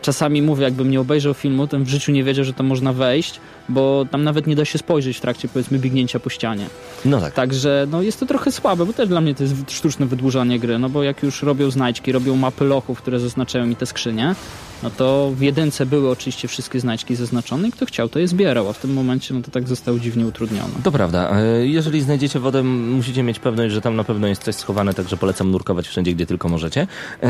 czasami 0.03 0.43
mówię, 0.43 0.65
jakbym 0.65 0.91
nie 0.91 1.01
obejrzał 1.01 1.35
filmu, 1.35 1.67
to 1.67 1.77
bym 1.77 1.87
w 1.87 1.89
życiu 1.89 2.13
nie 2.13 2.25
wiedział, 2.25 2.45
że 2.45 2.53
tam 2.53 2.67
można 2.67 2.93
wejść, 2.93 3.41
bo 3.71 4.07
tam 4.11 4.25
nawet 4.25 4.47
nie 4.47 4.57
da 4.57 4.65
się 4.65 4.79
spojrzeć 4.79 5.17
w 5.17 5.21
trakcie, 5.21 5.49
powiedzmy, 5.49 5.79
biegnięcia 5.79 6.21
po 6.21 6.31
ścianie. 6.31 6.67
No 7.05 7.21
tak. 7.21 7.35
Także 7.35 7.87
no, 7.91 8.03
jest 8.03 8.21
to 8.21 8.27
trochę 8.27 8.53
słabe, 8.53 8.87
bo 8.87 8.93
też 8.93 9.09
dla 9.09 9.21
mnie 9.21 9.35
to 9.35 9.43
jest 9.43 9.55
sztuczne 9.71 10.07
wydłużanie 10.07 10.59
gry, 10.59 10.79
no 10.79 10.89
bo 10.89 11.03
jak 11.03 11.23
już 11.23 11.43
robią 11.43 11.71
znajdźki, 11.71 12.13
robią 12.13 12.37
mapy 12.37 12.65
lochów, 12.65 12.99
które 12.99 13.21
zaznaczają 13.21 13.67
mi 13.67 13.77
te 13.77 13.87
skrzynie, 13.87 14.35
no 14.83 14.91
to 14.91 15.33
w 15.37 15.41
jedynce 15.41 15.87
były 15.87 16.11
oczywiście 16.11 16.49
wszystkie 16.49 16.81
znajdźki 16.81 17.17
zaznaczone 17.17 17.69
i 17.69 17.73
kto 17.73 17.87
chciał, 17.87 18.09
to 18.09 18.19
je 18.19 18.29
zbierał, 18.29 18.69
a 18.69 18.73
w 18.73 18.79
tym 18.79 18.93
momencie 18.93 19.35
no 19.35 19.43
to 19.43 19.51
tak 19.51 19.69
zostało 19.69 19.99
dziwnie 19.99 20.27
utrudnione. 20.27 20.75
To 20.85 20.93
prawda. 20.93 21.31
E, 21.39 21.67
Jeżeli 21.67 22.01
znajdziecie 22.01 22.41
wodę, 22.41 22.63
musicie 22.63 23.23
mieć 23.23 23.39
pewność, 23.39 23.75
że 23.75 23.81
tam 23.81 23.97
na 23.97 24.05
pewno 24.05 24.27
jest 24.27 24.43
coś 24.43 24.55
schowane, 24.55 24.95
także 24.95 25.17
polecam 25.17 25.51
nurkować 25.51 25.89
wszędzie, 25.89 26.15
gdzie 26.15 26.27
tylko 26.27 26.49
możecie. 26.49 26.87
E, 27.23 27.29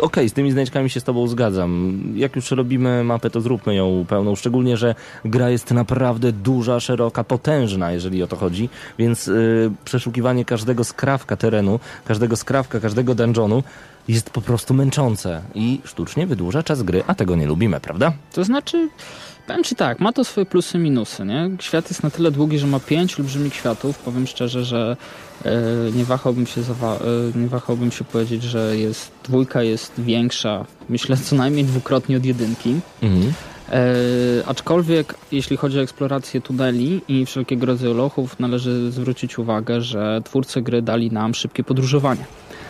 Okej, 0.00 0.28
z 0.28 0.32
tymi 0.32 0.52
znajdźkami 0.52 0.90
się 0.90 1.00
z 1.00 1.04
tobą 1.04 1.28
zgadzam. 1.28 2.02
Jak 2.14 2.36
już 2.36 2.50
robimy 2.50 3.04
mapę, 3.04 3.30
to 3.30 3.40
zróbmy 3.40 3.74
ją 3.74 4.04
pełną, 4.08 4.34
szczególnie, 4.36 4.76
że 4.76 4.94
gra 5.36 5.50
jest 5.50 5.70
naprawdę 5.70 6.32
duża, 6.32 6.80
szeroka, 6.80 7.24
potężna, 7.24 7.92
jeżeli 7.92 8.22
o 8.22 8.26
to 8.26 8.36
chodzi, 8.36 8.68
więc 8.98 9.28
e, 9.28 9.32
przeszukiwanie 9.84 10.44
każdego 10.44 10.84
skrawka 10.84 11.36
terenu, 11.36 11.80
każdego 12.04 12.36
skrawka, 12.36 12.80
każdego 12.80 13.14
dungeonu 13.14 13.62
jest 14.08 14.30
po 14.30 14.40
prostu 14.40 14.74
męczące 14.74 15.42
i 15.54 15.80
sztucznie 15.84 16.26
wydłuża 16.26 16.62
czas 16.62 16.82
gry, 16.82 17.02
a 17.06 17.14
tego 17.14 17.36
nie 17.36 17.46
lubimy, 17.46 17.80
prawda? 17.80 18.12
To 18.32 18.44
znaczy, 18.44 18.88
powiem 19.46 19.64
ci 19.64 19.76
tak, 19.76 20.00
ma 20.00 20.12
to 20.12 20.24
swoje 20.24 20.46
plusy 20.46 20.78
i 20.78 20.80
minusy, 20.80 21.24
nie? 21.24 21.50
Świat 21.60 21.90
jest 21.90 22.02
na 22.02 22.10
tyle 22.10 22.30
długi, 22.30 22.58
że 22.58 22.66
ma 22.66 22.80
pięć 22.80 23.20
olbrzymich 23.20 23.54
światów. 23.54 23.98
Powiem 23.98 24.26
szczerze, 24.26 24.64
że 24.64 24.96
e, 25.44 25.52
nie, 25.94 26.04
wahałbym 26.04 26.46
się 26.46 26.60
e, 26.60 27.38
nie 27.38 27.48
wahałbym 27.48 27.90
się 27.92 28.04
powiedzieć, 28.04 28.42
że 28.42 28.76
jest 28.76 29.12
dwójka 29.24 29.62
jest 29.62 29.92
większa, 29.98 30.64
myślę 30.88 31.16
co 31.16 31.36
najmniej 31.36 31.64
dwukrotnie 31.64 32.16
od 32.16 32.24
jedynki. 32.24 32.80
Mhm. 33.02 33.32
E, 33.72 33.84
aczkolwiek 34.46 35.14
jeśli 35.32 35.56
chodzi 35.56 35.78
o 35.78 35.82
eksplorację 35.82 36.40
tuneli 36.40 37.00
i 37.08 37.26
wszelkiego 37.26 37.66
rodzaju 37.66 37.94
lochów, 37.94 38.40
należy 38.40 38.90
zwrócić 38.92 39.38
uwagę, 39.38 39.80
że 39.80 40.20
twórcy 40.24 40.62
gry 40.62 40.82
dali 40.82 41.10
nam 41.10 41.34
szybkie 41.34 41.64
podróżowanie. 41.64 42.24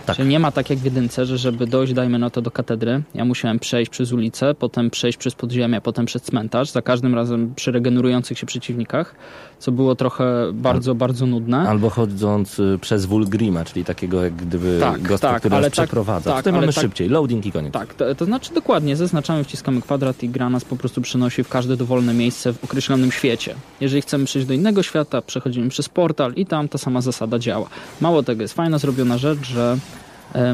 Tak. 0.07 0.17
Czyli 0.17 0.29
nie 0.29 0.39
ma 0.41 0.51
tak 0.53 0.71
jak 0.71 0.79
w 0.79 0.85
jedynce, 0.85 1.27
że 1.27 1.39
żeby 1.39 1.67
dojść, 1.67 1.93
dajmy 1.93 2.19
na 2.19 2.31
to, 2.31 2.43
do 2.43 2.51
katedry, 2.51 3.03
ja 3.15 3.25
musiałem 3.25 3.59
przejść 3.59 3.91
przez 3.91 4.13
ulicę, 4.13 4.55
potem 4.55 4.91
przejść 4.91 5.19
przez 5.19 5.35
podziemie, 5.35 5.81
potem 5.81 6.07
przez 6.07 6.23
cmentarz, 6.23 6.71
za 6.71 6.83
każdym 6.83 7.15
razem 7.15 7.53
przy 7.57 7.73
regenerujących 7.73 8.39
się 8.39 8.47
przeciwnikach, 8.47 9.15
co 9.59 9.73
było 9.73 9.95
trochę 9.95 10.25
bardzo, 10.53 10.95
bardzo 10.95 11.27
nudne. 11.27 11.69
Albo 11.69 11.91
chodząc 11.91 12.59
y, 12.59 12.79
przez 12.81 13.07
Wulgrima, 13.07 13.65
czyli 13.65 13.85
takiego 13.85 14.25
jak 14.25 14.35
gdyby 14.35 14.79
Tak, 14.81 15.03
gościa, 15.03 15.29
tak, 15.29 15.39
który 15.39 15.55
ale 15.57 15.67
nas 15.67 15.77
tak, 15.77 15.87
przeprowadza. 15.87 16.31
tak, 16.31 16.39
Tutaj 16.41 16.53
mamy 16.53 16.67
tak- 16.67 16.83
szybciej, 16.83 17.09
loading 17.09 17.47
i 17.47 17.53
koniec. 17.53 17.73
Tak, 17.73 17.95
to, 17.95 18.15
to 18.15 18.25
znaczy 18.25 18.55
dokładnie, 18.55 18.97
zaznaczamy, 18.97 19.45
wciskamy 19.45 19.83
kwadrat 19.83 20.23
i 20.23 20.29
gra 20.29 20.51
nas 20.51 20.65
po 20.65 20.77
prostu 20.77 21.01
przenosi 21.01 21.45
w 21.45 21.49
każde 21.49 21.77
dowolne 21.77 22.15
miejsce 22.15 22.53
w 22.53 22.65
określonym 22.65 23.13
świecie. 23.13 23.55
Jeżeli 23.81 24.03
chcemy 24.03 24.25
przejść 24.25 24.49
do 24.49 24.55
innego 24.55 24.83
świata, 24.83 25.23
przechodzimy 25.23 25.69
przez 25.69 25.89
portal 25.89 26.33
i 26.37 26.47
tam 26.47 26.69
ta 26.69 26.79
sama 26.79 27.01
zasada 27.01 27.39
działa. 27.39 27.69
Mało 28.01 28.23
tego, 28.23 28.43
jest 28.43 28.55
fajna 28.55 28.79
zrobiona 28.79 29.19
rzecz, 29.19 29.39
że 29.47 29.79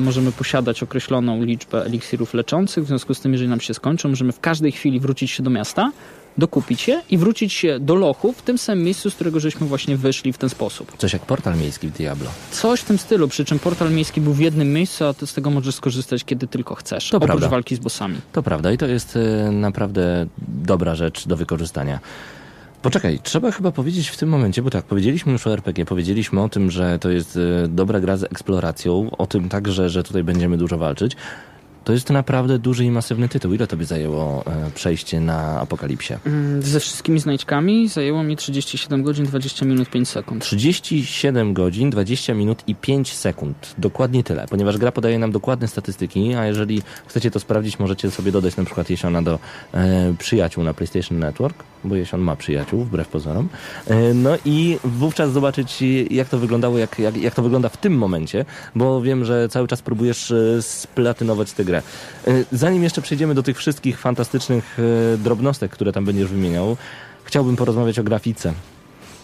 możemy 0.00 0.32
posiadać 0.32 0.82
określoną 0.82 1.42
liczbę 1.42 1.84
eliksirów 1.84 2.34
leczących, 2.34 2.84
w 2.84 2.86
związku 2.86 3.14
z 3.14 3.20
tym, 3.20 3.32
jeżeli 3.32 3.50
nam 3.50 3.60
się 3.60 3.74
skończą, 3.74 4.08
możemy 4.08 4.32
w 4.32 4.40
każdej 4.40 4.72
chwili 4.72 5.00
wrócić 5.00 5.30
się 5.30 5.42
do 5.42 5.50
miasta, 5.50 5.92
dokupić 6.38 6.88
je 6.88 7.02
i 7.10 7.18
wrócić 7.18 7.52
się 7.52 7.80
do 7.80 7.94
lochu 7.94 8.32
w 8.32 8.42
tym 8.42 8.58
samym 8.58 8.84
miejscu, 8.84 9.10
z 9.10 9.14
którego 9.14 9.40
żeśmy 9.40 9.66
właśnie 9.66 9.96
wyszli 9.96 10.32
w 10.32 10.38
ten 10.38 10.48
sposób. 10.50 10.92
Coś 10.98 11.12
jak 11.12 11.22
portal 11.22 11.56
miejski 11.58 11.88
w 11.88 11.92
Diablo. 11.92 12.30
Coś 12.50 12.80
w 12.80 12.84
tym 12.84 12.98
stylu, 12.98 13.28
przy 13.28 13.44
czym 13.44 13.58
portal 13.58 13.92
miejski 13.92 14.20
był 14.20 14.32
w 14.32 14.40
jednym 14.40 14.72
miejscu, 14.72 15.04
a 15.04 15.14
ty 15.14 15.26
z 15.26 15.34
tego 15.34 15.50
możesz 15.50 15.74
skorzystać 15.74 16.24
kiedy 16.24 16.46
tylko 16.46 16.74
chcesz, 16.74 17.08
To 17.10 17.16
oprócz 17.16 17.28
prawda. 17.28 17.48
walki 17.48 17.76
z 17.76 17.78
bossami. 17.78 18.16
To 18.32 18.42
prawda 18.42 18.72
i 18.72 18.78
to 18.78 18.86
jest 18.86 19.16
y, 19.16 19.52
naprawdę 19.52 20.26
dobra 20.48 20.94
rzecz 20.94 21.26
do 21.26 21.36
wykorzystania. 21.36 22.00
Poczekaj, 22.82 23.20
trzeba 23.22 23.50
chyba 23.50 23.72
powiedzieć 23.72 24.08
w 24.08 24.16
tym 24.16 24.28
momencie, 24.28 24.62
bo 24.62 24.70
tak, 24.70 24.84
powiedzieliśmy 24.84 25.32
już 25.32 25.46
o 25.46 25.52
RPG, 25.52 25.84
powiedzieliśmy 25.84 26.42
o 26.42 26.48
tym, 26.48 26.70
że 26.70 26.98
to 26.98 27.10
jest 27.10 27.36
y, 27.36 27.68
dobra 27.68 28.00
gra 28.00 28.16
z 28.16 28.22
eksploracją, 28.24 29.10
o 29.18 29.26
tym 29.26 29.48
także, 29.48 29.90
że 29.90 30.02
tutaj 30.02 30.24
będziemy 30.24 30.58
dużo 30.58 30.78
walczyć. 30.78 31.16
To 31.84 31.92
jest 31.92 32.10
naprawdę 32.10 32.58
duży 32.58 32.84
i 32.84 32.90
masywny 32.90 33.28
tytuł. 33.28 33.54
Ile 33.54 33.66
tobie 33.66 33.84
zajęło 33.84 34.44
e, 34.46 34.70
przejście 34.74 35.20
na 35.20 35.60
Apokalipsie? 35.60 36.14
Mm, 36.26 36.62
Ze 36.62 36.80
wszystkimi 36.80 37.20
znajdźkami 37.20 37.88
zajęło 37.88 38.22
mi 38.22 38.36
37 38.36 39.02
godzin, 39.02 39.26
20 39.26 39.66
minut, 39.66 39.90
5 39.90 40.08
sekund. 40.08 40.42
37 40.42 41.54
godzin, 41.54 41.90
20 41.90 42.34
minut 42.34 42.62
i 42.66 42.74
5 42.74 43.12
sekund. 43.12 43.74
Dokładnie 43.78 44.24
tyle, 44.24 44.46
ponieważ 44.50 44.78
gra 44.78 44.92
podaje 44.92 45.18
nam 45.18 45.32
dokładne 45.32 45.68
statystyki, 45.68 46.34
a 46.34 46.46
jeżeli 46.46 46.82
chcecie 47.06 47.30
to 47.30 47.40
sprawdzić, 47.40 47.78
możecie 47.78 48.10
sobie 48.10 48.32
dodać 48.32 48.56
na 48.56 48.64
przykład 48.64 48.90
Jesiona 48.90 49.22
do 49.22 49.38
e, 49.74 50.14
przyjaciół 50.18 50.64
na 50.64 50.74
PlayStation 50.74 51.18
Network. 51.18 51.64
Bo 51.84 51.96
jeśli 51.96 52.16
on 52.16 52.20
ma 52.20 52.36
przyjaciół, 52.36 52.84
wbrew 52.84 53.08
pozorom. 53.08 53.48
E, 53.86 54.14
No 54.14 54.30
i 54.44 54.78
wówczas 54.84 55.32
zobaczyć, 55.32 55.84
jak 56.10 56.28
to 56.28 56.38
wyglądało, 56.38 56.78
jak, 56.78 56.98
jak, 56.98 57.16
jak 57.16 57.34
to 57.34 57.42
wygląda 57.42 57.68
w 57.68 57.76
tym 57.76 57.98
momencie, 57.98 58.44
bo 58.74 59.02
wiem, 59.02 59.24
że 59.24 59.48
cały 59.48 59.68
czas 59.68 59.82
próbujesz 59.82 60.30
e, 60.30 60.62
splatynować 60.62 61.52
tę 61.52 61.64
grę. 61.64 61.82
E, 62.26 62.30
Zanim 62.52 62.82
jeszcze 62.82 63.02
przejdziemy 63.02 63.34
do 63.34 63.42
tych 63.42 63.58
wszystkich 63.58 63.98
fantastycznych 63.98 64.78
drobnostek, 65.18 65.70
które 65.70 65.92
tam 65.92 66.04
będziesz 66.04 66.28
wymieniał, 66.28 66.76
chciałbym 67.24 67.56
porozmawiać 67.56 67.98
o 67.98 68.04
grafice. 68.04 68.52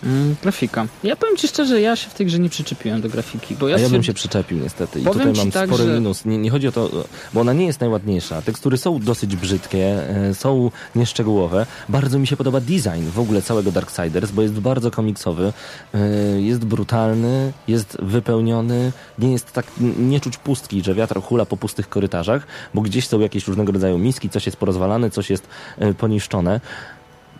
Mm, 0.04 0.36
grafika. 0.42 0.86
Ja 1.04 1.16
powiem 1.16 1.36
ci 1.36 1.48
szczerze, 1.48 1.80
ja 1.80 1.96
się 1.96 2.10
w 2.10 2.14
tej 2.14 2.26
grze 2.26 2.38
nie 2.38 2.48
przyczepiłem 2.48 3.00
do 3.00 3.08
grafiki, 3.08 3.56
bo 3.56 3.68
ja, 3.68 3.76
A 3.76 3.78
ja 3.78 3.88
bym 3.88 4.02
się 4.02 4.14
przyczepił 4.14 4.58
niestety. 4.58 5.00
I 5.00 5.04
tutaj 5.04 5.32
mam 5.32 5.50
tak, 5.50 5.68
spory 5.68 5.84
że- 5.84 5.94
minus. 5.94 6.24
Nie, 6.24 6.38
nie 6.38 6.50
chodzi 6.50 6.68
o 6.68 6.72
to, 6.72 6.90
bo 7.34 7.40
ona 7.40 7.52
nie 7.52 7.66
jest 7.66 7.80
najładniejsza. 7.80 8.42
Tekstury 8.42 8.76
są 8.76 8.98
dosyć 8.98 9.36
brzydkie, 9.36 9.84
e, 10.28 10.34
są 10.34 10.70
nieszczegółowe. 10.96 11.66
Bardzo 11.88 12.18
mi 12.18 12.26
się 12.26 12.36
podoba 12.36 12.60
design 12.60 13.10
w 13.14 13.18
ogóle 13.18 13.42
całego 13.42 13.72
Darksiders, 13.72 14.30
bo 14.30 14.42
jest 14.42 14.54
bardzo 14.54 14.90
komiksowy, 14.90 15.52
e, 15.94 15.98
jest 16.40 16.64
brutalny, 16.64 17.52
jest 17.68 17.96
wypełniony, 18.02 18.92
nie 19.18 19.32
jest 19.32 19.52
tak, 19.52 19.66
nie 19.98 20.20
czuć 20.20 20.36
pustki, 20.36 20.82
że 20.84 20.94
wiatr 20.94 21.20
hula 21.22 21.46
po 21.46 21.56
pustych 21.56 21.88
korytarzach, 21.88 22.46
bo 22.74 22.80
gdzieś 22.82 23.06
są 23.06 23.20
jakieś 23.20 23.48
różnego 23.48 23.72
rodzaju 23.72 23.98
miski, 23.98 24.30
coś 24.30 24.46
jest 24.46 24.56
porozwalane, 24.58 25.10
coś 25.10 25.30
jest 25.30 25.48
e, 25.78 25.94
poniszczone. 25.94 26.60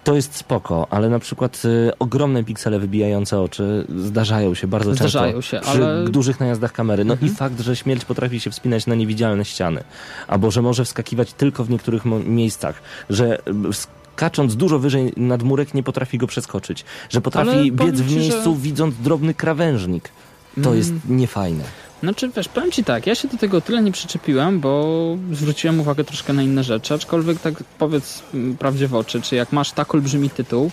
To 0.09 0.15
jest 0.17 0.35
spoko, 0.37 0.87
ale 0.91 1.09
na 1.09 1.19
przykład 1.19 1.63
e, 1.89 1.99
ogromne 1.99 2.45
piksele 2.45 2.79
wybijające 2.79 3.41
oczy 3.41 3.87
zdarzają 3.97 4.55
się 4.55 4.67
bardzo 4.67 4.95
Zdarzają 4.95 5.33
często 5.33 5.43
się, 5.43 5.61
przy 5.61 5.85
ale- 5.87 6.05
dużych 6.09 6.41
najazdach 6.41 6.73
kamery. 6.73 7.05
No 7.05 7.15
Mhm. 7.15 7.33
i 7.33 7.35
fakt, 7.35 7.61
że 7.61 7.77
śmierć 7.77 8.05
potrafi 8.05 8.41
się 8.41 8.51
wspinać 8.51 8.87
na 8.87 8.95
niewidzialne 8.95 9.45
ściany, 9.45 9.85
albo 10.29 10.51
że 10.51 10.63
może 10.63 10.85
wskakiwać 10.85 11.33
tylko 11.33 11.65
w 11.65 11.71
niektórych 11.71 12.03
miejscach, 12.27 12.83
że 13.11 13.39
e, 13.39 13.43
skacząc 13.73 14.57
dużo 14.57 14.79
wyżej 14.79 15.13
nad 15.17 15.43
murek 15.43 15.75
nie 15.75 15.83
potrafi 15.83 16.19
go 16.19 16.27
przeskoczyć, 16.27 16.85
że 17.11 17.21
potrafi 17.21 17.73
biec 17.73 18.01
w 18.01 18.09
ci, 18.09 18.15
że- 18.15 18.21
miejscu 18.21 18.55
widząc 18.57 18.95
drobny 18.97 19.35
krawężnik. 19.35 20.09
To 20.55 20.61
Mm. 20.61 20.77
jest 20.79 20.93
niefajne. 21.09 21.65
Znaczy, 22.03 22.31
wiesz, 22.37 22.49
powiem 22.49 22.71
ci 22.71 22.85
tak, 22.85 23.07
ja 23.07 23.15
się 23.15 23.29
do 23.29 23.37
tego 23.37 23.61
tyle 23.61 23.83
nie 23.83 23.93
przyczepiłem, 23.93 24.61
bo 24.61 25.17
zwróciłem 25.33 25.81
uwagę 25.81 26.05
troszkę 26.05 26.33
na 26.33 26.43
inne 26.43 26.65
rzeczy, 26.65 26.95
aczkolwiek 26.95 27.41
tak 27.41 27.55
powiedz 27.79 28.23
prawdzie 28.59 28.89
w 28.89 28.95
oczy, 28.95 29.21
czy 29.21 29.37
jak 29.37 29.53
masz 29.53 29.73
tak 29.73 29.95
olbrzymi 29.95 30.31
tytuł, 30.31 30.71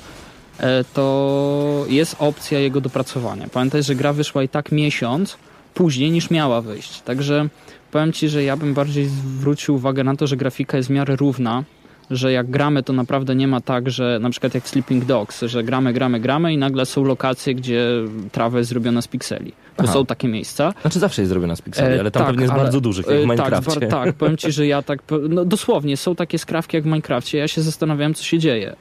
e, 0.60 0.84
to 0.94 1.86
jest 1.88 2.16
opcja 2.20 2.60
jego 2.60 2.82
dopracowania. 2.82 3.48
Pamiętaj, 3.48 3.84
że 3.84 3.96
gra 3.96 4.14
wyszła 4.14 4.44
i 4.44 4.50
tak 4.50 4.72
miesiąc 4.72 5.38
później 5.74 6.12
niż 6.12 6.30
miała 6.30 6.62
wyjść. 6.62 7.02
Także 7.02 7.50
powiem 7.92 8.14
ci, 8.14 8.30
że 8.30 8.44
ja 8.44 8.58
bym 8.58 8.74
bardziej 8.74 9.06
zwrócił 9.06 9.76
uwagę 9.76 10.04
na 10.04 10.16
to, 10.16 10.28
że 10.28 10.38
grafika 10.38 10.78
jest 10.78 10.90
w 10.90 10.92
miarę 10.92 11.16
równa, 11.16 11.64
że 12.12 12.32
jak 12.32 12.50
gramy, 12.50 12.84
to 12.84 12.94
naprawdę 12.94 13.36
nie 13.36 13.48
ma 13.48 13.62
tak, 13.62 13.90
że 13.90 14.20
na 14.22 14.30
przykład 14.30 14.56
jak 14.56 14.70
Sleeping 14.70 15.06
Dogs, 15.06 15.42
że 15.42 15.64
gramy, 15.64 15.94
gramy, 15.94 16.20
gramy 16.20 16.54
i 16.54 16.58
nagle 16.58 16.86
są 16.86 17.04
lokacje, 17.04 17.56
gdzie 17.56 17.88
trawa 18.32 18.58
jest 18.58 18.70
zrobiona 18.70 19.02
z 19.02 19.08
pikseli. 19.08 19.52
To 19.76 19.84
Aha. 19.84 19.94
są 19.94 20.06
takie 20.06 20.28
miejsca. 20.28 20.74
Znaczy 20.82 21.00
zawsze 21.00 21.22
jest 21.22 21.30
zrobiona 21.30 21.56
z 21.56 21.62
pikseli, 21.62 21.96
E, 21.96 22.00
ale 22.00 22.12
tam 22.12 22.20
tak, 22.24 22.28
pewnie 22.28 22.42
jest 22.44 22.54
ale- 22.54 22.64
bardzo 22.64 22.82
dużych, 22.82 23.06
jak 23.08 23.16
w 23.16 23.20
e, 23.20 23.22
Minecrafcie. 23.22 23.80
Tak, 23.80 23.90
tak, 23.90 24.16
powiem 24.16 24.38
ci, 24.38 24.52
że 24.52 24.68
ja 24.68 24.82
tak, 24.82 25.00
no 25.30 25.46
dosłownie, 25.46 25.98
są 25.98 26.16
takie 26.16 26.40
skrawki 26.40 26.78
jak 26.78 26.84
w 26.84 26.88
Minecrafcie, 26.88 27.38
ja 27.38 27.48
się 27.48 27.62
zastanawiałem, 27.62 28.14
co 28.14 28.24
się 28.24 28.40
dzieje, 28.40 28.72
e, 28.72 28.76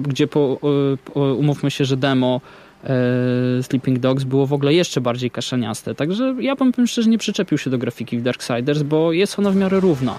gdzie 0.00 0.26
po, 0.26 0.58
umówmy 1.14 1.70
się, 1.70 1.84
że 1.84 1.96
demo 1.96 2.40
Sleeping 3.62 3.98
Dogs 3.98 4.24
było 4.24 4.46
w 4.46 4.52
ogóle 4.52 4.74
jeszcze 4.74 5.00
bardziej 5.00 5.30
kaszaniaste, 5.30 5.94
także 5.94 6.34
ja 6.40 6.56
bym 6.56 6.86
szczerze 6.86 7.10
nie 7.10 7.18
przyczepił 7.18 7.58
się 7.58 7.70
do 7.70 7.78
grafiki 7.78 8.18
w 8.18 8.22
Darksiders, 8.22 8.82
bo 8.82 9.12
jest 9.12 9.38
ona 9.38 9.50
w 9.50 9.56
miarę 9.56 9.80
równa. 9.80 10.18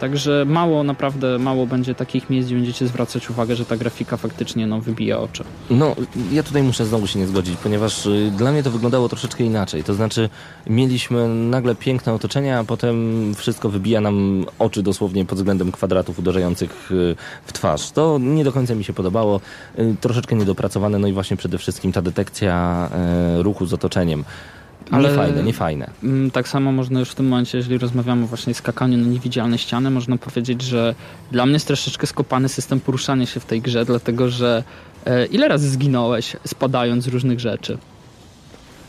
Także 0.00 0.44
mało, 0.48 0.84
naprawdę 0.84 1.38
mało 1.38 1.66
będzie 1.66 1.94
takich 1.94 2.30
miejsc, 2.30 2.46
gdzie 2.46 2.56
będziecie 2.56 2.86
zwracać 2.86 3.30
uwagę, 3.30 3.56
że 3.56 3.64
ta 3.64 3.76
grafika 3.76 4.16
faktycznie 4.16 4.66
no, 4.66 4.80
wybija 4.80 5.18
oczy. 5.18 5.44
No, 5.70 5.96
ja 6.32 6.42
tutaj 6.42 6.62
muszę 6.62 6.86
znowu 6.86 7.06
się 7.06 7.18
nie 7.18 7.26
zgodzić, 7.26 7.56
ponieważ 7.62 8.06
y, 8.06 8.32
dla 8.36 8.52
mnie 8.52 8.62
to 8.62 8.70
wyglądało 8.70 9.08
troszeczkę 9.08 9.44
inaczej. 9.44 9.84
To 9.84 9.94
znaczy, 9.94 10.28
mieliśmy 10.66 11.28
nagle 11.28 11.74
piękne 11.74 12.14
otoczenie, 12.14 12.58
a 12.58 12.64
potem 12.64 13.34
wszystko 13.34 13.68
wybija 13.68 14.00
nam 14.00 14.46
oczy 14.58 14.82
dosłownie 14.82 15.24
pod 15.24 15.38
względem 15.38 15.72
kwadratów 15.72 16.18
uderzających 16.18 16.92
y, 16.92 17.16
w 17.44 17.52
twarz. 17.52 17.90
To 17.90 18.18
nie 18.20 18.44
do 18.44 18.52
końca 18.52 18.74
mi 18.74 18.84
się 18.84 18.92
podobało, 18.92 19.40
y, 19.78 19.96
troszeczkę 20.00 20.36
niedopracowane, 20.36 20.98
no 20.98 21.08
i 21.08 21.12
właśnie 21.12 21.36
przede 21.36 21.58
wszystkim 21.58 21.92
ta 21.92 22.02
detekcja 22.02 22.88
y, 23.38 23.42
ruchu 23.42 23.66
z 23.66 23.72
otoczeniem. 23.72 24.24
Ale- 24.90 25.08
Niefajne, 25.10 25.42
niefajne. 25.42 25.90
Mm, 26.02 26.30
Tak 26.30 26.48
samo 26.48 26.72
można 26.72 27.00
już 27.00 27.10
w 27.10 27.14
tym 27.14 27.28
momencie, 27.28 27.58
jeżeli 27.58 27.78
rozmawiamy 27.78 28.26
właśnie 28.26 28.50
o 28.50 28.54
skakaniu 28.54 28.98
na 28.98 29.06
niewidzialne 29.06 29.58
ściany, 29.58 29.90
można 29.90 30.18
powiedzieć, 30.18 30.62
że 30.62 30.94
dla 31.32 31.46
mnie 31.46 31.52
jest 31.52 31.66
troszeczkę 31.66 32.06
skopany 32.06 32.48
system 32.48 32.80
poruszania 32.80 33.26
się 33.26 33.40
w 33.40 33.44
tej 33.44 33.60
grze, 33.60 33.84
dlatego 33.84 34.30
że 34.30 34.64
e, 35.06 35.26
ile 35.26 35.48
razy 35.48 35.70
zginąłeś 35.70 36.36
spadając 36.46 37.04
z 37.04 37.08
różnych 37.08 37.40
rzeczy? 37.40 37.78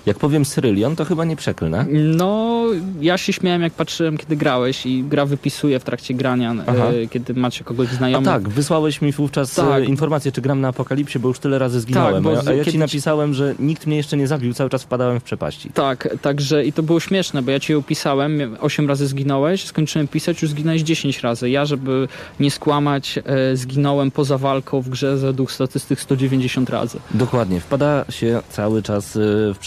Jak 0.05 0.17
powiem 0.19 0.45
Cyrylion, 0.45 0.95
to 0.95 1.05
chyba 1.05 1.25
nie 1.25 1.35
przeklnę. 1.35 1.85
No, 1.91 2.65
ja 3.01 3.17
się 3.17 3.33
śmiałem 3.33 3.61
jak 3.61 3.73
patrzyłem, 3.73 4.17
kiedy 4.17 4.35
grałeś 4.35 4.85
i 4.85 5.03
gra 5.03 5.25
wypisuje 5.25 5.79
w 5.79 5.83
trakcie 5.83 6.13
grania, 6.13 6.53
e, 6.53 7.07
kiedy 7.07 7.33
macie 7.33 7.63
kogoś 7.63 7.87
A 7.93 7.95
znajomych. 7.95 8.25
tak, 8.29 8.49
wysłałeś 8.49 9.01
mi 9.01 9.11
wówczas 9.11 9.53
Tak. 9.55 9.81
e, 9.81 9.85
informację, 9.85 10.31
czy 10.31 10.41
gram 10.41 10.61
na 10.61 10.67
Apokalipsie, 10.67 11.19
bo 11.19 11.27
już 11.27 11.39
tyle 11.39 11.59
razy 11.59 11.79
zginąłem. 11.79 12.23
bo 12.23 12.31
a, 12.31 12.41
z- 12.41 12.47
a 12.47 12.51
ja 12.53 12.57
ci 12.59 12.65
kiedy 12.65 12.71
ci- 12.71 12.77
napisałem, 12.79 13.33
że 13.33 13.55
nikt 13.59 13.87
mnie 13.87 13.97
jeszcze 13.97 14.17
nie 14.17 14.27
zabił, 14.27 14.53
cały 14.53 14.69
czas 14.69 14.83
wpadałem 14.83 15.19
w 15.19 15.23
przepaści. 15.23 15.69
Tak, 15.73 16.09
także 16.21 16.65
i 16.65 16.73
to 16.73 16.83
było 16.83 16.99
śmieszne, 16.99 17.41
bo 17.41 17.51
ja 17.51 17.59
ci 17.59 17.73
ją 17.73 17.83
pisałem, 17.83 18.57
8 18.61 18.87
razy 18.87 19.07
zginąłeś, 19.07 19.65
skończyłem 19.65 20.07
pisać, 20.07 20.41
już 20.41 20.51
zginąłeś 20.51 20.81
10 20.81 21.21
razy. 21.21 21.49
Ja, 21.49 21.65
żeby 21.65 22.07
nie 22.39 22.51
skłamać, 22.51 23.19
e, 23.25 23.55
zginąłem 23.57 24.11
poza 24.11 24.37
walką 24.37 24.81
w 24.81 24.89
grze 24.89 25.15
według 25.17 25.51
statystyk 25.51 25.99
190 26.01 26.69
razy. 26.69 26.99
Dokładnie, 27.13 27.59
wpada 27.59 28.05
się 28.09 28.41
cały 28.49 28.81
czas 28.83 29.15
y, 29.15 29.19
w 29.53 29.57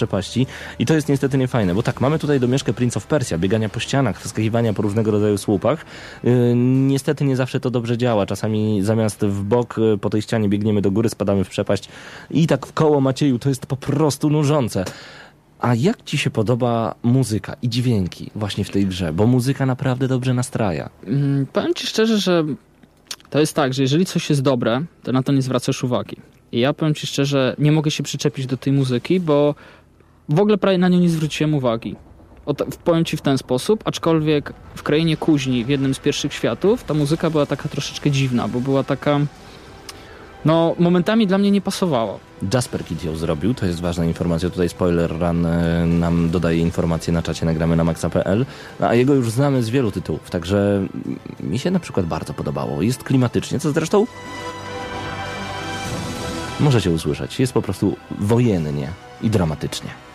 i 0.79 0.87
to 0.87 0.95
jest 0.95 1.09
niestety 1.09 1.39
niefajne, 1.39 1.74
bo 1.74 1.83
tak, 1.83 2.01
mamy 2.01 2.18
tutaj 2.18 2.41
domieszkę 2.41 2.72
Prince 2.72 2.97
of 2.97 3.07
Persia, 3.07 3.39
biegania 3.39 3.68
po 3.68 3.81
ścianach, 3.81 4.20
wskakiwania 4.20 4.72
po 4.72 4.83
różnego 4.83 5.11
rodzaju 5.11 5.39
słupach. 5.39 5.85
Y, 6.24 6.55
Niestety 6.57 7.24
nie 7.24 7.37
zawsze 7.37 7.61
to 7.61 7.70
dobrze 7.70 7.99
działa, 7.99 8.26
czasami 8.26 8.83
zamiast 8.83 9.24
w 9.26 9.43
bok 9.43 9.79
y, 9.79 9.99
po 9.99 10.11
tej 10.11 10.22
ścianie 10.22 10.49
biegniemy 10.49 10.83
do 10.83 10.91
góry, 10.91 11.09
spadamy 11.09 11.45
w 11.45 11.49
przepaść 11.49 11.89
i 12.31 12.47
tak 12.47 12.66
w 12.66 12.72
koło 12.72 13.01
Macieju, 13.01 13.39
to 13.39 13.49
jest 13.49 13.66
po 13.66 13.76
prostu 13.76 14.31
nużące. 14.31 14.85
A 15.61 15.74
jak 15.74 16.03
ci 16.05 16.18
się 16.18 16.31
podoba 16.31 16.95
muzyka 17.03 17.57
i 17.62 17.68
dźwięki 17.68 18.31
właśnie 18.35 18.64
w 18.64 18.70
tej 18.70 18.87
grze? 18.87 19.12
Bo 19.12 19.26
muzyka 19.26 19.66
naprawdę 19.66 20.09
dobrze 20.09 20.35
nastraja. 20.35 20.91
Mm, 21.07 21.47
Powiem 21.47 21.74
ci 21.74 21.87
szczerze, 21.87 22.18
że 22.18 22.45
to 23.31 23.41
jest 23.41 23.55
tak, 23.55 23.74
że 23.74 23.83
jeżeli 23.83 24.07
coś 24.07 24.31
jest 24.31 24.43
dobre, 24.43 24.83
to 25.03 25.12
na 25.12 25.22
to 25.22 25.33
nie 25.33 25.43
zwracasz 25.43 25.85
uwagi. 25.85 26.16
I 26.53 26.61
ja 26.61 26.72
powiem 26.72 26.95
ci 26.95 27.07
szczerze, 27.07 27.57
nie 27.59 27.72
mogę 27.72 27.91
się 27.91 28.03
przyczepić 28.03 28.47
do 28.47 28.57
tej 28.57 28.72
muzyki, 28.72 29.20
bo 29.20 29.55
w 30.29 30.41
ogóle 30.41 30.59
prawie 30.59 30.79
na 30.79 30.89
nią 30.89 30.99
nie 30.99 31.09
zwróciłem 31.09 31.55
uwagi. 31.55 31.97
O, 32.47 32.55
ta- 32.55 32.64
powiem 32.85 33.05
ci 33.05 33.16
w 33.16 33.20
ten 33.20 33.39
sposób, 33.39 33.83
aczkolwiek 33.85 34.53
w 34.74 34.83
Krainie 34.83 35.16
Kuźni, 35.16 35.64
w 35.64 35.68
jednym 35.68 35.95
z 35.95 35.99
pierwszych 35.99 36.33
światów, 36.33 36.85
ta 36.85 36.95
muzyka 36.95 37.31
była 37.31 37.47
taka 37.47 37.68
troszeczkę 37.68 38.11
dziwna, 38.11 38.49
bo 38.49 38.61
była 38.61 38.85
taka... 38.85 39.20
No, 40.45 40.74
momentami 40.79 41.26
dla 41.26 41.39
mnie 41.39 41.51
nie 41.51 41.61
pasowała. 41.61 42.18
Jasper 42.55 42.85
Kid 42.85 43.05
ją 43.05 43.16
zrobił, 43.16 43.55
to 43.55 43.66
jest 43.66 43.81
ważna 43.81 44.05
informacja. 44.05 44.51
Tutaj 44.51 44.68
Spoiler 44.68 45.11
Run 45.20 45.47
e, 45.47 45.87
nam 45.87 46.31
dodaje 46.31 46.59
informacje 46.59 47.12
na 47.12 47.22
czacie, 47.22 47.47
nagramy 47.47 47.76
na 47.76 47.85
maxa.pl, 47.85 48.47
a 48.81 48.95
jego 48.95 49.14
już 49.14 49.31
znamy 49.31 49.62
z 49.62 49.70
wielu 49.70 49.91
tytułów, 49.91 50.31
także 50.31 50.87
mi 51.41 51.59
się 51.59 51.70
na 51.70 51.79
przykład 51.81 52.07
bardzo 52.07 52.35
podobało. 52.35 52.83
Jest 52.83 53.05
klimatycznie, 53.05 53.61
co 53.61 53.72
zresztą 53.72 54.07
możecie 56.61 56.91
usłyszeć. 56.91 57.41
Jest 57.41 57.53
po 57.53 57.62
prostu 57.62 57.97
wojennie 58.18 58.89
i 59.22 59.31
dramatycznie. 59.31 60.08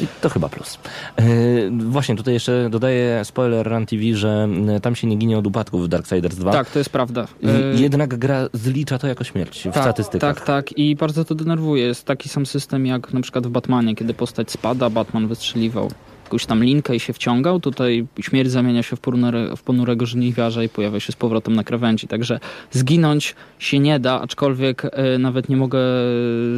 I 0.00 0.06
to 0.20 0.28
chyba 0.28 0.48
plus. 0.48 0.78
E, 1.16 1.22
właśnie 1.70 2.16
tutaj 2.16 2.34
jeszcze 2.34 2.68
dodaję 2.70 3.24
Spoiler 3.24 3.66
Run 3.66 3.86
TV, 3.86 4.02
że 4.14 4.28
m, 4.28 4.80
tam 4.82 4.94
się 4.94 5.06
nie 5.06 5.16
ginie 5.16 5.38
od 5.38 5.46
upadków 5.46 5.84
w 5.84 5.88
Darksiders 5.88 6.36
2. 6.36 6.52
Tak, 6.52 6.70
to 6.70 6.78
jest 6.78 6.90
prawda. 6.90 7.26
E, 7.44 7.80
Jednak 7.80 8.18
gra 8.18 8.48
zlicza 8.52 8.98
to 8.98 9.06
jako 9.06 9.24
śmierć 9.24 9.60
w 9.60 9.62
tak, 9.74 9.82
statystykach. 9.82 10.36
Tak, 10.36 10.46
tak. 10.46 10.78
I 10.78 10.96
bardzo 10.96 11.24
to 11.24 11.34
denerwuje. 11.34 11.84
Jest 11.84 12.04
taki 12.04 12.28
sam 12.28 12.46
system 12.46 12.86
jak 12.86 13.12
na 13.12 13.20
przykład 13.20 13.46
w 13.46 13.50
Batmanie, 13.50 13.94
kiedy 13.94 14.14
postać 14.14 14.50
spada, 14.50 14.90
Batman 14.90 15.28
wystrzeliwał 15.28 15.90
jakąś 16.32 16.46
tam 16.46 16.64
linkę 16.64 16.96
i 16.96 17.00
się 17.00 17.12
wciągał. 17.12 17.60
Tutaj 17.60 18.06
śmierć 18.20 18.50
zamienia 18.50 18.82
się 18.82 18.96
w, 18.96 19.00
ponure, 19.00 19.56
w 19.56 19.62
ponurego 19.62 20.06
żniwiarza 20.06 20.62
i 20.64 20.68
pojawia 20.68 21.00
się 21.00 21.12
z 21.12 21.16
powrotem 21.16 21.54
na 21.54 21.64
krawędzi. 21.64 22.08
Także 22.08 22.40
zginąć 22.70 23.34
się 23.58 23.78
nie 23.78 24.00
da, 24.00 24.20
aczkolwiek 24.20 24.82
e, 24.84 25.18
nawet 25.18 25.48
nie 25.48 25.56
mogę 25.56 25.78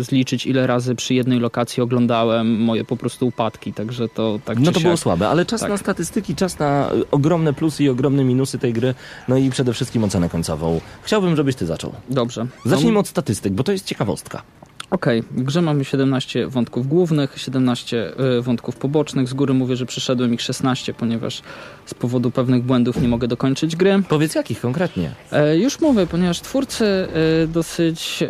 zliczyć 0.01 0.47
ile 0.47 0.67
razy 0.67 0.95
przy 0.95 1.15
jednej 1.15 1.41
lokacji 1.41 1.83
oglądałem 1.83 2.61
moje 2.61 2.85
po 2.85 2.97
prostu 2.97 3.27
upadki. 3.27 3.73
Także 3.73 4.09
to 4.09 4.39
tak 4.45 4.61
No 4.61 4.73
to 4.73 4.81
było 4.81 4.97
słabe, 4.97 5.29
ale 5.29 5.47
czas 5.47 5.61
Tak. 5.61 5.71
na 5.71 5.79
statystyki, 5.79 6.35
czas 6.35 6.59
na 6.59 6.91
ogromne 7.11 7.53
plusy 7.53 7.85
i 7.85 7.89
ogromne 7.89 8.25
minusy 8.25 8.59
tej 8.59 8.73
gry, 8.73 8.95
no 9.29 9.37
i 9.37 9.51
przede 9.51 9.73
wszystkim 9.73 10.05
ocenę 10.05 10.29
końcową. 10.29 10.81
Chciałbym, 11.03 11.37
żebyś 11.37 11.55
ty 11.55 11.67
zaczął. 11.67 11.93
Dobrze. 12.11 12.47
Zacznijmy 12.65 12.99
od 12.99 13.09
statystyk, 13.09 13.53
bo 13.53 13.65
to 13.65 13.73
jest 13.73 13.87
ciekawostka. 13.87 14.43
Okej, 14.91 15.23
w 15.23 15.43
grze 15.43 15.63
mamy 15.63 15.85
17 15.85 16.47
wątków 16.47 16.89
głównych, 16.89 17.39
17 17.39 18.13
y, 18.39 18.43
wątków 18.43 18.77
pobocznych. 18.77 19.29
Z 19.29 19.35
góry 19.35 19.55
mówię, 19.55 19.77
że 19.77 19.87
przeszedłem 19.87 20.35
ich 20.35 20.43
16, 20.43 20.95
ponieważ 20.95 21.43
z 21.87 21.95
powodu 21.95 22.31
pewnych 22.31 22.63
błędów 22.63 23.03
nie 23.03 23.09
mogę 23.09 23.29
dokończyć 23.29 23.77
gry. 23.77 24.03
Powiedz 24.09 24.35
jakich 24.35 24.61
konkretnie? 24.61 25.11
E, 25.33 25.59
już 25.59 25.81
mówię, 25.81 26.07
ponieważ 26.07 26.41
twórcy 26.41 26.85
e, 26.85 27.47
dosyć 27.47 28.23
e, 28.23 28.29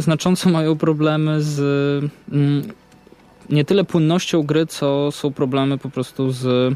znacząco 0.00 0.50
mają 0.50 0.76
problemy 0.76 1.42
z 1.42 1.60
mm, 2.32 2.62
nie 3.50 3.64
tyle 3.64 3.84
płynnością 3.84 4.42
gry, 4.42 4.66
co 4.66 5.12
są 5.12 5.32
problemy 5.32 5.78
po 5.78 5.90
prostu 5.90 6.32
z 6.32 6.74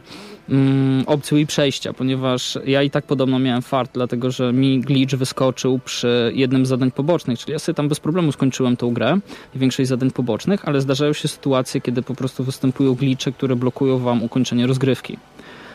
opcją 1.07 1.39
i 1.39 1.47
przejścia, 1.47 1.93
ponieważ 1.93 2.59
ja 2.65 2.83
i 2.83 2.91
tak 2.91 3.05
podobno 3.05 3.39
miałem 3.39 3.63
fart, 3.63 3.91
dlatego 3.95 4.31
że 4.31 4.53
mi 4.53 4.81
glitch 4.81 5.15
wyskoczył 5.15 5.79
przy 5.85 6.33
jednym 6.35 6.67
z 6.67 6.69
zadań 6.69 6.91
pobocznych, 6.91 7.39
czyli 7.39 7.53
ja 7.53 7.59
sobie 7.59 7.75
tam 7.75 7.89
bez 7.89 8.01
problemu 8.01 8.33
skończyłem 8.33 8.77
tą 8.77 8.95
grę 8.95 9.19
i 9.55 9.59
większość 9.59 9.89
zadań 9.89 10.11
pobocznych, 10.11 10.69
ale 10.69 10.81
zdarzają 10.81 11.13
się 11.13 11.29
sytuacje, 11.29 11.81
kiedy 11.81 12.03
po 12.03 12.15
prostu 12.15 12.45
występują 12.45 12.95
glitche, 12.95 13.33
które 13.33 13.57
blokują 13.57 13.99
wam 13.99 14.23
ukończenie 14.23 14.67
rozgrywki. 14.67 15.19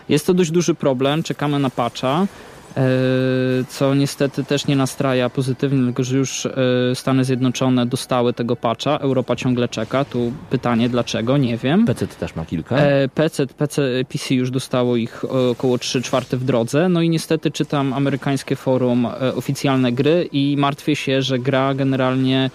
Jest 0.09 0.27
to 0.27 0.33
dość 0.33 0.51
duży 0.51 0.75
problem, 0.75 1.23
czekamy 1.23 1.59
na 1.59 1.69
patcha, 1.69 2.27
co 3.69 3.95
niestety 3.95 4.43
też 4.43 4.67
nie 4.67 4.75
nastraja 4.75 5.29
pozytywnie, 5.29 5.79
dlatego 5.79 6.03
że 6.03 6.17
już 6.17 6.45
e, 6.45 6.51
Stany 6.95 7.23
Zjednoczone 7.23 7.85
dostały 7.85 8.33
tego 8.33 8.55
patcha, 8.55 8.97
Europa 8.97 9.35
ciągle 9.35 9.67
czeka. 9.67 10.05
Tu 10.05 10.31
pytanie 10.49 10.89
dlaczego, 10.89 11.37
nie 11.37 11.57
wiem. 11.57 11.85
PC 11.85 12.07
też 12.07 12.35
ma 12.35 12.45
kilka. 12.45 12.77
E, 12.77 13.09
PC, 13.09 13.47
PC, 13.47 13.81
PC 14.09 14.35
już 14.35 14.51
dostało 14.51 14.95
ich 14.95 15.25
około 15.51 15.77
3 15.77 16.01
czwarte 16.01 16.37
w 16.37 16.43
drodze. 16.43 16.89
No 16.89 17.01
i 17.01 17.09
niestety 17.09 17.51
czytam 17.51 17.93
amerykańskie 17.93 18.55
forum 18.55 19.05
e, 19.05 19.35
oficjalne 19.35 19.91
gry 19.91 20.29
i 20.31 20.55
martwię 20.57 20.95
się, 20.95 21.21
że 21.21 21.39
gra 21.39 21.73
generalnie 21.73 22.49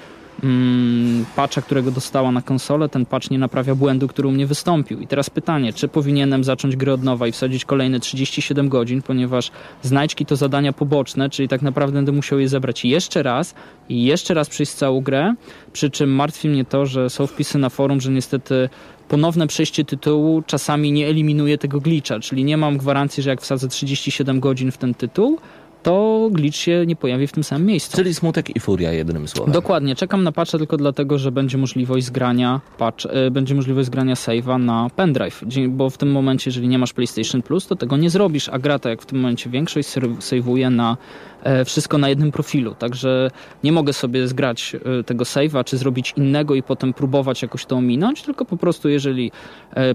patcha, 1.36 1.62
którego 1.62 1.90
dostała 1.90 2.32
na 2.32 2.42
konsolę, 2.42 2.88
ten 2.88 3.06
patch 3.06 3.30
nie 3.30 3.38
naprawia 3.38 3.74
błędu, 3.74 4.08
który 4.08 4.28
u 4.28 4.30
mnie 4.30 4.46
wystąpił. 4.46 5.00
I 5.00 5.06
teraz 5.06 5.30
pytanie, 5.30 5.72
czy 5.72 5.88
powinienem 5.88 6.44
zacząć 6.44 6.76
grę 6.76 6.92
od 6.92 7.02
nowa 7.02 7.26
i 7.26 7.32
wsadzić 7.32 7.64
kolejne 7.64 8.00
37 8.00 8.68
godzin, 8.68 9.02
ponieważ 9.02 9.50
znajdźki 9.82 10.26
to 10.26 10.36
zadania 10.36 10.72
poboczne, 10.72 11.30
czyli 11.30 11.48
tak 11.48 11.62
naprawdę 11.62 11.94
będę 11.94 12.12
musiał 12.12 12.38
je 12.38 12.48
zebrać 12.48 12.84
jeszcze 12.84 13.22
raz 13.22 13.54
i 13.88 14.04
jeszcze 14.04 14.34
raz 14.34 14.48
przejść 14.48 14.72
całą 14.72 15.00
grę, 15.00 15.34
przy 15.72 15.90
czym 15.90 16.10
martwi 16.14 16.48
mnie 16.48 16.64
to, 16.64 16.86
że 16.86 17.10
są 17.10 17.26
wpisy 17.26 17.58
na 17.58 17.68
forum, 17.68 18.00
że 18.00 18.10
niestety 18.10 18.68
ponowne 19.08 19.46
przejście 19.46 19.84
tytułu 19.84 20.42
czasami 20.46 20.92
nie 20.92 21.06
eliminuje 21.06 21.58
tego 21.58 21.80
glitcha, 21.80 22.20
czyli 22.20 22.44
nie 22.44 22.56
mam 22.56 22.78
gwarancji, 22.78 23.22
że 23.22 23.30
jak 23.30 23.40
wsadzę 23.40 23.68
37 23.68 24.40
godzin 24.40 24.70
w 24.70 24.78
ten 24.78 24.94
tytuł, 24.94 25.38
to 25.86 26.28
glitch 26.32 26.58
się 26.58 26.86
nie 26.86 26.96
pojawi 26.96 27.26
w 27.26 27.32
tym 27.32 27.44
samym 27.44 27.66
miejscu. 27.66 27.96
Czyli 27.96 28.14
smutek 28.14 28.56
i 28.56 28.60
furia 28.60 28.92
jednym 28.92 29.28
słowem. 29.28 29.52
Dokładnie, 29.52 29.96
czekam 29.96 30.22
na 30.24 30.32
patcha 30.32 30.58
tylko 30.58 30.76
dlatego, 30.76 31.18
że 31.18 31.32
będzie 31.32 31.58
możliwość 31.58 32.06
zgrania 32.06 32.60
patch, 32.78 33.06
e, 33.06 33.30
będzie 33.30 33.54
możliwość 33.54 33.86
zgrania 33.86 34.14
save'a 34.14 34.60
na 34.60 34.90
pendrive, 34.96 35.44
bo 35.68 35.90
w 35.90 35.98
tym 35.98 36.12
momencie, 36.12 36.50
jeżeli 36.50 36.68
nie 36.68 36.78
masz 36.78 36.92
PlayStation 36.92 37.42
Plus, 37.42 37.66
to 37.66 37.76
tego 37.76 37.96
nie 37.96 38.10
zrobisz, 38.10 38.48
a 38.48 38.58
gra 38.58 38.78
tak 38.78 38.90
jak 38.90 39.02
w 39.02 39.06
tym 39.06 39.18
momencie 39.18 39.50
większość 39.50 39.88
save'uje 40.18 40.70
na 40.70 40.96
e, 41.42 41.64
wszystko 41.64 41.98
na 41.98 42.08
jednym 42.08 42.32
profilu, 42.32 42.74
także 42.74 43.30
nie 43.64 43.72
mogę 43.72 43.92
sobie 43.92 44.28
zgrać 44.28 44.76
e, 45.00 45.04
tego 45.04 45.24
save'a, 45.24 45.64
czy 45.64 45.76
zrobić 45.76 46.14
innego 46.16 46.54
i 46.54 46.62
potem 46.62 46.92
próbować 46.92 47.42
jakoś 47.42 47.66
to 47.66 47.76
ominąć, 47.76 48.22
tylko 48.22 48.44
po 48.44 48.56
prostu 48.56 48.88
jeżeli 48.88 49.32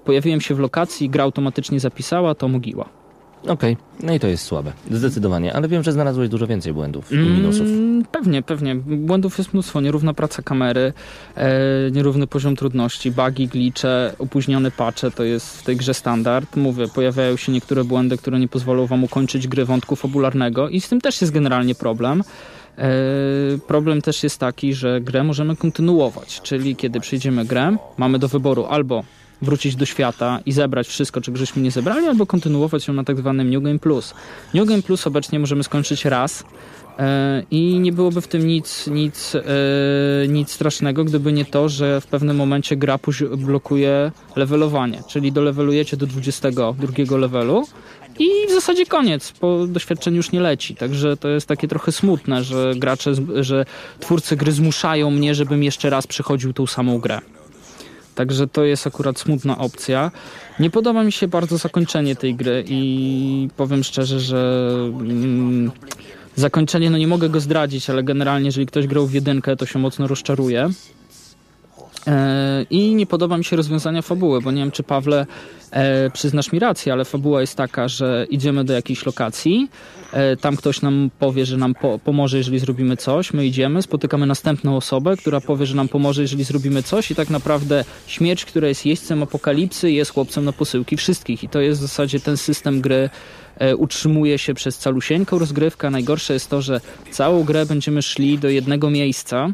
pojawiłem 0.06 0.42
się 0.42 0.56
w 0.56 0.60
lokacji, 0.60 1.10
gra 1.10 1.24
automatycznie 1.24 1.80
zapisała, 1.80 2.36
to 2.36 2.48
mogiła. 2.48 3.02
Okej, 3.48 3.78
no 4.04 4.14
i 4.14 4.20
to 4.20 4.28
jest 4.28 4.44
słabe. 4.46 4.72
Zdecydowanie, 4.92 5.54
ale 5.54 5.68
wiem, 5.68 5.84
że 5.84 5.92
znalazłeś 5.92 6.30
dużo 6.30 6.48
więcej 6.48 6.74
błędów 6.74 7.12
i 7.12 7.16
minusów. 7.16 7.68
Mm, 7.68 8.06
Pewnie, 8.12 8.42
pewnie. 8.42 8.76
Błędów 8.76 9.38
jest 9.38 9.54
mnóstwo. 9.54 9.82
Nierówna 9.82 10.14
praca 10.14 10.42
kamery, 10.42 10.94
e, 11.36 11.52
nierówny 11.92 12.28
poziom 12.28 12.56
trudności, 12.56 13.12
bugi, 13.12 13.48
glitche, 13.48 14.14
opóźnione 14.20 14.72
patche 14.72 15.12
to 15.12 15.24
jest 15.24 15.58
w 15.58 15.64
tej 15.64 15.76
grze 15.78 15.94
standard. 15.94 16.56
Mówię, 16.56 16.88
pojawiają 16.88 17.38
się 17.38 17.52
niektóre 17.52 17.84
błędy, 17.84 18.18
które 18.18 18.40
nie 18.40 18.48
pozwolą 18.48 18.86
wam 18.88 19.04
ukończyć 19.04 19.48
gry 19.48 19.66
wątku 19.66 19.96
fabularnego 19.96 20.70
i 20.70 20.82
z 20.82 20.90
tym 20.90 21.02
też 21.02 21.22
jest 21.22 21.34
generalnie 21.34 21.76
problem. 21.76 22.24
E, 22.78 22.92
problem 23.68 24.02
też 24.02 24.24
jest 24.24 24.38
taki, 24.38 24.74
że 24.74 25.02
grę 25.02 25.24
możemy 25.24 25.56
kontynuować, 25.56 26.42
czyli 26.42 26.76
kiedy 26.76 27.00
przejdziemy 27.00 27.46
grę, 27.46 27.78
mamy 27.98 28.20
do 28.20 28.28
wyboru 28.28 28.66
albo 28.66 29.04
wrócić 29.42 29.76
do 29.76 29.86
świata 29.86 30.40
i 30.46 30.52
zebrać 30.52 30.88
wszystko, 30.88 31.22
czego 31.22 31.38
żeśmy 31.38 31.62
nie 31.62 31.72
zebrali, 31.72 32.08
albo 32.08 32.26
kontynuować 32.26 32.88
ją 32.88 32.94
na 32.94 33.04
tak 33.04 33.18
zwanym 33.18 33.50
New 33.50 33.64
Game 33.64 33.80
Plus. 33.80 34.14
New 34.54 34.68
Game 34.68 34.82
Plus 34.82 35.08
obecnie 35.08 35.40
możemy 35.40 35.64
skończyć 35.64 36.06
raz 36.06 36.44
e, 37.00 37.44
i 37.52 37.80
nie 37.80 37.92
byłoby 37.92 38.22
w 38.22 38.28
tym 38.28 38.48
nic, 38.48 38.88
nic, 38.88 39.36
e, 39.36 39.42
nic 40.28 40.52
strasznego, 40.52 41.04
gdyby 41.04 41.34
nie 41.34 41.46
to, 41.46 41.70
że 41.70 42.02
w 42.02 42.08
pewnym 42.08 42.38
momencie 42.38 42.76
gra 42.76 43.00
blokuje 43.38 44.12
levelowanie, 44.36 45.04
czyli 45.10 45.32
dolewelujecie 45.32 45.98
do 45.98 46.08
22 46.08 47.18
levelu 47.18 47.66
i 48.20 48.48
w 48.48 48.52
zasadzie 48.52 48.86
koniec, 48.86 49.32
po 49.32 49.68
doświadczeniu 49.68 50.18
już 50.18 50.32
nie 50.32 50.42
leci. 50.42 50.76
Także 50.76 51.18
to 51.18 51.30
jest 51.30 51.48
takie 51.48 51.68
trochę 51.68 51.92
smutne, 51.92 52.44
że 52.44 52.74
gracze, 52.76 53.12
że 53.40 53.66
twórcy 54.00 54.36
gry 54.36 54.52
zmuszają 54.52 55.12
mnie, 55.12 55.36
żebym 55.36 55.64
jeszcze 55.64 55.90
raz 55.90 56.08
przechodził 56.08 56.54
tą 56.54 56.68
samą 56.68 57.00
grę. 57.00 57.22
Także 58.16 58.48
to 58.48 58.64
jest 58.64 58.88
akurat 58.88 59.20
smutna 59.20 59.58
opcja. 59.58 60.12
Nie 60.60 60.70
podoba 60.70 61.04
mi 61.04 61.12
się 61.12 61.28
bardzo 61.28 61.58
zakończenie 61.58 62.16
tej 62.16 62.36
gry 62.36 62.64
i 62.68 63.50
powiem 63.58 63.84
szczerze, 63.84 64.20
że 64.20 64.72
mm, 65.00 65.72
zakończenie, 66.36 66.90
no 66.90 66.98
nie 66.98 67.08
mogę 67.08 67.30
go 67.30 67.40
zdradzić, 67.40 67.90
ale 67.90 68.04
generalnie 68.04 68.46
jeżeli 68.46 68.66
ktoś 68.66 68.88
grał 68.88 69.08
w 69.08 69.14
jedynkę, 69.14 69.56
to 69.56 69.66
się 69.66 69.80
mocno 69.80 70.08
rozczaruje. 70.08 70.70
E, 72.08 72.66
I 72.70 72.96
nie 72.96 73.06
podoba 73.06 73.38
mi 73.38 73.46
się 73.46 73.56
rozwiązania 73.56 74.02
fabuły, 74.02 74.42
bo 74.42 74.52
nie 74.52 74.62
wiem, 74.62 74.72
czy 74.72 74.84
Pawle 74.84 75.26
e, 75.72 76.10
przyznasz 76.10 76.52
mi 76.52 76.60
rację, 76.60 76.94
ale 76.94 77.06
fabuła 77.06 77.42
jest 77.42 77.56
taka, 77.56 77.88
że 77.88 78.28
idziemy 78.30 78.64
do 78.64 78.74
jakiejś 78.74 79.06
lokacji, 79.06 79.70
e, 80.14 80.38
tam 80.38 80.56
ktoś 80.56 80.82
nam 80.82 81.10
powie, 81.20 81.46
że 81.46 81.58
nam 81.58 81.74
po, 81.74 82.00
pomoże, 82.00 82.38
jeżeli 82.38 82.60
zrobimy 82.60 82.98
coś, 82.98 83.34
my 83.34 83.46
idziemy, 83.46 83.82
spotykamy 83.82 84.26
następną 84.26 84.78
osobę, 84.78 85.18
która 85.18 85.42
powie, 85.42 85.66
że 85.66 85.76
nam 85.76 85.88
pomoże, 85.88 86.22
jeżeli 86.22 86.44
zrobimy 86.44 86.84
coś 86.84 87.12
i 87.12 87.16
tak 87.16 87.30
naprawdę 87.30 87.86
śmierć, 88.08 88.46
która 88.46 88.68
jest 88.68 88.86
jeźdźcem 88.86 89.24
apokalipsy, 89.24 89.92
jest 89.92 90.12
chłopcem 90.12 90.46
na 90.46 90.54
posyłki 90.54 90.98
wszystkich 90.98 91.44
i 91.44 91.50
to 91.50 91.62
jest 91.62 91.80
w 91.80 91.82
zasadzie 91.82 92.20
ten 92.20 92.38
system 92.38 92.82
gry 92.82 93.10
e, 93.58 93.76
utrzymuje 93.76 94.38
się 94.38 94.54
przez 94.54 94.78
calusieńką 94.78 95.40
rozgrywkę. 95.40 95.90
Najgorsze 95.90 96.34
jest 96.34 96.50
to, 96.50 96.62
że 96.62 96.82
całą 97.12 97.44
grę 97.44 97.66
będziemy 97.66 98.02
szli 98.02 98.40
do 98.40 98.50
jednego 98.50 98.90
miejsca, 98.90 99.54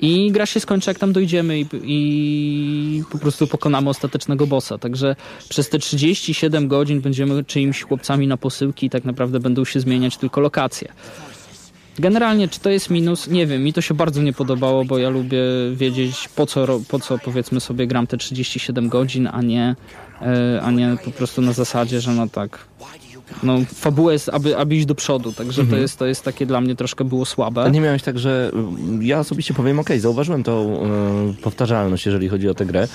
i 0.00 0.32
gra 0.32 0.46
się 0.46 0.60
skończy, 0.60 0.90
jak 0.90 0.98
tam 0.98 1.12
dojdziemy 1.12 1.60
i, 1.60 1.66
i 1.84 3.02
po 3.10 3.18
prostu 3.18 3.46
pokonamy 3.46 3.90
ostatecznego 3.90 4.46
bossa. 4.46 4.78
Także 4.78 5.16
przez 5.48 5.68
te 5.68 5.78
37 5.78 6.68
godzin 6.68 7.00
będziemy 7.00 7.44
czyimiś 7.44 7.82
chłopcami 7.82 8.26
na 8.26 8.36
posyłki 8.36 8.86
i 8.86 8.90
tak 8.90 9.04
naprawdę 9.04 9.40
będą 9.40 9.64
się 9.64 9.80
zmieniać 9.80 10.16
tylko 10.16 10.40
lokacje. 10.40 10.92
Generalnie, 11.98 12.48
czy 12.48 12.60
to 12.60 12.70
jest 12.70 12.90
minus? 12.90 13.28
Nie 13.28 13.46
wiem, 13.46 13.62
mi 13.62 13.72
to 13.72 13.80
się 13.80 13.94
bardzo 13.94 14.22
nie 14.22 14.32
podobało, 14.32 14.84
bo 14.84 14.98
ja 14.98 15.08
lubię 15.08 15.42
wiedzieć, 15.72 16.28
po 16.28 16.46
co, 16.46 16.80
po 16.88 16.98
co 16.98 17.18
powiedzmy 17.18 17.60
sobie 17.60 17.86
gram 17.86 18.06
te 18.06 18.16
37 18.16 18.88
godzin, 18.88 19.28
a 19.32 19.42
nie, 19.42 19.76
e, 20.22 20.60
a 20.62 20.70
nie 20.70 20.96
po 21.04 21.10
prostu 21.10 21.42
na 21.42 21.52
zasadzie, 21.52 22.00
że 22.00 22.12
no 22.12 22.28
tak. 22.28 22.58
No, 23.42 23.58
fabuła 23.74 24.12
jest, 24.12 24.28
aby, 24.28 24.56
aby 24.56 24.76
iść 24.76 24.86
do 24.86 24.94
przodu, 24.94 25.32
także 25.32 25.66
to, 25.66 25.76
jest, 25.76 25.98
to 25.98 26.06
jest 26.06 26.22
takie 26.22 26.46
dla 26.46 26.60
mnie 26.60 26.76
troszkę 26.76 27.04
było 27.04 27.24
słabe. 27.24 27.62
A 27.62 27.68
nie 27.68 27.80
miałeś 27.80 28.02
tak, 28.02 28.18
że 28.18 28.50
mm, 28.52 29.02
ja 29.02 29.18
osobiście 29.18 29.54
powiem, 29.54 29.78
okej, 29.78 30.00
zauważyłem 30.00 30.42
tą 30.42 30.84
y, 31.30 31.42
powtarzalność, 31.42 32.06
jeżeli 32.06 32.28
chodzi 32.28 32.48
o 32.48 32.54
tę 32.54 32.66
grę, 32.66 32.88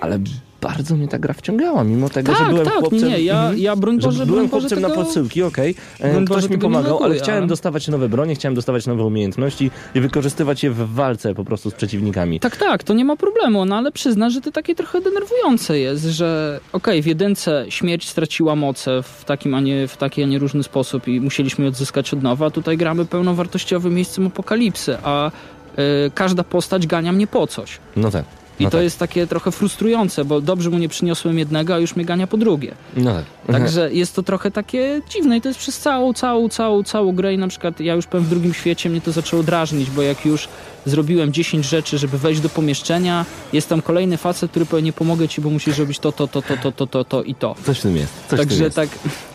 ale 0.00 0.18
bardzo 0.60 0.96
mnie 0.96 1.08
ta 1.08 1.18
gra 1.18 1.34
wciągała, 1.34 1.84
mimo 1.84 2.08
tego, 2.08 2.32
Tak, 2.32 2.42
że 2.42 2.50
byłem 2.50 2.64
tak, 2.64 2.74
chłopcem... 2.74 3.08
nie, 3.08 3.20
ja- 3.20 3.50
ja 3.56 3.76
broń 3.76 4.00
że 4.00 4.08
Boże, 4.08 4.26
byłem 4.26 4.46
broń 4.48 4.60
chłopcem 4.60 4.80
na 4.80 4.88
tego- 4.88 5.02
podsyłki, 5.02 5.42
okej. 5.42 5.74
E, 6.00 6.12
Boże, 6.12 6.24
Ktoś 6.40 6.50
mi 6.50 6.58
pomagał, 6.58 7.02
ale 7.02 7.14
chciałem 7.14 7.38
ale- 7.40 7.46
dostawać 7.48 7.88
nowe 7.88 8.08
bronie, 8.08 8.34
chciałem 8.34 8.54
dostawać 8.54 8.86
nowe 8.86 9.04
umiejętności 9.04 9.70
i 9.94 10.00
wykorzystywać 10.00 10.62
je 10.64 10.70
w 10.70 10.94
walce 10.94 11.34
po 11.34 11.44
prostu 11.44 11.70
z 11.70 11.74
przeciwnikami. 11.74 12.40
Tak, 12.40 12.56
tak, 12.56 12.82
to 12.84 12.94
nie 12.94 13.04
ma 13.04 13.16
problemu, 13.16 13.64
no 13.64 13.76
ale 13.76 13.92
przyzna, 13.92 14.30
że 14.30 14.40
to 14.40 14.52
takie 14.52 14.74
trochę 14.74 15.00
denerwujące 15.00 15.78
jest, 15.78 16.04
że 16.04 16.60
okej, 16.72 17.02
w 17.02 17.06
jedynce 17.06 17.64
śmierć 17.68 18.08
straciła 18.08 18.56
moce 18.56 19.02
w, 19.02 19.24
takim, 19.24 19.54
a 19.54 19.60
nie, 19.60 19.88
w 19.88 19.96
taki, 19.96 20.22
a 20.22 20.26
nie 20.26 20.38
różny 20.38 20.62
sposób 20.62 21.08
i 21.08 21.20
musieliśmy 21.20 21.64
je 21.64 21.68
odzyskać 21.68 22.14
od 22.14 22.22
nowa, 22.22 22.50
tutaj 22.50 22.76
gramy 22.76 23.04
pełnowartościowym 23.04 23.94
miejscem 23.94 24.26
apokalipsy, 24.26 24.96
a 25.02 25.30
y, 25.30 26.10
każda 26.14 26.44
postać 26.44 26.86
gania 26.86 27.12
mnie 27.12 27.26
po 27.26 27.46
coś. 27.46 27.78
No 27.96 28.10
tak. 28.10 28.24
I 28.60 28.64
no 28.64 28.70
to 28.70 28.76
tak. 28.76 28.84
jest 28.84 28.98
takie 28.98 29.26
trochę 29.26 29.50
frustrujące, 29.50 30.24
bo 30.24 30.40
dobrze 30.40 30.70
mu 30.70 30.78
nie 30.78 30.88
przyniosłem 30.88 31.38
jednego, 31.38 31.74
a 31.74 31.78
już 31.78 31.96
mnie 31.96 32.04
gania 32.04 32.26
po 32.26 32.36
drugie. 32.36 32.74
No 32.96 33.14
tak. 33.14 33.24
Także 33.52 33.92
jest 33.92 34.16
to 34.16 34.22
trochę 34.22 34.50
takie 34.50 35.00
dziwne 35.10 35.36
i 35.36 35.40
to 35.40 35.48
jest 35.48 35.60
przez 35.60 35.78
całą, 35.78 36.12
całą, 36.12 36.48
całą, 36.48 36.82
całą 36.82 37.12
grę 37.12 37.34
i 37.34 37.38
na 37.38 37.48
przykład 37.48 37.80
ja 37.80 37.94
już 37.94 38.06
powiem 38.06 38.26
w 38.26 38.28
drugim 38.28 38.54
świecie 38.54 38.90
mnie 38.90 39.00
to 39.00 39.12
zaczęło 39.12 39.42
drażnić, 39.42 39.90
bo 39.90 40.02
jak 40.02 40.26
już 40.26 40.48
zrobiłem 40.86 41.32
10 41.32 41.66
rzeczy, 41.66 41.98
żeby 41.98 42.18
wejść 42.18 42.40
do 42.40 42.48
pomieszczenia, 42.48 43.24
jest 43.52 43.68
tam 43.68 43.82
kolejny 43.82 44.16
facet, 44.16 44.50
który 44.50 44.66
powie 44.66 44.82
nie 44.82 44.92
pomogę 44.92 45.28
ci, 45.28 45.40
bo 45.40 45.50
musisz 45.50 45.78
robić 45.78 45.98
to, 45.98 46.12
to, 46.12 46.28
to, 46.28 46.42
to, 46.42 46.56
to, 46.56 46.72
to, 46.72 46.86
to, 46.86 47.04
to 47.04 47.22
i 47.22 47.34
to. 47.34 47.54
Coś 47.64 47.78
w 47.78 47.82
tym 47.82 47.96
jest. 47.96 48.12
Coś 48.12 48.24
w 48.26 48.28
tym 48.28 48.38
Także 48.38 48.64
jest. 48.64 48.76
tak 48.76 48.88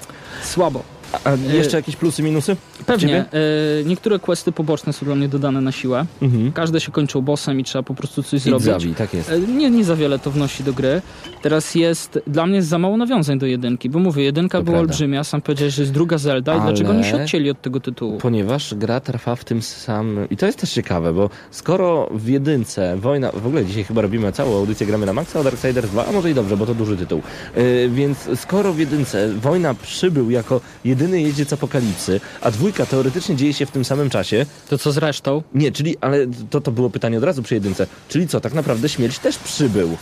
słabo. 0.54 0.84
A 1.24 1.32
jeszcze 1.53 1.78
jakieś 1.78 1.95
plusy, 1.95 2.24
minusy? 2.24 2.55
Pewnie. 2.86 3.16
E, 3.18 3.28
niektóre 3.86 4.20
questy 4.20 4.51
poboczne 4.51 4.93
są 4.93 5.05
dla 5.05 5.16
mnie 5.16 5.28
dodane 5.28 5.62
na 5.62 5.72
siłę. 5.72 6.05
Mhm. 6.22 6.51
Każde 6.51 6.82
się 6.82 6.91
kończą 6.91 7.22
bossem 7.22 7.59
i 7.59 7.64
trzeba 7.64 7.84
po 7.84 7.93
prostu 7.93 8.24
coś 8.24 8.34
I 8.34 8.39
zrobić. 8.39 8.66
zabij, 8.66 8.95
tak 8.95 9.14
jest. 9.14 9.30
E, 9.30 9.39
Nie, 9.39 9.70
nie 9.72 9.84
za 9.84 9.95
wiele 9.95 10.20
to 10.20 10.32
wnosi 10.32 10.64
do 10.64 10.74
gry. 10.74 11.01
Teraz 11.41 11.76
jest, 11.76 12.20
dla 12.28 12.45
mnie 12.47 12.64
za 12.64 12.78
mało 12.78 12.97
nawiązań 12.97 13.39
do 13.39 13.45
jedynki, 13.45 13.89
bo 13.89 13.99
mówię, 13.99 14.24
jedynka 14.24 14.57
To 14.57 14.64
była 14.64 14.74
prawda. 14.78 14.91
olbrzymia, 14.91 15.24
sam 15.24 15.41
powiedziałeś, 15.41 15.74
że 15.74 15.82
jest 15.82 15.91
druga 15.93 16.18
Zelda 16.18 16.55
i 16.55 16.59
Ale- 16.59 16.66
dlaczego 16.68 16.89
oni 16.91 17.03
się 17.03 17.16
odcięli 17.24 17.49
od 17.49 17.62
tego 17.62 17.80
tytułu? 17.80 18.18
Ponieważ 18.18 18.74
gra 18.76 18.99
trwa 18.99 19.36
w 19.36 19.43
tym 19.45 19.62
samym... 19.62 20.30
I 20.30 20.38
to 20.38 20.45
jest 20.45 20.57
też 20.57 20.72
ciekawe, 20.72 21.14
bo 21.14 21.30
skoro 21.51 22.09
w 22.14 22.28
jedynce 22.28 22.97
wojna... 22.97 23.32
W 23.32 23.47
ogóle 23.47 23.66
dzisiaj 23.66 23.84
chyba 23.84 24.01
robimy 24.01 24.32
całą 24.32 24.57
audycję 24.57 24.88
Gramy 24.88 25.05
na 25.05 25.14
Maxa 25.14 25.39
o 25.39 25.43
Darksiders 25.43 25.89
2, 25.89 26.05
a 26.07 26.12
może 26.12 26.32
i 26.32 26.34
dobrze, 26.34 26.57
bo 26.57 26.66
to 26.66 26.76
duży 26.76 26.97
tytuł. 26.97 27.22
Yy, 27.55 27.89
więc 27.89 28.18
skoro 28.36 28.74
w 28.74 28.80
jedynce 28.80 29.30
wojna 29.34 29.74
przybył 29.74 30.32
jako 30.32 30.62
jedyny 31.02 31.22
jeździec 31.22 31.54
apokalipsy, 31.54 32.20
a 32.41 32.52
dwójka 32.52 32.86
teoretycznie 32.86 33.36
dzieje 33.36 33.54
się 33.54 33.66
w 33.66 33.72
tym 33.72 33.86
samym 33.86 34.10
czasie, 34.10 34.45
To 34.70 34.78
co 34.78 34.91
z 34.91 34.97
resztą? 34.97 35.43
nie, 35.56 35.72
czyli, 35.72 35.95
ale 36.02 36.18
to, 36.49 36.62
to 36.62 36.72
było 36.72 36.89
pytanie 36.89 37.18
od 37.18 37.24
razu 37.24 37.43
przy 37.43 37.54
jedynce, 37.54 37.88
czyli 38.10 38.28
co, 38.28 38.39
tak 38.41 38.54
naprawdę 38.54 38.89
śmierć 38.89 39.20
też 39.20 39.38
przybył. 39.38 39.97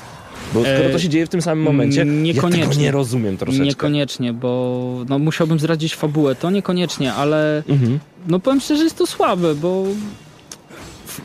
Bo 0.53 0.59
skoro 0.61 0.75
E, 0.85 0.89
to 0.89 0.99
się 0.99 1.09
dzieje 1.09 1.25
w 1.25 1.29
tym 1.29 1.41
samym 1.41 1.63
momencie, 1.63 1.99
ja 1.99 2.05
tego 2.05 2.17
niekoniecznie. 2.21 2.83
nie 2.83 2.91
rozumiem 2.91 3.37
troszeczkę. 3.37 3.65
Niekoniecznie, 3.65 4.33
bo 4.33 5.05
no, 5.09 5.19
musiałbym 5.19 5.59
zdradzić 5.59 5.95
fabułę, 5.95 6.35
to 6.35 6.49
niekoniecznie, 6.51 7.13
ale 7.13 7.63
Mhm. 7.69 7.99
no 8.27 8.39
powiem 8.39 8.59
szczerze, 8.61 8.83
jest 8.83 8.97
to 8.97 9.07
słabe, 9.07 9.55
bo 9.55 9.83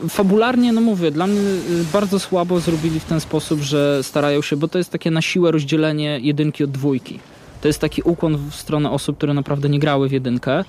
fabularnie, 0.09 0.73
no 0.73 0.81
mówię, 0.81 1.11
dla 1.11 1.27
mnie 1.27 1.41
y, 1.41 1.85
bardzo 1.93 2.19
słabo 2.19 2.61
zrobili 2.61 3.01
w 3.01 3.05
ten 3.05 3.21
sposób, 3.21 3.61
że 3.61 4.03
starają 4.03 4.43
się, 4.43 4.57
bo 4.57 4.69
to 4.69 4.79
jest 4.79 4.91
takie 4.91 5.11
na 5.11 5.23
siłę 5.23 5.51
rozdzielenie 5.51 6.19
jedynki 6.23 6.65
od 6.65 6.71
dwójki. 6.71 7.19
To 7.65 7.69
jest 7.69 7.81
taki 7.81 8.03
ukłon 8.03 8.37
w 8.37 8.55
stronę 8.55 8.91
osób, 8.91 9.17
które 9.17 9.35
naprawdę 9.35 9.69
nie 9.69 9.79
grały 9.79 10.09
w 10.09 10.13
jedynkę, 10.13 10.65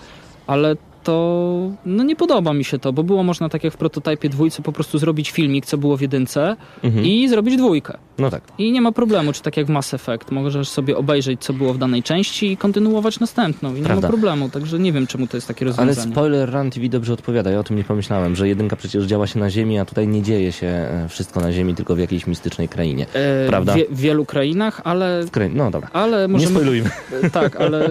ale 0.47 0.75
to 1.03 1.71
no 1.85 2.03
nie 2.03 2.15
podoba 2.15 2.53
mi 2.53 2.63
się 2.63 2.79
to, 2.79 2.93
bo 2.93 3.03
było 3.03 3.23
można 3.23 3.49
tak 3.49 3.63
jak 3.63 3.73
w 3.73 3.77
prototypie 3.77 4.29
dwójcy 4.29 4.61
po 4.61 4.71
prostu 4.71 4.97
zrobić 4.97 5.31
filmik, 5.31 5.65
co 5.65 5.77
było 5.77 5.97
w 5.97 6.01
jedynce 6.01 6.55
Mhm. 6.83 7.05
i 7.05 7.27
zrobić 7.29 7.57
dwójkę. 7.57 7.97
No 8.17 8.29
tak. 8.31 8.41
I 8.57 8.71
nie 8.71 8.81
ma 8.81 8.91
problemu, 8.91 9.33
czy 9.33 9.41
tak 9.41 9.57
jak 9.57 9.65
w 9.65 9.69
Mass 9.69 9.93
Effect, 9.93 10.31
możesz 10.31 10.69
sobie 10.69 10.97
obejrzeć, 10.97 11.41
co 11.41 11.53
było 11.53 11.73
w 11.73 11.77
danej 11.77 12.03
części 12.03 12.51
i 12.51 12.57
kontynuować 12.57 13.19
następną. 13.19 13.75
I 13.75 13.79
nie 13.79 13.85
Prawda. 13.85 14.07
ma 14.07 14.11
problemu, 14.11 14.49
także 14.49 14.79
nie 14.79 14.91
wiem, 14.93 15.07
czemu 15.07 15.27
to 15.27 15.37
jest 15.37 15.47
takie 15.47 15.65
Ale 15.65 15.69
rozwiązanie. 15.75 16.11
spoiler 16.11 16.53
Run 16.53 16.71
TV 16.71 16.89
dobrze 16.89 17.13
odpowiada, 17.13 17.51
ja 17.51 17.59
o 17.59 17.63
tym 17.63 17.77
nie 17.77 17.83
pomyślałem, 17.83 18.35
że 18.35 18.47
jedynka 18.47 18.75
przecież 18.75 19.05
działa 19.05 19.27
się 19.27 19.39
na 19.39 19.49
Ziemi, 19.49 19.79
a 19.79 19.85
tutaj 19.85 20.07
nie 20.07 20.21
dzieje 20.21 20.51
się 20.51 20.67
e, 20.67 21.05
wszystko 21.09 21.39
na 21.39 21.51
Ziemi, 21.51 21.75
tylko 21.75 21.95
w 21.95 21.99
jakiejś 21.99 22.27
mistycznej 22.27 22.69
krainie. 22.69 23.05
E, 23.13 23.47
prawda? 23.47 23.73
W, 23.73 23.75
wie- 23.75 23.85
w 23.89 23.99
wielu 23.99 24.25
krainach, 24.25 24.81
ale, 24.83 25.23
krai- 25.31 25.53
No 25.55 25.71
dobra, 25.71 25.89
ale 25.93 26.21
nie 26.21 26.27
możemy... 26.27 26.51
spoilujmy. 26.55 26.89
E, 27.23 27.29
Tak, 27.29 27.55
ale 27.55 27.89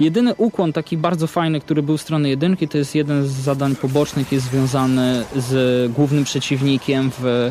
jedyny 0.00 0.34
ukłon 0.34 0.72
taki 0.72 0.96
bardzo 0.96 1.26
fajny, 1.26 1.60
który 1.60 1.82
był 1.82 1.96
w 1.96 2.02
stronę 2.02 2.28
jedynki, 2.28 2.68
to 2.68 2.78
jest 2.78 2.94
jeden 2.94 3.26
z 3.26 3.30
zadań 3.30 3.76
pobocznych, 3.76 4.32
jest 4.32 4.46
związany 4.50 5.24
z 5.36 5.92
głównym 5.92 6.24
przeciwnikiem 6.24 7.10
w, 7.18 7.50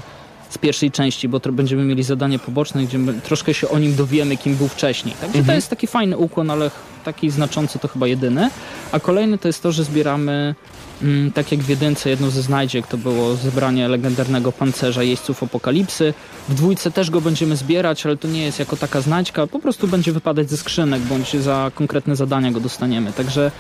z 0.52 0.58
pierwszej 0.58 0.92
części, 0.92 1.30
bo 1.30 1.40
będziemy 1.40 1.84
mieli 1.84 2.04
zadanie 2.04 2.40
poboczne, 2.40 2.84
gdzie 2.84 3.00
troszkę 3.24 3.54
się 3.54 3.70
o 3.70 3.80
nim 3.80 3.96
dowiemy, 3.96 4.38
kim 4.38 4.56
był 4.56 4.68
wcześniej. 4.68 5.16
Także 5.22 5.44
to 5.44 5.54
jest 5.54 5.70
taki 5.70 5.88
fajny 5.88 6.18
ukłon, 6.18 6.52
ale 6.52 6.72
taki 7.04 7.30
znaczący 7.30 7.80
to 7.80 7.88
chyba 7.88 8.08
jedyny. 8.08 8.50
A 8.92 9.00
kolejny 9.00 9.38
to 9.38 9.48
jest 9.48 9.64
to, 9.64 9.72
że 9.72 9.84
zbieramy 9.84 10.56
Mm, 11.04 11.32
tak 11.32 11.52
jak 11.52 11.62
w 11.62 11.70
jedynce 11.70 12.10
jedną 12.10 12.30
ze 12.30 12.42
znajdziek 12.42 12.88
to 12.88 12.98
było 12.98 13.36
zebranie 13.36 13.88
legendarnego 13.88 14.52
pancerza 14.52 15.04
jeźdźców 15.04 15.44
apokalipsy. 15.44 16.14
W 16.50 16.54
dwójce 16.54 16.92
też 16.92 17.10
go 17.10 17.22
będziemy 17.22 17.56
zbierać, 17.56 18.06
ale 18.06 18.18
to 18.18 18.28
nie 18.28 18.44
jest 18.44 18.60
jako 18.60 18.78
taka 18.78 19.02
znajdźka, 19.02 19.48
po 19.48 19.60
prostu 19.60 19.88
będzie 19.88 20.12
wypadać 20.12 20.50
ze 20.50 20.58
skrzynek, 20.58 21.02
bądź 21.02 21.34
za 21.34 21.72
konkretne 21.76 22.16
zadania 22.16 22.52
go 22.52 22.60
dostaniemy. 22.60 23.14
Także 23.14 23.52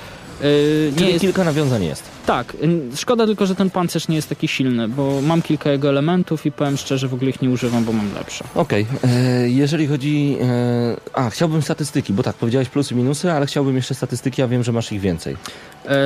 yy, 0.41 0.91
nie 0.91 0.97
Czyli 0.97 1.09
jest... 1.09 1.21
kilka 1.21 1.43
nawiązań 1.43 1.83
jest. 1.83 2.03
Tak, 2.25 2.57
yy, 2.61 2.97
szkoda 2.97 3.25
tylko, 3.25 3.45
że 3.45 3.55
ten 3.55 3.69
pancerz 3.69 4.07
nie 4.07 4.15
jest 4.15 4.29
taki 4.29 4.47
silny, 4.47 4.87
bo 4.87 5.21
mam 5.21 5.41
kilka 5.41 5.71
jego 5.71 5.89
elementów 5.89 6.45
i 6.45 6.51
powiem 6.51 6.77
szczerze, 6.77 7.07
w 7.07 7.13
ogóle 7.13 7.29
ich 7.29 7.41
nie 7.41 7.49
używam, 7.49 7.83
bo 7.83 7.93
mam 7.93 8.13
lepsze. 8.13 8.43
Okej, 8.55 8.85
e, 9.03 9.49
jeżeli 9.49 9.87
chodzi... 9.87 10.37
E, 10.41 10.97
a, 11.13 11.29
chciałbym 11.29 11.61
statystyki, 11.61 12.13
bo 12.13 12.23
tak, 12.23 12.35
powiedziałeś 12.35 12.69
plusy, 12.69 12.95
minusy, 12.95 13.31
ale 13.31 13.45
chciałbym 13.45 13.75
jeszcze 13.75 13.95
statystyki, 13.95 14.41
a 14.41 14.47
wiem, 14.47 14.63
że 14.63 14.71
masz 14.71 14.91
ich 14.91 15.01
więcej. 15.01 15.37
E, 15.85 15.97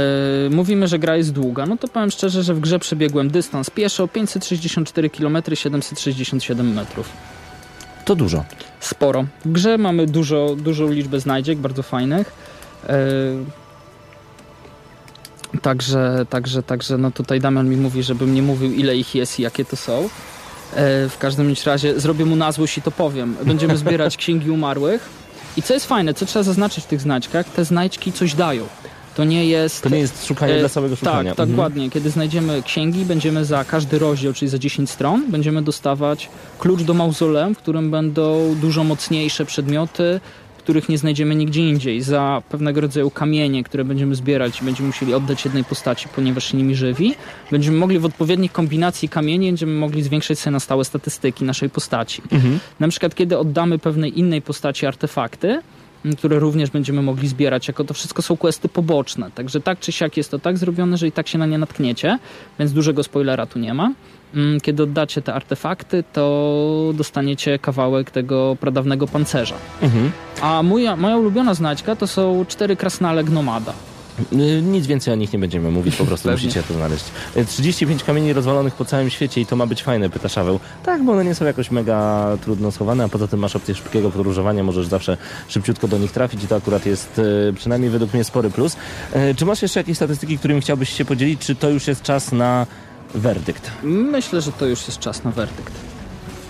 mówimy, 0.50 0.88
że 0.88 1.00
gra 1.00 1.16
jest 1.16 1.32
długa, 1.32 1.66
no 1.66 1.78
to 1.78 1.88
powiem 1.88 2.12
szczerze, 2.12 2.44
że 2.44 2.54
w 2.54 2.60
grze 2.60 2.80
przebiegłem 2.80 3.30
dystans 3.30 3.70
pieszo 3.70 4.08
564 4.08 5.10
km 5.10 5.38
767 5.54 6.74
metrów. 6.74 7.10
To 8.06 8.16
dużo. 8.16 8.46
Sporo. 8.80 9.26
W 9.46 9.52
grze 9.52 9.78
mamy 9.78 10.06
dużo, 10.06 10.56
dużą 10.56 10.92
liczbę 10.92 11.20
znajdziek, 11.20 11.58
bardzo 11.58 11.84
fajnych. 11.84 12.32
E, 12.90 12.98
Także, 15.62 16.26
także, 16.30 16.64
także, 16.64 16.98
no 16.98 17.12
tutaj 17.12 17.40
Damian 17.40 17.70
mi 17.70 17.78
mówi, 17.78 18.04
żebym 18.04 18.34
nie 18.34 18.42
mówił 18.42 18.72
ile 18.74 18.98
ich 18.98 19.16
jest 19.16 19.40
i 19.40 19.42
jakie 19.42 19.66
to 19.66 19.76
są. 19.76 20.10
E, 20.76 21.10
W 21.10 21.18
każdym 21.20 21.54
razie 21.66 22.00
zrobię 22.00 22.26
mu 22.26 22.36
na 22.36 22.52
złość 22.52 22.78
i 22.78 22.82
to 22.82 22.92
powiem. 22.92 23.36
Będziemy 23.46 23.78
zbierać 23.78 24.18
księgi 24.24 24.50
umarłych. 24.52 25.10
I 25.58 25.62
co 25.62 25.74
jest 25.74 25.86
fajne, 25.86 26.14
co 26.14 26.26
trzeba 26.26 26.44
zaznaczyć 26.44 26.84
w 26.84 26.88
tych 26.88 27.02
znajdźkach, 27.02 27.46
te 27.50 27.66
znajdźki 27.66 28.12
coś 28.12 28.34
dają. 28.34 28.68
To 29.16 29.24
nie 29.24 29.46
jest... 29.46 29.82
To 29.84 29.90
nie 29.90 30.00
jest 30.00 30.26
szukanie 30.26 30.54
E, 30.54 30.60
dla 30.60 30.70
samego 30.70 30.96
szukania. 30.96 31.32
Tak, 31.32 31.38
tak, 31.38 31.50
dokładnie. 31.50 31.90
Kiedy 31.90 32.10
znajdziemy 32.10 32.64
księgi, 32.64 33.06
będziemy 33.06 33.46
za 33.46 33.66
każdy 33.66 34.00
rozdział, 34.00 34.34
czyli 34.34 34.50
za 34.50 34.58
10 34.58 34.90
stron, 34.90 35.32
będziemy 35.32 35.62
dostawać 35.62 36.30
klucz 36.60 36.82
do 36.82 36.94
mauzoleum, 36.94 37.56
w 37.56 37.58
którym 37.58 37.92
będą 37.92 38.56
dużo 38.62 38.84
mocniejsze 38.84 39.46
przedmioty, 39.46 40.20
których 40.66 40.90
nie 40.90 40.98
znajdziemy 40.98 41.36
nigdzie 41.36 41.70
indziej. 41.70 42.02
Za 42.02 42.42
pewnego 42.50 42.82
rodzaju 42.82 43.10
kamienie, 43.12 43.64
które 43.64 43.84
będziemy 43.86 44.16
zbierać 44.16 44.62
i 44.62 44.66
będziemy 44.66 44.88
musieli 44.88 45.14
oddać 45.14 45.46
jednej 45.46 45.64
postaci, 45.64 46.08
ponieważ 46.16 46.52
się 46.52 46.58
nimi 46.58 46.76
żywi, 46.76 47.16
będziemy 47.52 47.78
mogli 47.78 48.00
w 48.00 48.06
odpowiednich 48.06 48.52
kombinacji 48.52 49.10
kamieni, 49.10 49.48
będziemy 49.48 49.74
mogli 49.74 50.04
zwiększyć 50.04 50.40
sobie 50.40 50.52
na 50.52 50.60
stałe 50.60 50.86
statystyki 50.86 51.44
naszej 51.44 51.70
postaci. 51.70 52.22
Mhm. 52.32 52.60
Na 52.80 52.88
przykład, 52.88 53.16
kiedy 53.16 53.38
oddamy 53.38 53.80
pewnej 53.80 54.20
innej 54.20 54.42
postaci 54.42 54.86
artefakty, 54.86 55.62
które 56.18 56.40
również 56.40 56.70
będziemy 56.70 57.02
mogli 57.02 57.28
zbierać, 57.28 57.68
jako 57.68 57.84
to 57.84 57.94
wszystko 57.94 58.22
są 58.22 58.38
questy 58.38 58.70
poboczne. 58.70 59.32
Także 59.36 59.62
tak 59.62 59.80
czy 59.80 59.92
siak 59.92 60.18
jest 60.18 60.32
to 60.32 60.40
tak 60.40 60.58
zrobione, 60.58 60.98
że 60.98 61.08
i 61.08 61.12
tak 61.12 61.28
się 61.28 61.38
na 61.38 61.46
nie 61.46 61.58
natkniecie, 61.58 62.20
więc 62.60 62.74
dużego 62.74 63.04
spoilera 63.04 63.46
tu 63.46 63.60
nie 63.60 63.74
ma. 63.74 63.92
Mm, 64.36 64.62
Kiedy 64.62 64.84
oddacie 64.84 65.22
te 65.22 65.34
artefakty, 65.34 66.04
to 66.14 66.92
dostaniecie 66.94 67.60
kawałek 67.60 68.12
tego 68.12 68.58
pradawnego 68.60 69.08
pancerza. 69.08 69.56
Mhm. 69.82 70.12
A 70.42 70.64
moja, 70.64 70.96
moja 70.96 71.18
ulubiona 71.18 71.54
znajdźka 71.54 71.96
to 71.96 72.08
są 72.08 72.46
cztery 72.48 72.76
krasnale 72.76 73.24
gnomada. 73.24 73.74
Y, 74.34 74.62
Nic 74.62 74.88
więcej 74.88 75.14
o 75.14 75.18
nich 75.18 75.34
nie 75.34 75.40
będziemy 75.40 75.72
mówić, 75.72 75.96
po 75.96 76.06
prostu 76.06 76.32
musicie 76.32 76.64
to 76.64 76.74
znaleźć. 76.74 77.06
Y, 77.38 77.46
35 77.46 78.04
kamieni 78.04 78.34
rozwalonych 78.34 78.74
po 78.74 78.86
całym 78.86 79.10
świecie 79.10 79.42
i 79.42 79.46
to 79.46 79.56
ma 79.56 79.66
być 79.66 79.84
fajne, 79.84 80.10
pyta 80.10 80.30
Szaweł. 80.30 80.60
Tak, 80.84 81.04
bo 81.04 81.12
one 81.12 81.26
nie 81.26 81.36
są 81.36 81.46
jakoś 81.46 81.72
mega 81.72 82.28
trudno 82.42 82.72
schowane, 82.72 83.04
a 83.04 83.08
poza 83.10 83.28
tym 83.28 83.40
masz 83.40 83.56
opcję 83.56 83.76
szybkiego 83.76 84.12
podróżowania, 84.12 84.64
możesz 84.64 84.88
zawsze 84.88 85.18
szybciutko 85.48 85.88
do 85.88 85.98
nich 85.98 86.12
trafić 86.12 86.44
i 86.44 86.48
to 86.48 86.56
akurat 86.56 86.86
jest 86.86 87.20
y, 87.20 87.54
przynajmniej 87.56 87.92
według 87.92 88.14
mnie 88.14 88.24
spory 88.24 88.50
plus. 88.50 88.76
Y, 89.16 89.36
Czy 89.36 89.46
masz 89.46 89.62
jeszcze 89.62 89.80
jakieś 89.80 89.98
statystyki, 89.98 90.38
którymi 90.38 90.62
chciałbyś 90.62 90.90
się 90.90 91.06
podzielić, 91.06 91.40
czy 91.42 91.56
to 91.56 91.70
już 91.70 91.88
jest 91.88 92.02
czas 92.02 92.32
na 92.32 92.68
werdykt? 93.16 93.72
Myślę, 93.84 94.42
że 94.42 94.52
to 94.52 94.66
już 94.66 94.88
jest 94.88 95.00
czas 95.00 95.24
na 95.24 95.32
werdykt. 95.32 95.74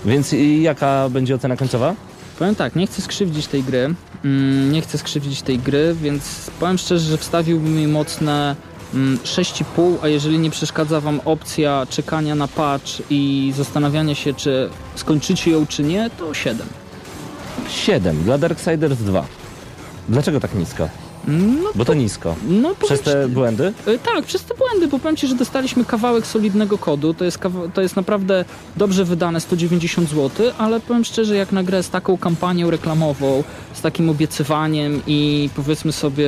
Więc 0.05 0.33
y, 0.33 0.37
jaka 0.45 1.09
będzie 1.09 1.35
ocena 1.35 1.57
końcowa? 1.57 1.95
Powiem 2.39 2.55
tak, 2.55 2.75
nie 2.75 2.87
chcę 2.87 3.01
skrzywdzić 3.01 3.47
tej 3.47 3.63
gry, 3.63 3.95
mm, 4.25 4.71
nie 4.71 4.81
chcę 4.81 4.97
skrzywdzić 4.97 5.41
tej 5.41 5.59
gry, 5.59 5.95
więc 6.01 6.51
powiem 6.59 6.77
szczerze, 6.77 7.09
że 7.09 7.17
wstawiłbym 7.17 7.77
jej 7.77 7.87
mocne 7.87 8.55
mm, 8.93 9.17
6,5, 9.17 9.95
a 10.01 10.07
jeżeli 10.07 10.39
nie 10.39 10.49
przeszkadza 10.49 11.01
Wam 11.01 11.21
opcja 11.25 11.87
czekania 11.89 12.35
na 12.35 12.47
patch 12.47 12.91
i 13.09 13.53
zastanawiania 13.57 14.15
się, 14.15 14.33
czy 14.33 14.69
skończycie 14.95 15.51
ją, 15.51 15.67
czy 15.67 15.83
nie, 15.83 16.09
to 16.17 16.33
7. 16.33 16.67
7 17.69 18.23
dla 18.23 18.37
Darksiders 18.37 18.99
2. 18.99 19.25
Dlaczego 20.09 20.39
tak 20.39 20.55
nisko? 20.55 20.89
No, 21.27 21.69
Bo 21.75 21.85
to 21.85 21.93
nisko. 21.93 22.35
no 22.49 22.75
Przez 22.85 23.01
te 23.01 23.27
błędy? 23.27 23.73
Y, 23.87 23.99
Tak, 23.99 24.25
przez 24.25 24.43
te 24.43 24.53
błędy, 24.55 24.87
bo 24.87 24.99
powiem 24.99 25.15
Ci, 25.15 25.27
że 25.27 25.35
dostaliśmy 25.35 25.85
kawałek 25.85 26.27
solidnego 26.27 26.77
kodu, 26.77 27.13
to 27.13 27.25
jest, 27.25 27.39
to 27.73 27.81
jest 27.81 27.95
naprawdę 27.95 28.45
dobrze 28.77 29.05
wydane, 29.05 29.41
190 29.41 30.09
zł, 30.09 30.51
ale 30.57 30.79
powiem 30.79 31.05
szczerze, 31.05 31.35
jak 31.35 31.51
na 31.51 31.63
grę 31.63 31.83
z 31.83 31.89
taką 31.89 32.17
kampanią 32.17 32.69
reklamową, 32.71 33.43
z 33.73 33.81
takim 33.81 34.09
obiecywaniem 34.09 35.01
i 35.07 35.49
powiedzmy 35.55 35.91
sobie 35.91 36.27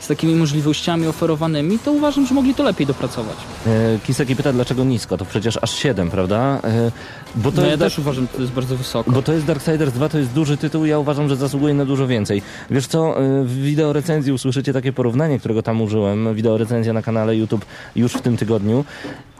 z 0.00 0.06
takimi 0.06 0.34
możliwościami 0.34 1.06
oferowanymi, 1.06 1.78
to 1.78 1.92
uważam, 1.92 2.26
że 2.26 2.34
mogli 2.34 2.54
to 2.54 2.62
lepiej 2.62 2.86
dopracować. 2.86 3.36
E, 3.66 3.98
Kiseki 4.06 4.36
pyta, 4.36 4.52
dlaczego 4.52 4.84
nisko? 4.84 5.16
To 5.18 5.24
przecież 5.24 5.58
aż 5.62 5.70
7, 5.74 6.10
prawda? 6.10 6.60
E, 6.64 6.90
Bo 7.34 7.52
to 7.52 7.56
No 7.56 7.62
ja 7.62 7.68
jest 7.68 7.80
też 7.82 7.98
uważam, 7.98 8.24
że 8.24 8.36
to 8.36 8.40
jest 8.42 8.52
bardzo 8.52 8.76
wysoko. 8.76 9.10
Bo 9.10 9.22
to 9.22 9.32
jest 9.32 9.46
Darksiders 9.46 9.92
2, 9.92 10.08
to 10.08 10.18
jest 10.18 10.30
duży 10.30 10.56
tytuł 10.56 10.84
ja 10.86 10.98
uważam, 10.98 11.28
że 11.28 11.36
zasługuje 11.36 11.74
na 11.74 11.84
dużo 11.84 12.06
więcej. 12.06 12.42
Wiesz 12.70 12.86
co, 12.86 13.22
y, 13.22 13.44
w 13.44 13.62
wideo 13.62 13.92
recenzji 13.92 14.32
usłyszycie 14.38 14.72
takie 14.72 14.92
porównanie, 14.92 15.38
którego 15.38 15.62
tam 15.62 15.82
użyłem, 15.82 16.34
wideo 16.34 16.58
recenzja 16.58 16.92
na 16.92 17.02
kanale 17.02 17.36
YouTube 17.36 17.64
już 17.96 18.12
w 18.12 18.22
tym 18.22 18.36
tygodniu. 18.36 18.84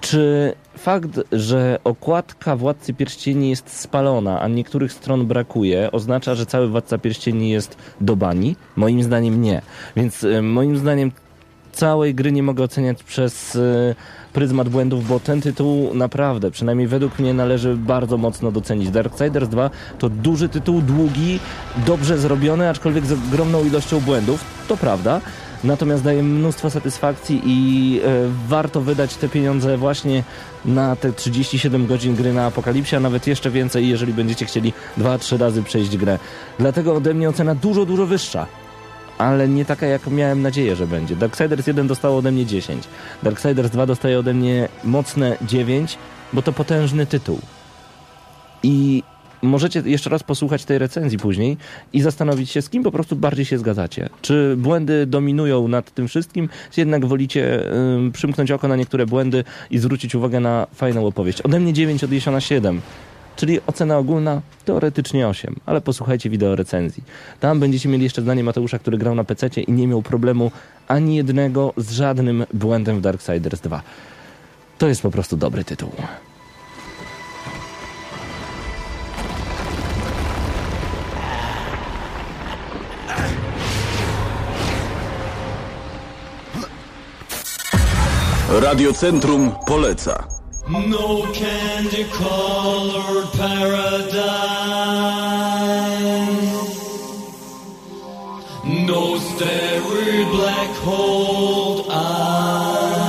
Czy 0.01 0.55
fakt, 0.79 1.21
że 1.33 1.79
okładka 1.85 2.57
Władcy 2.57 2.95
Pierścieni 2.95 3.51
jest 3.51 3.81
spalona, 3.81 4.41
a 4.41 4.49
niektórych 4.49 4.93
stron 4.93 5.27
brakuje, 5.27 5.93
oznacza, 5.93 6.35
że 6.35 6.47
cały 6.47 6.69
Władca 6.69 6.99
Pierścieni 6.99 7.51
jest 7.51 7.77
do 8.01 8.17
bani? 8.17 8.57
Moim 8.77 9.03
zdaniem 9.03 9.43
nie. 9.43 9.63
Więc 9.97 10.25
y, 10.25 10.43
moim 10.43 10.77
zdaniem 10.77 11.13
całej 11.73 12.15
gry 12.15 12.33
nie 12.33 12.43
mogę 12.43 12.65
oceniać 12.65 13.03
przez 13.03 13.55
y, 13.55 13.95
pryzmat 14.33 14.69
błędów, 14.69 15.09
bo 15.09 15.21
ten 15.21 15.41
tytuł 15.41 15.95
naprawdę, 15.95 16.51
przynajmniej 16.51 16.89
według 16.89 17.19
mnie, 17.19 17.35
należy 17.35 17.77
bardzo 17.77 18.17
mocno 18.17 18.53
docenić. 18.53 18.91
Darksiders 18.91 19.49
2 19.49 19.71
to 19.99 20.09
duży 20.09 20.49
tytuł, 20.49 20.83
długi, 20.83 21.41
dobrze 21.87 22.19
zrobiony, 22.19 22.69
aczkolwiek 22.69 23.07
z 23.07 23.13
ogromną 23.13 23.65
ilością 23.65 24.01
błędów, 24.01 24.45
to 24.69 24.77
prawda. 24.77 25.21
Natomiast 25.65 26.05
daje 26.05 26.23
mnóstwo 26.23 26.71
satysfakcji 26.71 27.43
i 27.45 28.01
e, 28.05 28.09
warto 28.49 28.81
wydać 28.81 29.15
te 29.15 29.29
pieniądze 29.29 29.77
właśnie 29.77 30.25
na 30.65 30.97
te 30.97 31.13
37 31.13 31.87
godzin 31.87 32.15
gry 32.15 32.33
na 32.33 32.47
Apokalipsie, 32.47 32.97
a 32.97 33.01
nawet 33.01 33.27
jeszcze 33.27 33.51
więcej, 33.51 33.89
jeżeli 33.89 34.13
będziecie 34.13 34.47
chcieli 34.47 34.73
2-3 34.99 35.39
razy 35.39 35.63
przejść 35.63 35.97
grę. 35.97 36.19
Dlatego 36.59 36.95
ode 36.95 37.15
mnie 37.15 37.29
ocena 37.29 37.55
dużo, 37.55 37.87
dużo 37.87 38.07
wyższa 38.07 38.47
ale 39.19 39.49
nie 39.49 39.65
taka, 39.65 39.87
jak 39.87 40.07
miałem 40.07 40.43
nadzieję, 40.43 40.77
że 40.77 40.87
będzie. 40.87 41.17
Darksiders 41.17 41.67
1 41.67 41.87
dostało 41.87 42.19
ode 42.19 42.33
mnie 42.33 42.47
10. 42.47 42.85
Darksiders 43.23 43.71
2 43.71 43.87
dostaje 43.87 44.19
ode 44.19 44.35
mnie 44.35 44.69
mocne 44.85 45.37
9, 45.43 45.99
bo 46.33 46.43
to 46.43 46.53
potężny 46.53 47.07
tytuł. 47.07 47.39
I 48.63 49.03
możecie 49.43 49.83
jeszcze 49.85 50.11
raz 50.11 50.23
posłuchać 50.23 50.65
tej 50.65 50.79
recenzji 50.79 51.19
później 51.19 51.57
i 51.93 52.01
zastanowić 52.01 52.51
się, 52.51 52.63
z 52.63 52.71
kim 52.71 52.83
po 52.83 52.91
prostu 52.91 53.17
bardziej 53.17 53.45
się 53.45 53.59
zgadzacie. 53.59 54.09
Czy 54.23 54.55
błędy 54.57 55.07
dominują 55.07 55.69
nad 55.69 55.91
tym 55.91 56.09
wszystkim, 56.09 56.49
czy 56.71 56.81
jednak 56.81 57.07
wolicie 57.07 57.73
ym, 57.97 58.13
przymknąć 58.13 58.51
oko 58.51 58.69
na 58.69 58.77
niektóre 58.77 59.07
błędy 59.07 59.45
i 59.71 59.79
zwrócić 59.79 60.15
uwagę 60.15 60.41
na 60.41 60.67
fajną 60.75 61.07
opowieść. 61.07 61.41
Ode 61.41 61.61
mnie 61.61 61.73
9, 61.73 62.05
od 62.05 62.13
Jesiona 62.13 62.41
7. 62.41 62.81
Czyli 63.39 63.61
ocena 63.67 63.99
ogólna 63.99 64.41
teoretycznie 64.65 65.29
8, 65.29 65.57
ale 65.67 65.81
posłuchajcie 65.81 66.31
wideo 66.31 66.57
recenzji. 66.57 67.05
Tam 67.41 67.61
będziecie 67.61 67.89
mieli 67.89 68.05
jeszcze 68.05 68.23
zdanie 68.23 68.45
Mateusza, 68.45 68.79
który 68.79 68.99
grał 68.99 69.15
na 69.15 69.25
PC 69.25 69.49
i 69.49 69.73
nie 69.73 69.87
miał 69.87 70.03
problemu 70.03 70.51
ani 70.89 71.17
jednego 71.17 71.73
z 71.77 71.91
żadnym 71.91 72.47
błędem 72.55 72.99
w 72.99 73.01
Darksiders 73.01 73.61
2. 73.61 73.83
To 74.79 74.89
jest 74.89 75.03
po 75.03 75.11
prostu 75.11 75.37
dobry 75.37 75.65
tytuł. 75.65 75.91
Radiocentrum 88.61 89.53
poleca. 89.67 90.38
No 90.71 91.33
candy 91.33 92.05
colored 92.11 93.33
paradise. 93.33 94.59
No 98.65 99.17
starry 99.17 100.25
black 100.27 100.71
hole 100.85 101.91
eyes. 101.91 103.09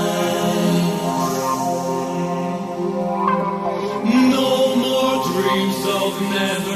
No 4.05 4.75
more 4.77 5.15
dreams 5.27 5.85
of 5.97 6.21
never 6.31 6.68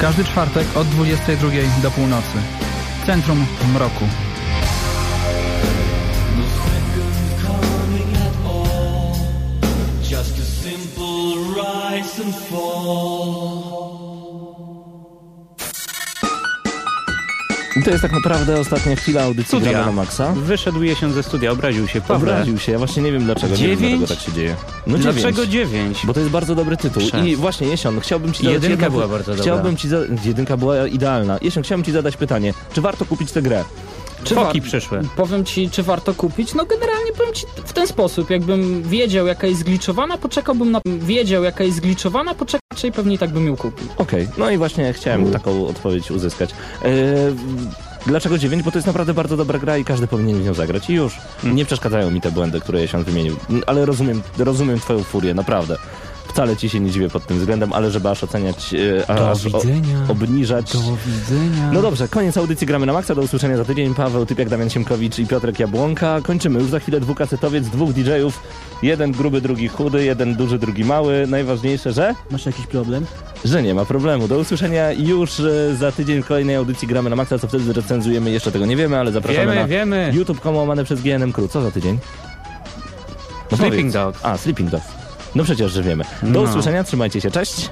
Każdy 0.00 0.24
czwartek 0.24 0.76
od 0.76 0.88
22 0.88 1.50
do 1.82 1.90
północy. 1.90 2.38
Centrum 3.06 3.46
Mroku. 3.74 4.04
Just 10.10 10.38
a 10.38 10.42
simple 10.42 11.34
rise 11.54 12.22
and 12.22 12.34
fall. 12.34 14.07
To 17.88 17.92
jest 17.92 18.02
tak 18.02 18.12
naprawdę 18.12 18.60
ostatnia 18.60 18.96
chwila 18.96 19.22
audycji 19.22 19.58
Studia. 19.60 19.86
Na 19.86 19.92
Maxa. 19.92 20.32
Wyszedł 20.32 20.82
jesień 20.82 21.12
ze 21.12 21.22
studia, 21.22 21.50
obraził 21.50 21.88
się. 21.88 22.00
Pawle. 22.00 22.32
Obraził 22.32 22.58
się, 22.58 22.72
ja 22.72 22.78
właśnie 22.78 23.02
nie 23.02 23.12
wiem 23.12 23.24
dlaczego. 23.24 23.56
Nie 23.56 23.68
wiem, 23.68 23.78
Dziewięć? 23.78 23.98
dlaczego 23.98 24.20
tak 24.20 24.26
się 24.26 24.32
dzieje. 24.32 24.56
No 24.86 24.98
Dlaczego 24.98 25.46
dziewięć. 25.46 25.96
9? 25.96 26.06
Bo 26.06 26.14
to 26.14 26.20
jest 26.20 26.32
bardzo 26.32 26.54
dobry 26.54 26.76
tytuł. 26.76 27.02
Przez. 27.02 27.26
I 27.26 27.36
właśnie, 27.36 27.66
Jesion, 27.66 28.00
chciałbym 28.00 28.32
ci 28.32 28.42
zadać 28.44 28.52
Jedynka 28.62 28.84
jedno- 28.84 28.90
była 28.98 29.08
bardzo 29.08 29.30
dobra. 29.30 29.42
Chciałbym 29.42 29.76
ci 29.76 29.88
za... 29.88 29.96
Jedynka 30.24 30.56
była 30.56 30.86
idealna. 30.86 31.38
Jesion, 31.42 31.62
chciałbym 31.62 31.84
ci 31.84 31.92
zadać 31.92 32.16
pytanie. 32.16 32.54
Czy 32.72 32.80
warto 32.80 33.04
kupić 33.04 33.32
tę 33.32 33.42
grę? 33.42 33.64
Czy 34.24 34.34
Foki 34.34 34.62
przyszły. 34.62 35.00
Powiem 35.16 35.44
ci, 35.44 35.70
czy 35.70 35.82
warto 35.82 36.14
kupić? 36.14 36.54
No 36.54 36.64
generalnie 36.64 37.12
powiem 37.12 37.34
ci 37.34 37.46
w 37.64 37.72
ten 37.72 37.86
sposób. 37.86 38.30
Jakbym 38.30 38.82
wiedział, 38.82 39.26
jaka 39.26 39.46
jest 39.46 39.60
zgliczowana, 39.60 40.18
poczekałbym 40.18 40.70
na... 40.70 40.80
Wiedział, 40.86 41.44
jaka 41.44 41.64
jest 41.64 41.76
zgliczowana, 41.76 42.34
poczekał, 42.34 42.60
i 42.84 42.92
pewnie 42.92 43.14
i 43.14 43.18
tak 43.18 43.30
bym 43.30 43.46
ją 43.46 43.56
kupił. 43.56 43.86
Okej, 43.96 44.28
no 44.38 44.50
i 44.50 44.58
właśnie 44.58 44.92
chciałem 44.92 45.32
taką 45.32 45.66
odpowiedź 45.66 46.10
uzyskać. 46.10 46.50
Eee, 46.84 46.92
dlaczego 48.06 48.38
9? 48.38 48.62
Bo 48.62 48.70
to 48.70 48.78
jest 48.78 48.86
naprawdę 48.86 49.14
bardzo 49.14 49.36
dobra 49.36 49.58
gra 49.58 49.78
i 49.78 49.84
każdy 49.84 50.06
powinien 50.06 50.42
w 50.42 50.44
nią 50.44 50.54
zagrać. 50.54 50.90
I 50.90 50.94
już 50.94 51.16
nie 51.44 51.64
przeszkadzają 51.64 52.10
mi 52.10 52.20
te 52.20 52.30
błędy, 52.30 52.60
które 52.60 52.80
Jesion 52.80 53.04
wymienił. 53.04 53.36
Ale 53.66 53.86
rozumiem, 53.86 54.22
rozumiem 54.38 54.80
twoją 54.80 55.02
furię, 55.02 55.34
naprawdę. 55.34 55.76
Wcale 56.28 56.56
ci 56.56 56.68
się 56.68 56.80
nie 56.80 56.90
dziwię 56.90 57.08
pod 57.08 57.26
tym 57.26 57.38
względem, 57.38 57.72
ale 57.72 57.90
żeby 57.90 58.08
aż 58.08 58.24
oceniać, 58.24 58.74
e, 58.74 59.14
Do 59.14 59.30
aż 59.30 59.46
o, 59.46 59.58
widzenia. 59.60 59.98
obniżać... 60.08 60.72
Do 60.72 60.78
widzenia. 61.06 61.70
No 61.72 61.82
dobrze, 61.82 62.08
koniec 62.08 62.36
audycji 62.36 62.66
Gramy 62.66 62.86
na 62.86 62.92
Maxa. 62.92 63.14
Do 63.14 63.22
usłyszenia 63.22 63.56
za 63.56 63.64
tydzień. 63.64 63.94
Paweł 63.94 64.26
Typiak, 64.26 64.48
Damian 64.48 64.70
Siemkowicz 64.70 65.18
i 65.18 65.26
Piotrek 65.26 65.58
Jabłonka. 65.58 66.20
Kończymy 66.22 66.60
już 66.60 66.68
za 66.70 66.80
chwilę 66.80 67.00
dwukasetowiec, 67.00 67.68
dwóch 67.68 67.92
DJ-ów. 67.92 68.40
Jeden 68.82 69.12
gruby, 69.12 69.40
drugi 69.40 69.68
chudy, 69.68 70.04
jeden 70.04 70.34
duży, 70.34 70.58
drugi 70.58 70.84
mały. 70.84 71.26
Najważniejsze, 71.28 71.92
że... 71.92 72.14
Masz 72.30 72.46
jakiś 72.46 72.66
problem? 72.66 73.06
Że 73.44 73.62
nie 73.62 73.74
ma 73.74 73.84
problemu. 73.84 74.28
Do 74.28 74.38
usłyszenia 74.38 74.92
już 74.92 75.40
e, 75.40 75.76
za 75.76 75.92
tydzień 75.92 76.22
w 76.22 76.26
kolejnej 76.26 76.56
audycji 76.56 76.88
Gramy 76.88 77.10
na 77.10 77.16
Maxa. 77.16 77.38
Co 77.38 77.48
wtedy 77.48 77.72
recenzujemy, 77.72 78.30
jeszcze 78.30 78.52
tego 78.52 78.66
nie 78.66 78.76
wiemy, 78.76 78.98
ale 78.98 79.12
zapraszamy 79.12 79.46
Wiemy, 79.46 79.60
na 79.60 79.66
wiemy. 79.68 80.10
youtube.com 80.14 80.56
łamane 80.56 80.84
przez 80.84 81.00
GNM 81.02 81.32
Crew. 81.32 81.50
Co 81.50 81.62
za 81.62 81.70
tydzień? 81.70 81.98
No 83.50 83.56
Sleeping 83.56 83.92
powiedz. 83.92 83.92
Dog. 83.92 84.16
A, 84.22 84.36
Sleeping 84.36 84.70
Dog. 84.70 84.80
No 85.34 85.44
przecież, 85.44 85.72
że 85.72 85.82
wiemy. 85.82 86.04
Do 86.22 86.28
No. 86.42 86.50
usłyszenia, 86.50 86.84
trzymajcie 86.84 87.20
się, 87.20 87.30
cześć. 87.30 87.68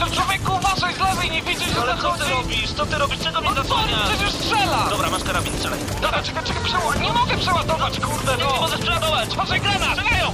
No 0.00 0.06
człowieku, 0.10 0.52
uważaj 0.56 0.94
z 0.94 0.98
lewej, 0.98 1.30
nie 1.30 1.42
widzisz, 1.42 1.68
że 1.74 1.80
Ale 1.82 1.96
co 2.02 2.12
ty 2.12 2.24
robisz? 2.30 2.72
Co 2.72 2.86
ty 2.86 2.98
robisz? 2.98 3.18
Czego 3.18 3.40
mnie 3.40 3.54
zasłaniasz? 3.54 4.08
przecież 4.10 4.32
strzela! 4.32 4.86
Dobra, 4.90 5.10
masz 5.10 5.24
karabin, 5.24 5.52
strzelaj. 5.56 5.78
Dobra, 6.02 6.22
czekaj, 6.22 6.44
czekaj, 6.44 6.62
przeładuj. 6.64 7.02
Nie 7.02 7.12
mogę 7.12 7.36
przeładować, 7.36 8.00
kurde, 8.00 8.32
no! 8.40 8.46
Nie, 8.46 8.52
nie 8.54 8.60
możesz 8.60 8.80
przeładować! 8.80 9.28
Uważaj, 9.34 9.60
granat! 9.60 9.98
Strzelają! 9.98 10.32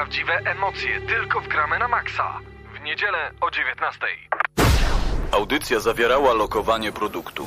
Prawdziwe 0.00 0.32
emocje 0.32 1.00
tylko 1.00 1.40
w 1.40 1.48
gramy 1.48 1.78
na 1.78 1.88
maksa. 1.88 2.40
W 2.74 2.80
niedzielę 2.84 3.30
o 3.40 3.50
19. 3.50 3.98
Audycja 5.32 5.80
zawierała 5.80 6.32
lokowanie 6.32 6.92
produktu. 6.92 7.46